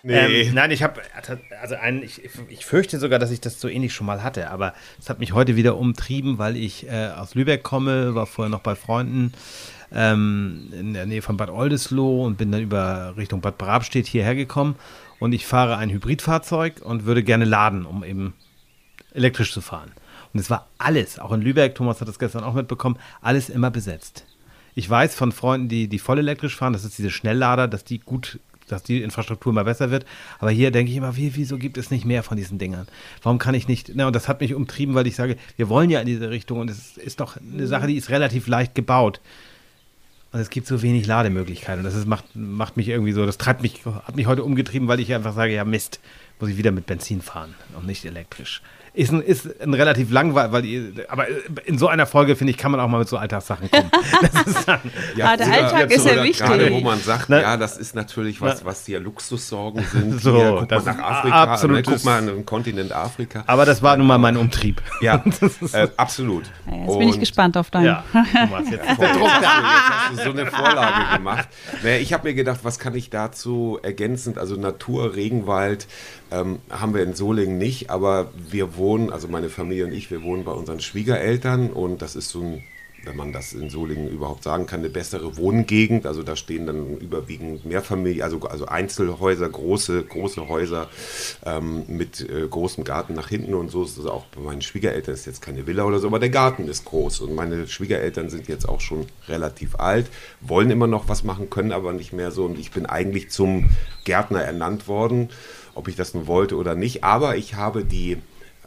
Nee. 0.06 0.42
Ähm, 0.42 0.54
nein, 0.54 0.72
ich 0.72 0.84
habe 0.84 1.02
also 1.62 1.76
einen, 1.76 2.04
ich, 2.04 2.22
ich 2.50 2.66
fürchte 2.66 3.00
sogar, 3.00 3.20
dass 3.20 3.32
ich 3.32 3.40
das 3.40 3.62
so 3.62 3.70
ähnlich 3.70 3.94
schon 3.94 4.06
mal 4.06 4.22
hatte, 4.22 4.50
aber 4.50 4.74
es 5.00 5.10
hat 5.10 5.20
mich 5.20 5.32
heute 5.32 5.56
wieder 5.56 5.78
umtrieben, 5.78 6.38
weil 6.38 6.58
ich 6.58 6.86
äh, 6.90 7.08
aus 7.16 7.36
Lübeck 7.36 7.64
komme, 7.64 8.14
war 8.14 8.26
vorher 8.26 8.50
noch 8.50 8.60
bei 8.60 8.76
Freunden 8.76 9.32
ähm, 9.94 10.68
in 10.74 10.94
der 10.94 11.06
Nähe 11.06 11.22
von 11.22 11.38
Bad 11.38 11.50
Oldesloe 11.50 12.26
und 12.26 12.38
bin 12.38 12.52
dann 12.52 12.62
über 12.62 13.14
Richtung 13.16 13.40
Bad 13.40 13.58
Brabstedt 13.58 14.06
hierher 14.06 14.36
gekommen 14.36 14.76
und 15.20 15.32
ich 15.32 15.46
fahre 15.46 15.78
ein 15.78 15.90
Hybridfahrzeug 15.90 16.82
und 16.82 17.06
würde 17.06 17.24
gerne 17.24 17.46
laden, 17.46 17.86
um 17.86 18.04
eben 18.04 18.34
elektrisch 19.14 19.54
zu 19.54 19.62
fahren. 19.62 19.94
Und 20.34 20.40
es 20.42 20.50
war 20.50 20.68
alles, 20.80 21.18
auch 21.18 21.32
in 21.32 21.42
Lübeck, 21.42 21.76
Thomas 21.76 22.02
hat 22.02 22.10
das 22.10 22.20
gestern 22.20 22.44
auch 22.44 22.56
mitbekommen, 22.56 23.00
alles 23.22 23.48
immer 23.48 23.72
besetzt. 23.72 24.26
Ich 24.76 24.90
weiß 24.90 25.16
von 25.16 25.32
Freunden, 25.32 25.70
die, 25.70 25.88
die 25.88 26.00
voll 26.00 26.20
elektrisch 26.20 26.58
fahren, 26.58 26.74
das 26.74 26.84
ist 26.84 26.98
diese 26.98 27.12
Schnelllader, 27.12 27.70
dass 27.70 27.86
die 27.86 28.00
gut, 28.00 28.40
dass 28.68 28.84
die 28.84 29.02
Infrastruktur 29.02 29.52
immer 29.52 29.64
besser 29.64 29.92
wird. 29.92 30.06
Aber 30.40 30.52
hier 30.52 30.72
denke 30.72 30.92
ich 30.92 30.98
immer, 30.98 31.16
wie, 31.16 31.36
wieso 31.36 31.58
gibt 31.58 31.78
es 31.78 31.92
nicht 31.92 32.06
mehr 32.06 32.24
von 32.24 32.38
diesen 32.38 32.58
Dingern? 32.58 32.88
Warum 33.22 33.38
kann 33.38 33.56
ich 33.56 33.68
nicht? 33.68 33.92
Na, 33.96 34.08
und 34.08 34.16
das 34.16 34.28
hat 34.28 34.42
mich 34.42 34.54
umtrieben, 34.54 34.96
weil 34.96 35.08
ich 35.08 35.16
sage, 35.16 35.38
wir 35.58 35.70
wollen 35.70 35.90
ja 35.90 36.00
in 36.00 36.08
diese 36.08 36.30
Richtung 36.30 36.60
und 36.60 36.70
es 36.70 36.98
ist 36.98 37.20
doch 37.20 37.38
eine 37.38 37.68
Sache, 37.68 37.88
die 37.88 37.96
ist 37.96 38.10
relativ 38.10 38.48
leicht 38.48 38.76
gebaut. 38.76 39.20
Und 40.32 40.40
es 40.40 40.50
gibt 40.50 40.66
so 40.66 40.82
wenig 40.82 41.06
Lademöglichkeiten. 41.06 41.80
Und 41.80 41.86
das 41.86 41.94
ist, 41.94 42.08
macht, 42.08 42.36
macht 42.36 42.76
mich 42.76 42.88
irgendwie 42.90 43.12
so, 43.12 43.26
das 43.26 43.38
treibt 43.38 43.62
mich, 43.62 43.86
hat 43.86 44.16
mich 44.16 44.26
heute 44.26 44.44
umgetrieben, 44.44 44.88
weil 44.88 45.00
ich 45.00 45.14
einfach 45.14 45.36
sage, 45.36 45.54
ja 45.54 45.64
Mist, 45.64 46.00
muss 46.40 46.50
ich 46.50 46.58
wieder 46.58 46.72
mit 46.72 46.88
Benzin 46.88 47.22
fahren 47.22 47.54
und 47.78 47.86
nicht 47.86 48.04
elektrisch. 48.04 48.62
Ist 48.96 49.12
ein, 49.12 49.22
ist 49.24 49.60
ein 49.60 49.74
relativ 49.74 50.12
langweilig, 50.12 50.52
weil 50.52 50.62
die, 50.62 50.94
aber 51.08 51.26
in 51.66 51.80
so 51.80 51.88
einer 51.88 52.06
Folge, 52.06 52.36
finde 52.36 52.52
ich, 52.52 52.58
kann 52.60 52.70
man 52.72 52.80
auch 52.80 52.88
mal 52.88 53.00
mit 53.00 53.10
so 53.10 53.18
Alltagssachen 53.18 53.72
kommen. 53.72 53.90
Das 54.22 54.46
ist 54.48 54.68
dann, 54.68 54.80
Ah, 55.22 55.36
der 55.36 55.52
Alltag 55.52 55.92
ist 55.92 56.06
ja 56.06 56.24
wichtig. 56.24 56.46
Gerade 56.46 56.72
wo 56.72 56.80
man 56.80 57.00
sagt, 57.00 57.26
Na- 57.30 57.42
ja, 57.42 57.58
das 57.58 57.78
ist 57.78 57.96
natürlich 57.96 58.40
was, 58.40 58.64
was 58.66 58.86
hier 58.86 59.00
Luxussorgen 59.00 59.84
sind. 59.92 60.14
So, 60.22 60.36
hier, 60.36 60.58
guck 60.60 60.70
das 60.70 60.86
mal 60.86 60.94
nach 60.96 61.04
Afrika, 61.04 61.68
ne, 61.68 61.82
guck 61.84 62.04
mal 62.06 62.18
an 62.20 62.28
den 62.28 62.46
Kontinent 62.46 62.92
Afrika. 62.92 63.44
aber 63.48 63.66
das 63.66 63.82
war 63.82 63.98
nun 63.98 64.06
mal 64.06 64.20
mein 64.20 64.38
Umtrieb. 64.38 64.80
Ja, 65.02 65.24
äh, 65.74 65.88
absolut. 65.98 66.44
Ja, 66.70 66.76
jetzt 66.86 67.00
bin 67.00 67.08
ich 67.08 67.14
Und- 67.16 67.20
gespannt 67.20 67.58
auf 67.58 67.72
deinen. 67.72 67.86
Ja, 67.86 68.04
Thomas, 68.14 68.70
jetzt 68.70 68.84
der 69.00 69.08
Jetzt 69.08 69.20
Druck 69.20 69.30
hast, 69.30 69.44
da. 69.44 69.50
du, 69.58 69.64
jetzt 69.64 69.90
hast 69.90 70.20
du 70.20 70.24
so 70.24 70.30
eine 70.40 70.46
Vorlage 70.52 71.18
gemacht. 71.18 71.48
Naja, 71.82 71.98
ich 71.98 72.14
habe 72.14 72.28
mir 72.28 72.36
gedacht, 72.36 72.60
was 72.62 72.78
kann 72.78 72.94
ich 72.94 73.10
dazu 73.10 73.80
ergänzend, 73.82 74.38
also 74.38 74.56
Natur, 74.56 75.16
Regenwald 75.16 75.88
ähm, 76.32 76.60
haben 76.70 76.94
wir 76.94 77.04
in 77.04 77.14
Solingen 77.16 77.58
nicht, 77.58 77.90
aber 77.90 78.28
wir 78.50 78.76
wohnen, 78.84 79.10
also 79.10 79.30
meine 79.30 79.50
Familie 79.50 79.86
und 79.86 79.94
ich, 79.94 80.12
wir 80.12 80.22
wohnen 80.24 80.44
bei 80.44 80.52
unseren 80.52 80.82
Schwiegereltern 80.82 81.72
und 81.72 82.02
das 82.02 82.18
ist 82.18 82.30
so 82.30 82.42
ein 82.42 82.64
wenn 83.06 83.16
man 83.16 83.34
das 83.34 83.54
in 83.54 83.70
Solingen 83.70 84.10
überhaupt 84.10 84.44
sagen 84.44 84.66
kann, 84.66 84.80
eine 84.80 84.90
bessere 84.90 85.38
Wohngegend. 85.38 86.06
Also 86.06 86.24
da 86.24 86.36
stehen 86.36 86.66
dann 86.66 86.98
überwiegend 86.98 87.66
Mehrfamilien, 87.66 88.24
also, 88.24 88.40
also 88.42 88.66
Einzelhäuser, 88.66 89.50
große, 89.50 90.04
große 90.04 90.48
Häuser 90.48 90.90
ähm, 91.46 91.84
mit 91.88 92.22
äh, 92.22 92.48
großem 92.48 92.84
Garten 92.84 93.14
nach 93.14 93.28
hinten 93.28 93.54
und 93.54 93.70
so. 93.70 93.84
ist 93.84 93.98
es 93.98 94.06
auch 94.06 94.26
bei 94.28 94.42
meinen 94.42 94.62
Schwiegereltern 94.62 95.14
ist 95.14 95.26
jetzt 95.26 95.42
keine 95.42 95.68
Villa 95.68 95.84
oder 95.84 96.00
so, 96.00 96.08
aber 96.08 96.20
der 96.20 96.30
Garten 96.30 96.68
ist 96.68 96.86
groß. 96.86 97.22
Und 97.22 97.36
meine 97.36 97.68
Schwiegereltern 97.68 98.30
sind 98.30 98.48
jetzt 98.48 98.68
auch 98.68 98.82
schon 98.82 99.06
relativ 99.28 99.76
alt, 99.76 100.08
wollen 100.42 100.72
immer 100.72 100.88
noch 100.88 101.10
was 101.10 101.24
machen, 101.24 101.50
können 101.50 101.72
aber 101.72 101.94
nicht 101.94 102.14
mehr 102.14 102.32
so. 102.32 102.46
Und 102.46 102.58
ich 102.58 102.72
bin 102.72 102.86
eigentlich 102.86 103.30
zum 103.30 103.70
Gärtner 104.06 104.42
ernannt 104.42 104.88
worden, 104.88 105.30
ob 105.76 105.88
ich 105.88 105.96
das 105.96 106.14
nun 106.14 106.28
wollte 106.28 106.56
oder 106.56 106.76
nicht. 106.76 107.04
Aber 107.04 107.36
ich 107.36 107.56
habe 107.56 107.84
die 107.84 108.18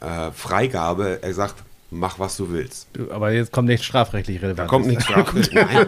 äh, 0.01 0.31
Freigabe, 0.31 1.19
er 1.21 1.33
sagt, 1.33 1.55
mach 1.89 2.19
was 2.19 2.37
du 2.37 2.49
willst. 2.51 2.87
Aber 3.11 3.31
jetzt 3.31 3.51
kommt 3.51 3.67
nicht 3.67 3.83
strafrechtlich 3.83 4.41
relevant. 4.41 4.59
Da 4.59 4.65
kommt 4.67 4.87
nichts 4.87 5.05
Straf. 5.05 5.33
Nein. 5.51 5.87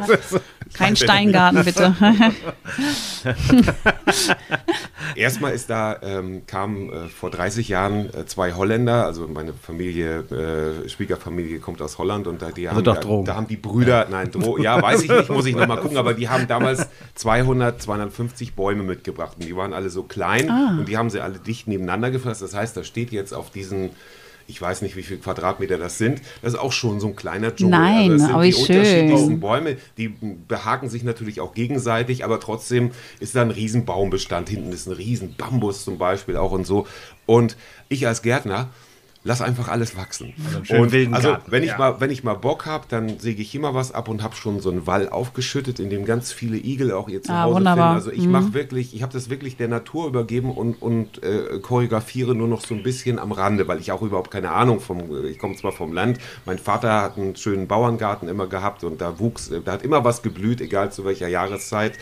Kein 0.73 0.95
Steingarten, 0.95 1.63
bitte. 1.65 1.95
Erstmal 5.15 5.53
ist 5.53 5.69
da, 5.69 5.97
ähm, 6.01 6.45
kamen 6.45 6.91
äh, 6.91 7.07
vor 7.07 7.29
30 7.29 7.69
Jahren 7.69 8.13
äh, 8.13 8.25
zwei 8.25 8.53
Holländer, 8.53 9.05
also 9.05 9.27
meine 9.27 9.53
Familie, 9.53 10.19
äh, 10.85 10.89
Schwiegerfamilie 10.89 11.59
kommt 11.59 11.81
aus 11.81 11.97
Holland 11.97 12.27
und 12.27 12.41
da, 12.41 12.51
die 12.51 12.69
haben, 12.69 12.83
doch 12.83 12.95
da, 12.95 13.01
Drogen. 13.01 13.25
da 13.25 13.35
haben 13.35 13.47
die 13.47 13.57
Brüder, 13.57 14.07
nein, 14.09 14.31
Dro 14.31 14.57
ja, 14.57 14.81
weiß 14.81 15.03
ich 15.03 15.09
nicht, 15.09 15.29
muss 15.29 15.45
ich 15.45 15.55
nochmal 15.55 15.79
gucken, 15.79 15.97
aber 15.97 16.13
die 16.13 16.29
haben 16.29 16.47
damals 16.47 16.87
200, 17.15 17.81
250 17.81 18.55
Bäume 18.55 18.83
mitgebracht 18.83 19.37
und 19.39 19.45
die 19.45 19.55
waren 19.55 19.73
alle 19.73 19.89
so 19.89 20.03
klein 20.03 20.49
und 20.79 20.87
die 20.87 20.97
haben 20.97 21.09
sie 21.09 21.21
alle 21.21 21.39
dicht 21.39 21.67
nebeneinander 21.67 22.11
gefasst. 22.11 22.41
Das 22.41 22.53
heißt, 22.53 22.75
da 22.77 22.83
steht 22.83 23.11
jetzt 23.11 23.33
auf 23.33 23.49
diesen 23.49 23.91
ich 24.49 24.61
weiß 24.61 24.81
nicht, 24.81 24.95
wie 24.95 25.03
viele 25.03 25.19
Quadratmeter 25.19 25.77
das 25.77 25.97
sind. 25.97 26.21
Das 26.41 26.53
ist 26.53 26.59
auch 26.59 26.71
schon 26.71 26.99
so 26.99 27.07
ein 27.07 27.15
kleiner 27.15 27.55
Dschungel. 27.55 27.79
Nein, 27.79 28.11
das 28.11 28.21
sind 28.21 28.33
aber 28.33 28.43
die 28.43 28.53
schön. 28.53 28.77
unterschiedlichsten 28.77 29.39
Bäume, 29.39 29.77
die 29.97 30.09
behaken 30.47 30.89
sich 30.89 31.03
natürlich 31.03 31.39
auch 31.39 31.53
gegenseitig, 31.53 32.25
aber 32.25 32.39
trotzdem 32.39 32.91
ist 33.19 33.35
da 33.35 33.41
ein 33.41 33.51
riesen 33.51 33.85
Baumbestand. 33.85 34.49
Hinten 34.49 34.71
ist 34.71 34.87
ein 34.87 34.93
riesen 34.93 35.35
Bambus 35.35 35.83
zum 35.83 35.97
Beispiel 35.97 36.37
auch 36.37 36.51
und 36.51 36.65
so. 36.65 36.87
Und 37.25 37.55
ich 37.89 38.07
als 38.07 38.21
Gärtner 38.21 38.69
lass 39.29 39.41
einfach 39.41 39.67
alles 39.67 39.95
wachsen. 39.95 40.33
schönen 40.63 40.81
und 40.81 40.91
wilden 40.91 41.13
also 41.13 41.29
Garten, 41.29 41.51
wenn 41.51 41.61
ich 41.61 41.69
ja. 41.69 41.77
mal 41.77 42.01
wenn 42.01 42.09
ich 42.09 42.23
mal 42.23 42.33
Bock 42.33 42.65
habe, 42.65 42.85
dann 42.89 43.19
säge 43.19 43.43
ich 43.43 43.53
immer 43.53 43.75
was 43.75 43.91
ab 43.91 44.07
und 44.09 44.23
habe 44.23 44.35
schon 44.35 44.59
so 44.59 44.71
einen 44.71 44.87
Wall 44.87 45.07
aufgeschüttet, 45.07 45.79
in 45.79 45.91
dem 45.91 46.03
ganz 46.03 46.31
viele 46.31 46.57
Igel 46.57 46.91
auch 46.91 47.07
ihr 47.07 47.19
Ah, 47.19 47.21
Zuhause 47.45 47.55
wunderbar. 47.55 48.01
finden. 48.01 48.09
Also 48.09 48.23
ich 48.23 48.27
mache 48.27 48.53
wirklich, 48.55 48.95
ich 48.95 49.03
habe 49.03 49.13
das 49.13 49.29
wirklich 49.29 49.55
der 49.55 49.67
Natur 49.67 50.07
übergeben 50.07 50.51
und, 50.51 50.81
und 50.81 51.21
äh, 51.23 51.59
choreografiere 51.61 52.33
nur 52.33 52.47
noch 52.47 52.61
so 52.65 52.73
ein 52.73 52.81
bisschen 52.81 53.19
am 53.19 53.31
Rande, 53.31 53.67
weil 53.67 53.79
ich 53.79 53.91
auch 53.91 54.01
überhaupt 54.01 54.31
keine 54.31 54.49
Ahnung 54.51 54.79
vom, 54.79 55.25
ich 55.25 55.37
komme 55.37 55.55
zwar 55.55 55.73
vom 55.73 55.93
Land, 55.93 56.17
mein 56.45 56.57
Vater 56.57 57.01
hat 57.03 57.17
einen 57.17 57.35
schönen 57.35 57.67
Bauerngarten 57.67 58.27
immer 58.27 58.47
gehabt 58.47 58.83
und 58.83 58.99
da 58.99 59.19
wuchs, 59.19 59.51
da 59.63 59.71
hat 59.73 59.83
immer 59.83 60.03
was 60.03 60.23
geblüht, 60.23 60.59
egal 60.59 60.91
zu 60.91 61.05
welcher 61.05 61.27
Jahreszeit. 61.27 61.93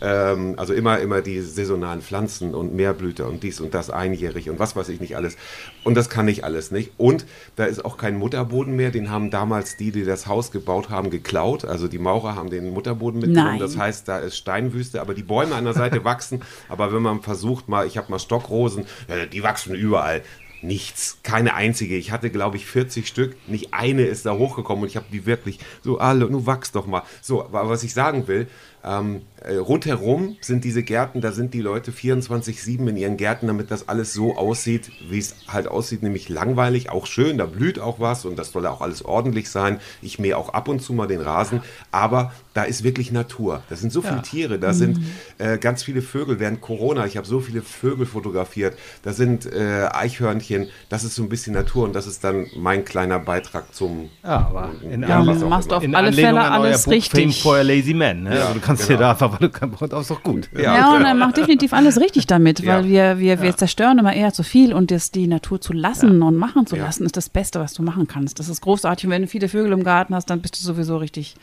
Ähm, 0.00 0.54
also 0.56 0.74
immer, 0.74 1.00
immer 1.00 1.22
die 1.22 1.40
saisonalen 1.40 2.02
Pflanzen 2.02 2.54
und 2.54 2.72
Meerblüter 2.72 3.26
und 3.26 3.42
dies 3.42 3.60
und 3.60 3.74
das 3.74 3.90
einjährig 3.90 4.48
und 4.48 4.60
was 4.60 4.76
weiß 4.76 4.88
ich 4.90 5.00
nicht 5.00 5.16
alles. 5.16 5.36
Und 5.82 5.96
das 5.96 6.08
kann 6.08 6.28
ich 6.28 6.44
alles 6.44 6.67
nicht. 6.70 6.92
Und 6.96 7.26
da 7.56 7.64
ist 7.64 7.84
auch 7.84 7.96
kein 7.96 8.18
Mutterboden 8.18 8.76
mehr, 8.76 8.90
den 8.90 9.10
haben 9.10 9.30
damals 9.30 9.76
die, 9.76 9.90
die 9.90 10.04
das 10.04 10.26
Haus 10.26 10.50
gebaut 10.50 10.90
haben, 10.90 11.10
geklaut. 11.10 11.64
Also 11.64 11.88
die 11.88 11.98
Maurer 11.98 12.34
haben 12.34 12.50
den 12.50 12.70
Mutterboden 12.70 13.20
mitgenommen. 13.20 13.52
Nein. 13.52 13.60
Das 13.60 13.76
heißt, 13.76 14.08
da 14.08 14.18
ist 14.18 14.36
Steinwüste, 14.36 15.00
aber 15.00 15.14
die 15.14 15.22
Bäume 15.22 15.54
an 15.54 15.64
der 15.64 15.74
Seite 15.74 16.04
wachsen. 16.04 16.42
Aber 16.68 16.92
wenn 16.92 17.02
man 17.02 17.22
versucht, 17.22 17.68
mal, 17.68 17.86
ich 17.86 17.96
habe 17.96 18.10
mal 18.10 18.18
Stockrosen, 18.18 18.86
die 19.32 19.42
wachsen 19.42 19.74
überall. 19.74 20.22
Nichts, 20.60 21.18
keine 21.22 21.54
einzige. 21.54 21.96
Ich 21.96 22.10
hatte, 22.10 22.30
glaube 22.30 22.56
ich, 22.56 22.66
40 22.66 23.06
Stück. 23.06 23.36
Nicht 23.46 23.72
eine 23.72 24.02
ist 24.02 24.26
da 24.26 24.34
hochgekommen 24.34 24.82
und 24.82 24.88
ich 24.88 24.96
habe 24.96 25.06
die 25.12 25.24
wirklich 25.24 25.60
so 25.82 25.98
alle, 25.98 26.28
nur 26.28 26.46
wachs 26.46 26.72
doch 26.72 26.86
mal. 26.86 27.02
So, 27.20 27.44
aber 27.44 27.68
was 27.68 27.84
ich 27.84 27.94
sagen 27.94 28.26
will, 28.26 28.48
ähm, 28.84 29.22
äh, 29.37 29.37
rundherum 29.46 30.36
sind 30.40 30.64
diese 30.64 30.82
Gärten, 30.82 31.20
da 31.20 31.32
sind 31.32 31.54
die 31.54 31.60
Leute 31.60 31.90
24-7 31.92 32.88
in 32.88 32.96
ihren 32.96 33.16
Gärten, 33.16 33.46
damit 33.46 33.70
das 33.70 33.88
alles 33.88 34.12
so 34.12 34.36
aussieht, 34.36 34.90
wie 35.08 35.18
es 35.18 35.36
halt 35.46 35.68
aussieht, 35.68 36.02
nämlich 36.02 36.28
langweilig, 36.28 36.90
auch 36.90 37.06
schön, 37.06 37.38
da 37.38 37.46
blüht 37.46 37.78
auch 37.78 38.00
was 38.00 38.24
und 38.24 38.38
das 38.38 38.52
soll 38.52 38.66
auch 38.66 38.80
alles 38.80 39.04
ordentlich 39.04 39.50
sein. 39.50 39.78
Ich 40.02 40.18
mähe 40.18 40.36
auch 40.36 40.50
ab 40.50 40.68
und 40.68 40.80
zu 40.80 40.92
mal 40.92 41.06
den 41.06 41.20
Rasen, 41.20 41.62
aber 41.92 42.32
da 42.54 42.64
ist 42.64 42.82
wirklich 42.82 43.12
Natur. 43.12 43.62
Da 43.68 43.76
sind 43.76 43.92
so 43.92 44.02
viele 44.02 44.22
Tiere, 44.22 44.58
da 44.58 44.72
sind 44.72 44.98
äh, 45.38 45.58
ganz 45.58 45.84
viele 45.84 46.02
Vögel. 46.02 46.40
Während 46.40 46.60
Corona, 46.60 47.06
ich 47.06 47.16
habe 47.16 47.26
so 47.26 47.38
viele 47.38 47.62
Vögel 47.62 48.04
fotografiert, 48.04 48.76
da 49.04 49.12
sind 49.12 49.46
äh, 49.46 49.88
Eichhörnchen, 49.92 50.68
das 50.88 51.04
ist 51.04 51.14
so 51.14 51.22
ein 51.22 51.28
bisschen 51.28 51.54
Natur 51.54 51.84
und 51.84 51.94
das 51.94 52.08
ist 52.08 52.24
dann 52.24 52.46
mein 52.56 52.84
kleiner 52.84 53.20
Beitrag 53.20 53.72
zum. 53.72 54.10
Ja, 54.24 54.48
aber 54.48 54.72
in, 54.82 55.02
Ja, 55.02 55.24
was 55.24 55.42
auch 55.42 55.48
machst 55.48 55.72
auf 55.72 55.84
in 55.84 55.94
alle 55.94 56.08
Anlehnung 56.08 56.34
Fälle 56.34 56.44
an 56.44 56.60
euer 56.60 56.66
alles 56.68 56.84
Buch 56.84 56.92
Fame 56.92 57.26
richtig. 57.26 57.42
for 57.42 57.56
a 57.56 57.62
Lazy 57.62 57.94
Man. 57.94 58.24
Ne? 58.24 58.34
Ja, 58.34 58.40
also 58.42 58.54
du 58.54 58.60
kannst 58.60 58.88
genau. 58.88 58.98
dir 58.98 59.04
da 59.04 59.14
einfach, 59.28 59.38
du 59.40 59.50
kannst, 59.50 59.80
das 59.92 60.00
ist 60.02 60.10
doch 60.10 60.22
gut. 60.22 60.48
Ja, 60.56 60.74
Ja, 60.76 60.96
und 60.96 61.04
er 61.04 61.14
macht 61.14 61.36
definitiv 61.36 61.72
alles 61.72 62.00
richtig 62.00 62.26
damit, 62.26 62.60
Ja. 62.60 62.76
weil 62.76 62.84
wir, 62.88 63.18
wir, 63.18 63.40
wir 63.42 63.56
zerstören 63.56 63.98
immer 63.98 64.14
eher 64.14 64.32
zu 64.32 64.42
viel 64.42 64.72
und 64.72 64.90
das, 64.90 65.10
die 65.10 65.26
Natur 65.26 65.60
zu 65.60 65.72
lassen 65.72 66.22
und 66.22 66.36
machen 66.36 66.66
zu 66.66 66.76
Ja. 66.76 66.84
lassen, 66.84 67.04
ist 67.06 67.16
das 67.16 67.28
Beste, 67.28 67.60
was 67.60 67.74
du 67.74 67.82
machen 67.82 68.06
kannst. 68.08 68.38
Das 68.38 68.48
ist 68.48 68.60
großartig. 68.60 69.04
Und 69.06 69.10
wenn 69.12 69.22
du 69.22 69.28
viele 69.28 69.48
Vögel 69.48 69.72
im 69.72 69.84
Garten 69.84 70.14
hast, 70.14 70.30
dann 70.30 70.40
bist 70.40 70.58
du 70.60 70.64
sowieso 70.64 70.96
richtig 70.96 71.34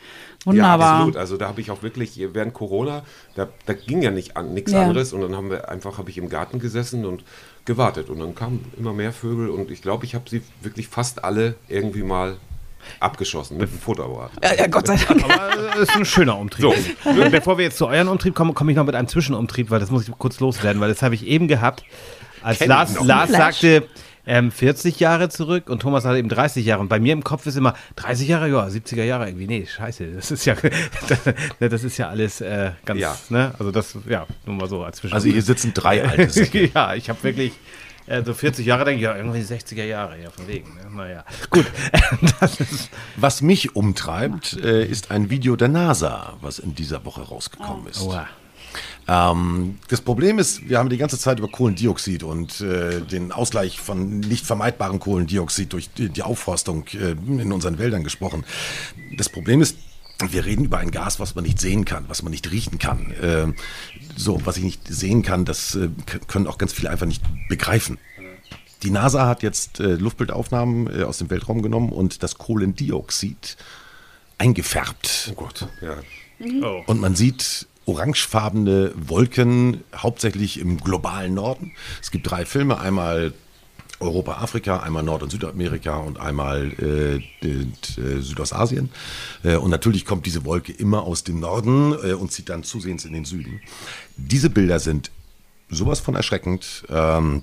Ja, 0.44 0.52
wunderbar. 0.52 0.92
absolut. 0.92 1.16
Also 1.16 1.36
da 1.36 1.48
habe 1.48 1.60
ich 1.60 1.70
auch 1.70 1.82
wirklich, 1.82 2.20
während 2.32 2.54
Corona, 2.54 3.02
da, 3.34 3.48
da 3.66 3.72
ging 3.72 4.02
ja 4.02 4.10
nicht 4.10 4.36
an, 4.36 4.54
nichts 4.54 4.72
Ja. 4.72 4.82
anderes 4.82 5.12
und 5.12 5.20
dann 5.22 5.34
haben 5.36 5.50
wir 5.50 5.68
einfach, 5.68 5.98
habe 5.98 6.10
ich 6.10 6.18
im 6.18 6.28
Garten 6.28 6.58
gesessen 6.58 7.04
und 7.04 7.24
gewartet 7.64 8.10
und 8.10 8.20
dann 8.20 8.34
kamen 8.34 8.64
immer 8.78 8.92
mehr 8.92 9.12
Vögel 9.12 9.50
und 9.50 9.70
ich 9.70 9.82
glaube, 9.82 10.04
ich 10.04 10.14
habe 10.14 10.28
sie 10.30 10.42
wirklich 10.62 10.86
fast 10.88 11.24
alle 11.24 11.56
irgendwie 11.68 12.02
mal 12.04 12.36
abgeschossen 13.00 13.56
mit 13.58 13.70
dem 13.70 13.78
Fotoapparat. 13.78 14.32
ja, 14.42 14.54
ja, 14.54 14.66
Gott 14.66 14.86
sei 14.86 14.96
Dank. 14.96 15.24
Aber 15.24 15.74
es 15.76 15.88
ist 15.88 15.96
ein 15.96 16.04
schöner 16.04 16.38
Umtrieb. 16.38 16.62
So. 17.04 17.10
Und 17.10 17.30
Bevor 17.30 17.58
wir 17.58 17.64
jetzt 17.64 17.78
zu 17.78 17.86
euren 17.86 18.08
Umtrieb 18.08 18.34
kommen, 18.34 18.54
komme 18.54 18.72
ich 18.72 18.76
noch 18.76 18.84
mit 18.86 18.94
einem 18.94 19.08
Zwischenumtrieb, 19.08 19.70
weil 19.70 19.80
das 19.80 19.90
muss 19.90 20.08
ich 20.08 20.14
kurz 20.18 20.40
loswerden, 20.40 20.80
weil 20.80 20.88
das 20.88 21.02
habe 21.02 21.14
ich 21.14 21.26
eben 21.26 21.48
gehabt, 21.48 21.84
als 22.42 22.58
Kenn 22.58 22.66
ich 22.66 22.68
Lars. 22.68 22.94
Lars 23.04 23.30
sagte 23.30 23.82
ähm, 24.28 24.50
40 24.50 24.98
Jahre 24.98 25.28
zurück 25.28 25.70
und 25.70 25.80
Thomas 25.82 26.04
hatte 26.04 26.18
eben 26.18 26.28
30 26.28 26.66
Jahre. 26.66 26.80
Und 26.80 26.88
bei 26.88 26.98
mir 26.98 27.12
im 27.12 27.22
Kopf 27.22 27.46
ist 27.46 27.56
immer 27.56 27.74
30 27.94 28.26
Jahre, 28.26 28.48
ja, 28.48 28.66
70er 28.66 29.04
Jahre 29.04 29.26
irgendwie. 29.28 29.46
Nee, 29.46 29.66
scheiße, 29.66 30.04
das 30.14 30.32
ist 30.32 30.44
ja, 30.46 30.56
das 31.60 31.84
ist 31.84 31.96
ja 31.98 32.08
alles 32.08 32.40
äh, 32.40 32.72
ganz, 32.84 33.00
Ja. 33.00 33.16
ne? 33.28 33.54
Also 33.58 33.70
das, 33.70 33.96
ja, 34.08 34.26
nur 34.44 34.56
mal 34.56 34.68
so 34.68 34.82
als 34.82 34.96
Zwischen. 34.98 35.14
Also 35.14 35.28
hier 35.28 35.42
sitzen 35.42 35.72
drei 35.74 36.04
alte 36.04 36.28
Säcke. 36.30 36.70
ja, 36.74 36.94
ich 36.94 37.08
habe 37.08 37.22
wirklich 37.22 37.52
äh, 38.06 38.22
so 38.24 38.34
40 38.34 38.66
Jahre, 38.66 38.84
denke 38.84 38.98
ich, 38.98 39.04
ja, 39.04 39.16
irgendwie 39.16 39.40
60er 39.40 39.84
Jahre, 39.84 40.20
ja, 40.20 40.30
von 40.30 40.46
wegen. 40.46 40.74
Ne? 40.74 40.82
Naja, 40.94 41.24
gut. 41.50 41.66
Was 43.16 43.42
mich 43.42 43.76
umtreibt, 43.76 44.54
äh, 44.62 44.84
ist 44.84 45.10
ein 45.10 45.30
Video 45.30 45.56
der 45.56 45.68
NASA, 45.68 46.34
was 46.40 46.58
in 46.58 46.74
dieser 46.74 47.04
Woche 47.04 47.22
rausgekommen 47.22 47.86
ist. 47.86 48.02
Oha. 48.02 48.28
Ähm, 49.08 49.78
das 49.88 50.00
Problem 50.00 50.38
ist, 50.38 50.68
wir 50.68 50.78
haben 50.78 50.88
die 50.88 50.96
ganze 50.96 51.18
Zeit 51.18 51.38
über 51.38 51.48
Kohlendioxid 51.48 52.22
und 52.22 52.60
äh, 52.60 53.00
den 53.00 53.32
Ausgleich 53.32 53.80
von 53.80 54.20
nicht 54.20 54.44
vermeidbarem 54.44 54.98
Kohlendioxid 54.98 55.72
durch 55.72 55.90
die, 55.90 56.08
die 56.08 56.22
Aufforstung 56.22 56.84
äh, 56.92 57.12
in 57.12 57.52
unseren 57.52 57.78
Wäldern 57.78 58.02
gesprochen. 58.04 58.44
Das 59.16 59.28
Problem 59.28 59.62
ist, 59.62 59.76
wir 60.30 60.44
reden 60.44 60.64
über 60.64 60.78
ein 60.78 60.90
Gas, 60.90 61.20
was 61.20 61.34
man 61.34 61.44
nicht 61.44 61.60
sehen 61.60 61.84
kann, 61.84 62.04
was 62.08 62.22
man 62.22 62.30
nicht 62.30 62.50
riechen 62.50 62.78
kann. 62.78 63.10
Äh, 63.12 63.52
so, 64.16 64.40
was 64.44 64.56
ich 64.56 64.64
nicht 64.64 64.88
sehen 64.88 65.22
kann, 65.22 65.44
das 65.44 65.74
äh, 65.74 65.88
können 66.26 66.46
auch 66.46 66.58
ganz 66.58 66.72
viele 66.72 66.90
einfach 66.90 67.06
nicht 67.06 67.22
begreifen. 67.48 67.98
Die 68.82 68.90
NASA 68.90 69.26
hat 69.26 69.42
jetzt 69.42 69.80
äh, 69.80 69.94
Luftbildaufnahmen 69.94 71.00
äh, 71.00 71.04
aus 71.04 71.18
dem 71.18 71.30
Weltraum 71.30 71.62
genommen 71.62 71.90
und 71.90 72.22
das 72.22 72.38
Kohlendioxid 72.38 73.56
eingefärbt. 74.38 75.32
Oh 75.32 75.34
Gott, 75.34 75.68
ja. 75.80 75.96
Oh. 76.62 76.82
Und 76.86 77.00
man 77.00 77.16
sieht 77.16 77.66
orangefarbene 77.86 78.92
Wolken, 78.94 79.84
hauptsächlich 79.94 80.60
im 80.60 80.78
globalen 80.78 81.34
Norden. 81.34 81.72
Es 82.02 82.10
gibt 82.10 82.30
drei 82.30 82.44
Filme, 82.44 82.78
einmal 82.78 83.32
Europa, 84.00 84.34
Afrika, 84.42 84.80
einmal 84.80 85.02
Nord- 85.02 85.22
und 85.22 85.30
Südamerika 85.30 85.96
und 85.98 86.18
einmal 86.20 86.72
äh, 86.72 87.22
d- 87.42 88.20
Südostasien. 88.20 88.90
Äh, 89.42 89.56
und 89.56 89.70
natürlich 89.70 90.04
kommt 90.04 90.26
diese 90.26 90.44
Wolke 90.44 90.72
immer 90.72 91.02
aus 91.04 91.24
dem 91.24 91.40
Norden 91.40 91.92
äh, 92.04 92.12
und 92.12 92.32
zieht 92.32 92.48
dann 92.48 92.62
zusehends 92.62 93.04
in 93.04 93.12
den 93.12 93.24
Süden. 93.24 93.60
Diese 94.16 94.50
Bilder 94.50 94.78
sind 94.80 95.10
sowas 95.70 96.00
von 96.00 96.14
erschreckend. 96.14 96.84
Ähm, 96.90 97.42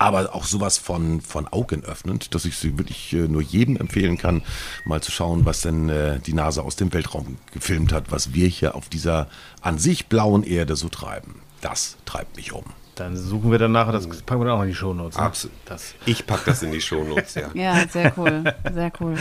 Aber 0.00 0.34
auch 0.34 0.44
sowas 0.44 0.78
von, 0.78 1.20
von 1.20 1.46
augenöffnend, 1.46 2.34
dass 2.34 2.44
ich 2.44 2.56
sie 2.58 2.76
wirklich 2.76 3.12
äh, 3.12 3.28
nur 3.28 3.40
jedem 3.40 3.76
empfehlen 3.76 4.18
kann, 4.18 4.42
mal 4.84 5.00
zu 5.00 5.12
schauen, 5.12 5.46
was 5.46 5.60
denn 5.60 5.88
äh, 5.88 6.18
die 6.20 6.32
NASA 6.32 6.62
aus 6.62 6.74
dem 6.76 6.92
Weltraum 6.92 7.36
gefilmt 7.52 7.92
hat, 7.92 8.10
was 8.10 8.34
wir 8.34 8.48
hier 8.48 8.74
auf 8.74 8.88
dieser 8.88 9.28
an 9.62 9.78
sich 9.78 10.06
blauen 10.06 10.42
Erde 10.42 10.74
so 10.74 10.88
treiben. 10.88 11.36
Das 11.60 11.96
treibt 12.04 12.36
mich 12.36 12.52
um. 12.52 12.64
Dann 12.96 13.16
suchen 13.16 13.50
wir 13.50 13.58
danach, 13.58 13.90
das 13.92 14.06
packen 14.22 14.40
wir 14.42 14.46
dann 14.46 14.58
auch 14.58 14.62
in 14.62 14.68
die 14.68 14.74
Shownotes. 14.74 15.16
Ne? 15.18 15.24
Absolut. 15.24 15.56
Das, 15.64 15.94
Ich 16.06 16.26
packe 16.26 16.44
das 16.46 16.62
in 16.62 16.72
die 16.72 16.80
Shownotes, 16.80 17.34
ja. 17.34 17.48
Ja, 17.54 17.88
sehr 17.88 18.12
cool. 18.16 18.44
Sehr 18.72 18.92
cool. 19.00 19.14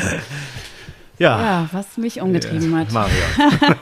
ja, 1.18 1.42
Ja, 1.42 1.70
was 1.72 1.98
mich 1.98 2.22
umgetrieben 2.22 2.76
hat. 2.78 2.92
Mario. 2.92 3.16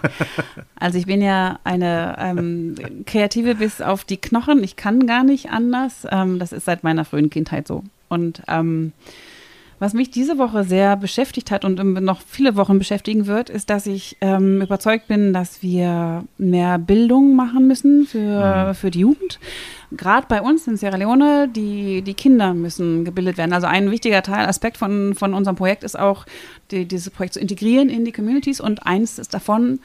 Also 0.75 0.97
ich 0.97 1.05
bin 1.05 1.21
ja 1.21 1.59
eine 1.63 2.15
ähm, 2.19 2.75
Kreative 3.05 3.53
bis 3.55 3.81
auf 3.81 4.03
die 4.03 4.17
Knochen. 4.17 4.63
Ich 4.63 4.75
kann 4.75 5.05
gar 5.05 5.23
nicht 5.23 5.51
anders. 5.51 6.07
Ähm, 6.09 6.39
das 6.39 6.51
ist 6.53 6.65
seit 6.65 6.83
meiner 6.83 7.05
frühen 7.05 7.29
Kindheit 7.29 7.67
so. 7.67 7.83
Und 8.09 8.41
ähm, 8.47 8.91
was 9.81 9.95
mich 9.95 10.11
diese 10.11 10.37
Woche 10.37 10.63
sehr 10.63 10.95
beschäftigt 10.95 11.49
hat 11.49 11.65
und 11.65 11.79
noch 12.03 12.21
viele 12.21 12.55
Wochen 12.55 12.77
beschäftigen 12.77 13.25
wird, 13.25 13.49
ist, 13.49 13.71
dass 13.71 13.87
ich 13.87 14.15
ähm, 14.21 14.61
überzeugt 14.61 15.07
bin, 15.07 15.33
dass 15.33 15.63
wir 15.63 16.23
mehr 16.37 16.77
Bildung 16.77 17.35
machen 17.35 17.67
müssen 17.67 18.05
für, 18.05 18.75
für 18.75 18.91
die 18.91 18.99
Jugend. 18.99 19.39
Gerade 19.89 20.27
bei 20.29 20.39
uns 20.39 20.67
in 20.67 20.77
Sierra 20.77 20.97
Leone, 20.97 21.47
die, 21.47 22.03
die 22.03 22.13
Kinder 22.13 22.53
müssen 22.53 23.05
gebildet 23.05 23.39
werden. 23.39 23.53
Also 23.53 23.65
ein 23.65 23.89
wichtiger 23.89 24.21
Teil, 24.21 24.45
Aspekt 24.45 24.77
von, 24.77 25.15
von 25.15 25.33
unserem 25.33 25.55
Projekt 25.55 25.83
ist 25.83 25.97
auch, 25.97 26.27
die, 26.69 26.85
dieses 26.85 27.09
Projekt 27.09 27.33
zu 27.33 27.39
integrieren 27.39 27.89
in 27.89 28.05
die 28.05 28.11
Communities. 28.11 28.61
Und 28.61 28.85
eins 28.85 29.17
ist 29.17 29.33
davon, 29.33 29.79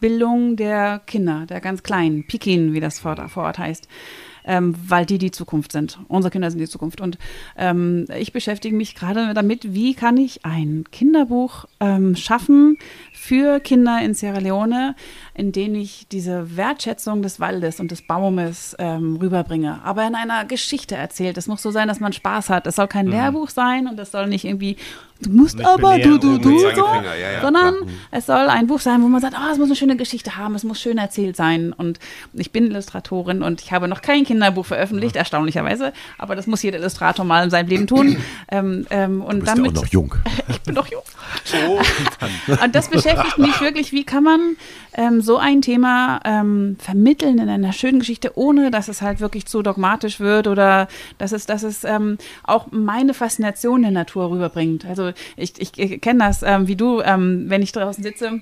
Bildung 0.00 0.56
der 0.56 1.02
Kinder, 1.06 1.44
der 1.44 1.60
ganz 1.60 1.82
Kleinen, 1.82 2.26
Pikin, 2.26 2.72
wie 2.72 2.80
das 2.80 3.00
vor, 3.00 3.28
vor 3.28 3.42
Ort 3.42 3.58
heißt, 3.58 3.86
ähm, 4.44 4.74
weil 4.86 5.06
die 5.06 5.18
die 5.18 5.30
Zukunft 5.30 5.72
sind. 5.72 5.98
Unsere 6.08 6.30
Kinder 6.30 6.50
sind 6.50 6.60
die 6.60 6.68
Zukunft. 6.68 7.00
Und 7.00 7.18
ähm, 7.56 8.06
ich 8.18 8.32
beschäftige 8.32 8.74
mich 8.74 8.94
gerade 8.94 9.34
damit, 9.34 9.74
wie 9.74 9.94
kann 9.94 10.16
ich 10.16 10.44
ein 10.44 10.84
Kinderbuch 10.90 11.66
ähm, 11.80 12.16
schaffen 12.16 12.78
für 13.12 13.60
Kinder 13.60 14.00
in 14.02 14.14
Sierra 14.14 14.38
Leone, 14.38 14.94
in 15.34 15.52
dem 15.52 15.74
ich 15.74 16.06
diese 16.08 16.56
Wertschätzung 16.56 17.22
des 17.22 17.40
Waldes 17.40 17.80
und 17.80 17.90
des 17.90 18.02
Baumes 18.02 18.76
ähm, 18.78 19.16
rüberbringe, 19.16 19.80
aber 19.84 20.06
in 20.06 20.14
einer 20.14 20.44
Geschichte 20.44 20.96
erzählt. 20.96 21.38
Es 21.38 21.46
muss 21.46 21.62
so 21.62 21.70
sein, 21.70 21.88
dass 21.88 22.00
man 22.00 22.12
Spaß 22.12 22.50
hat. 22.50 22.66
Es 22.66 22.76
soll 22.76 22.88
kein 22.88 23.06
Lehrbuch 23.06 23.50
sein 23.50 23.86
und 23.86 23.98
es 23.98 24.10
soll 24.10 24.26
nicht 24.26 24.44
irgendwie, 24.44 24.76
du 25.22 25.30
musst 25.30 25.58
Mit 25.58 25.66
aber, 25.66 25.98
du, 25.98 26.18
du, 26.18 26.38
du, 26.38 26.50
mit 26.50 26.60
so, 26.60 26.66
ja, 26.66 27.14
ja, 27.14 27.40
sondern 27.40 27.74
klar. 27.76 27.88
es 28.10 28.26
soll 28.26 28.48
ein 28.48 28.66
Buch 28.66 28.80
sein, 28.80 29.02
wo 29.02 29.08
man 29.08 29.20
sagt, 29.20 29.34
oh, 29.36 29.52
es 29.52 29.58
muss 29.58 29.68
eine 29.68 29.76
schöne 29.76 29.96
Geschichte 29.96 30.36
haben, 30.36 30.54
es 30.54 30.64
muss 30.64 30.80
schön 30.80 30.98
erzählt 30.98 31.36
sein. 31.36 31.72
Und 31.72 31.98
ich 32.32 32.52
bin 32.52 32.66
Illustratorin 32.66 33.42
und 33.42 33.60
ich 33.60 33.72
habe 33.72 33.88
noch 33.88 34.02
kein 34.02 34.24
Kinderbuch 34.24 34.66
veröffentlicht, 34.66 35.16
erstaunlicherweise, 35.16 35.92
aber 36.18 36.36
das 36.36 36.46
muss 36.46 36.62
jeder 36.62 36.78
Illustrator 36.78 37.24
mal 37.24 37.44
in 37.44 37.50
seinem 37.50 37.68
Leben 37.68 37.86
tun. 37.86 38.16
ähm, 38.50 38.86
ähm, 38.90 39.22
und 39.22 39.34
Du 39.34 39.40
bist 39.40 39.48
ja 39.48 39.54
damit, 39.54 39.78
auch 39.78 39.82
noch 39.82 39.88
jung. 39.88 40.14
ich 40.48 40.60
bin 40.60 40.74
doch 40.74 40.86
jung. 40.88 41.02
Und 42.62 42.74
das 42.74 42.88
beschäftigt 42.88 43.38
mich 43.38 43.60
wirklich, 43.60 43.92
wie 43.92 44.04
kann 44.04 44.22
man 44.22 44.56
ähm, 44.94 45.20
so 45.20 45.38
ein 45.38 45.62
Thema 45.62 46.20
ähm, 46.24 46.76
vermitteln 46.78 47.38
in 47.38 47.48
einer 47.48 47.72
schönen 47.72 48.00
Geschichte, 48.00 48.32
ohne 48.34 48.70
dass 48.70 48.88
es 48.88 49.02
halt 49.02 49.20
wirklich 49.20 49.46
zu 49.46 49.62
dogmatisch 49.62 50.20
wird 50.20 50.46
oder 50.46 50.88
dass 51.18 51.32
es, 51.32 51.46
dass 51.46 51.62
es 51.62 51.84
ähm, 51.84 52.18
auch 52.44 52.66
meine 52.70 53.14
Faszination 53.14 53.82
der 53.82 53.90
Natur 53.90 54.30
rüberbringt. 54.30 54.84
Also 54.84 55.11
ich, 55.36 55.60
ich, 55.60 55.78
ich 55.78 56.00
kenne 56.00 56.20
das, 56.20 56.42
ähm, 56.42 56.68
wie 56.68 56.76
du, 56.76 57.00
ähm, 57.00 57.44
wenn 57.48 57.62
ich 57.62 57.72
draußen 57.72 58.02
sitze. 58.02 58.40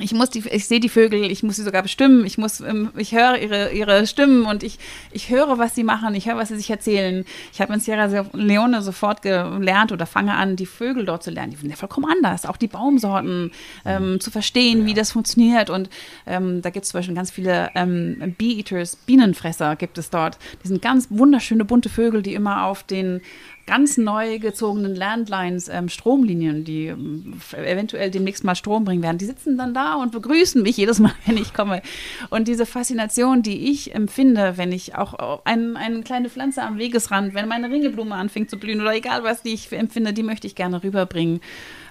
Ich 0.00 0.12
muss 0.12 0.30
die, 0.30 0.44
ich 0.48 0.66
sehe 0.66 0.80
die 0.80 0.88
Vögel, 0.88 1.30
ich 1.30 1.42
muss 1.42 1.56
sie 1.56 1.62
sogar 1.62 1.82
bestimmen, 1.82 2.24
ich 2.24 2.38
muss, 2.38 2.60
ähm, 2.60 2.90
ich 2.96 3.14
höre 3.14 3.38
ihre, 3.38 3.72
ihre 3.72 4.06
Stimmen 4.06 4.44
und 4.44 4.62
ich, 4.62 4.78
ich 5.10 5.30
höre, 5.30 5.58
was 5.58 5.74
sie 5.74 5.82
machen, 5.82 6.14
ich 6.14 6.28
höre, 6.28 6.36
was 6.36 6.48
sie 6.48 6.56
sich 6.56 6.70
erzählen. 6.70 7.24
Ich 7.52 7.60
habe 7.60 7.74
in 7.74 7.80
Sierra 7.80 8.26
Leone 8.32 8.82
sofort 8.82 9.22
gelernt 9.22 9.90
oder 9.90 10.06
fange 10.06 10.34
an, 10.34 10.56
die 10.56 10.66
Vögel 10.66 11.04
dort 11.04 11.22
zu 11.22 11.30
lernen. 11.30 11.50
Die 11.50 11.56
sind 11.56 11.70
ja 11.70 11.76
vollkommen 11.76 12.10
anders, 12.10 12.46
auch 12.46 12.56
die 12.56 12.68
Baumsorten 12.68 13.50
ähm, 13.84 14.20
zu 14.20 14.30
verstehen, 14.30 14.86
wie 14.86 14.94
das 14.94 15.12
funktioniert. 15.12 15.70
Und 15.70 15.90
ähm, 16.26 16.62
da 16.62 16.70
gibt 16.70 16.84
es 16.84 16.92
zum 16.92 16.98
Beispiel 16.98 17.16
ganz 17.16 17.30
viele 17.30 17.70
ähm, 17.74 18.34
Bee-Eaters, 18.38 18.96
Bienenfresser 18.96 19.74
gibt 19.76 19.98
es 19.98 20.10
dort. 20.10 20.38
Die 20.62 20.68
sind 20.68 20.82
ganz 20.82 21.08
wunderschöne 21.10 21.64
bunte 21.64 21.88
Vögel, 21.88 22.22
die 22.22 22.34
immer 22.34 22.64
auf 22.64 22.84
den 22.84 23.20
ganz 23.68 23.98
neu 23.98 24.38
gezogenen 24.38 24.96
Landlines, 24.96 25.68
ähm, 25.68 25.90
Stromlinien, 25.90 26.64
die 26.64 26.86
ähm, 26.86 27.38
eventuell 27.52 28.10
demnächst 28.10 28.42
mal 28.42 28.54
Strom 28.54 28.86
bringen 28.86 29.02
werden, 29.02 29.18
die 29.18 29.26
sitzen 29.26 29.58
dann 29.58 29.74
da 29.74 29.96
und 29.96 30.10
begrüßen 30.10 30.62
mich 30.62 30.78
jedes 30.78 31.00
Mal, 31.00 31.12
wenn 31.26 31.36
ich 31.36 31.52
komme. 31.52 31.82
Und 32.30 32.48
diese 32.48 32.64
Faszination, 32.64 33.42
die 33.42 33.70
ich 33.70 33.94
empfinde, 33.94 34.54
wenn 34.56 34.72
ich 34.72 34.94
auch 34.94 35.44
ein, 35.44 35.76
eine 35.76 36.00
kleine 36.02 36.30
Pflanze 36.30 36.62
am 36.62 36.78
Wegesrand, 36.78 37.34
wenn 37.34 37.46
meine 37.46 37.70
Ringelblume 37.70 38.14
anfängt 38.14 38.48
zu 38.48 38.58
blühen 38.58 38.80
oder 38.80 38.94
egal 38.94 39.22
was, 39.22 39.42
die 39.42 39.52
ich 39.52 39.70
empfinde, 39.70 40.14
die 40.14 40.22
möchte 40.22 40.46
ich 40.46 40.54
gerne 40.54 40.82
rüberbringen. 40.82 41.40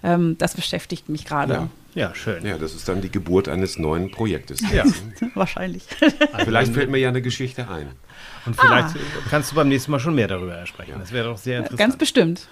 Ähm, 0.04 0.36
das 0.40 0.56
beschäftigt 0.56 1.10
mich 1.10 1.26
gerade. 1.26 1.54
Ja. 1.54 1.70
Ja, 1.98 2.14
schön. 2.14 2.46
Ja, 2.46 2.60
das 2.60 2.76
ist 2.76 2.88
dann 2.88 3.02
die 3.02 3.10
Geburt 3.10 3.50
eines 3.50 3.80
neuen 3.80 4.12
Projektes. 4.12 4.60
Ja. 4.72 4.84
Wahrscheinlich. 5.34 5.84
Vielleicht 6.46 6.74
fällt 6.74 6.92
mir 6.92 7.00
ja 7.00 7.10
eine 7.10 7.24
Geschichte 7.24 7.68
ein. 7.70 7.88
Und 8.46 8.56
vielleicht 8.56 8.90
kannst 9.32 9.52
du 9.52 9.56
beim 9.56 9.68
nächsten 9.68 9.90
Mal 9.90 10.00
schon 10.00 10.14
mehr 10.14 10.28
darüber 10.28 10.64
sprechen. 10.68 10.94
Das 11.00 11.12
wäre 11.12 11.28
doch 11.30 11.40
sehr 11.40 11.58
interessant. 11.58 11.80
Ganz 11.80 11.98
bestimmt. 11.98 12.50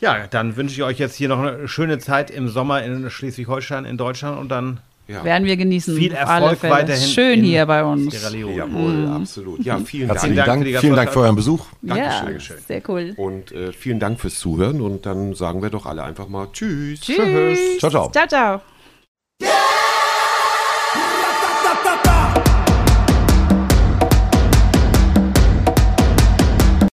Ja, 0.00 0.26
dann 0.26 0.56
wünsche 0.56 0.74
ich 0.74 0.82
euch 0.82 0.98
jetzt 0.98 1.14
hier 1.14 1.28
noch 1.28 1.38
eine 1.38 1.68
schöne 1.68 1.98
Zeit 1.98 2.32
im 2.32 2.48
Sommer 2.48 2.82
in 2.82 3.08
Schleswig-Holstein, 3.08 3.84
in 3.84 3.96
Deutschland 3.96 4.40
und 4.40 4.48
dann 4.48 4.80
Ja. 5.06 5.22
Werden 5.22 5.44
wir 5.44 5.56
genießen. 5.56 5.96
viel 5.96 6.12
Erfolg 6.12 6.58
Fälle. 6.58 6.72
weiterhin. 6.72 7.08
Schön 7.08 7.42
hier 7.42 7.66
bei 7.66 7.84
uns. 7.84 8.10
Sierra 8.10 8.30
Leone. 8.30 8.56
Jawohl, 8.56 9.06
absolut. 9.08 9.64
Ja, 9.64 9.78
vielen 9.80 10.08
Herzlichen 10.08 10.36
Dank. 10.36 10.46
Dank 10.46 10.66
für 10.66 10.78
vielen 10.78 10.96
Dank 10.96 11.12
für 11.12 11.20
euren 11.20 11.36
Besuch. 11.36 11.66
Ja, 11.82 12.22
Dankeschön. 12.22 12.56
sehr 12.66 12.82
cool. 12.88 13.12
Und 13.16 13.52
äh, 13.52 13.72
vielen 13.72 14.00
Dank 14.00 14.18
fürs 14.18 14.38
Zuhören 14.38 14.80
und 14.80 15.04
dann 15.04 15.34
sagen 15.34 15.62
wir 15.62 15.68
doch 15.68 15.84
alle 15.84 16.02
einfach 16.04 16.28
mal 16.28 16.48
Tschüss. 16.52 17.00
Tschüss. 17.00 17.78
Ciao, 17.78 17.90
ciao. 17.90 18.10
Ciao, 18.12 18.26
ciao. 18.26 18.73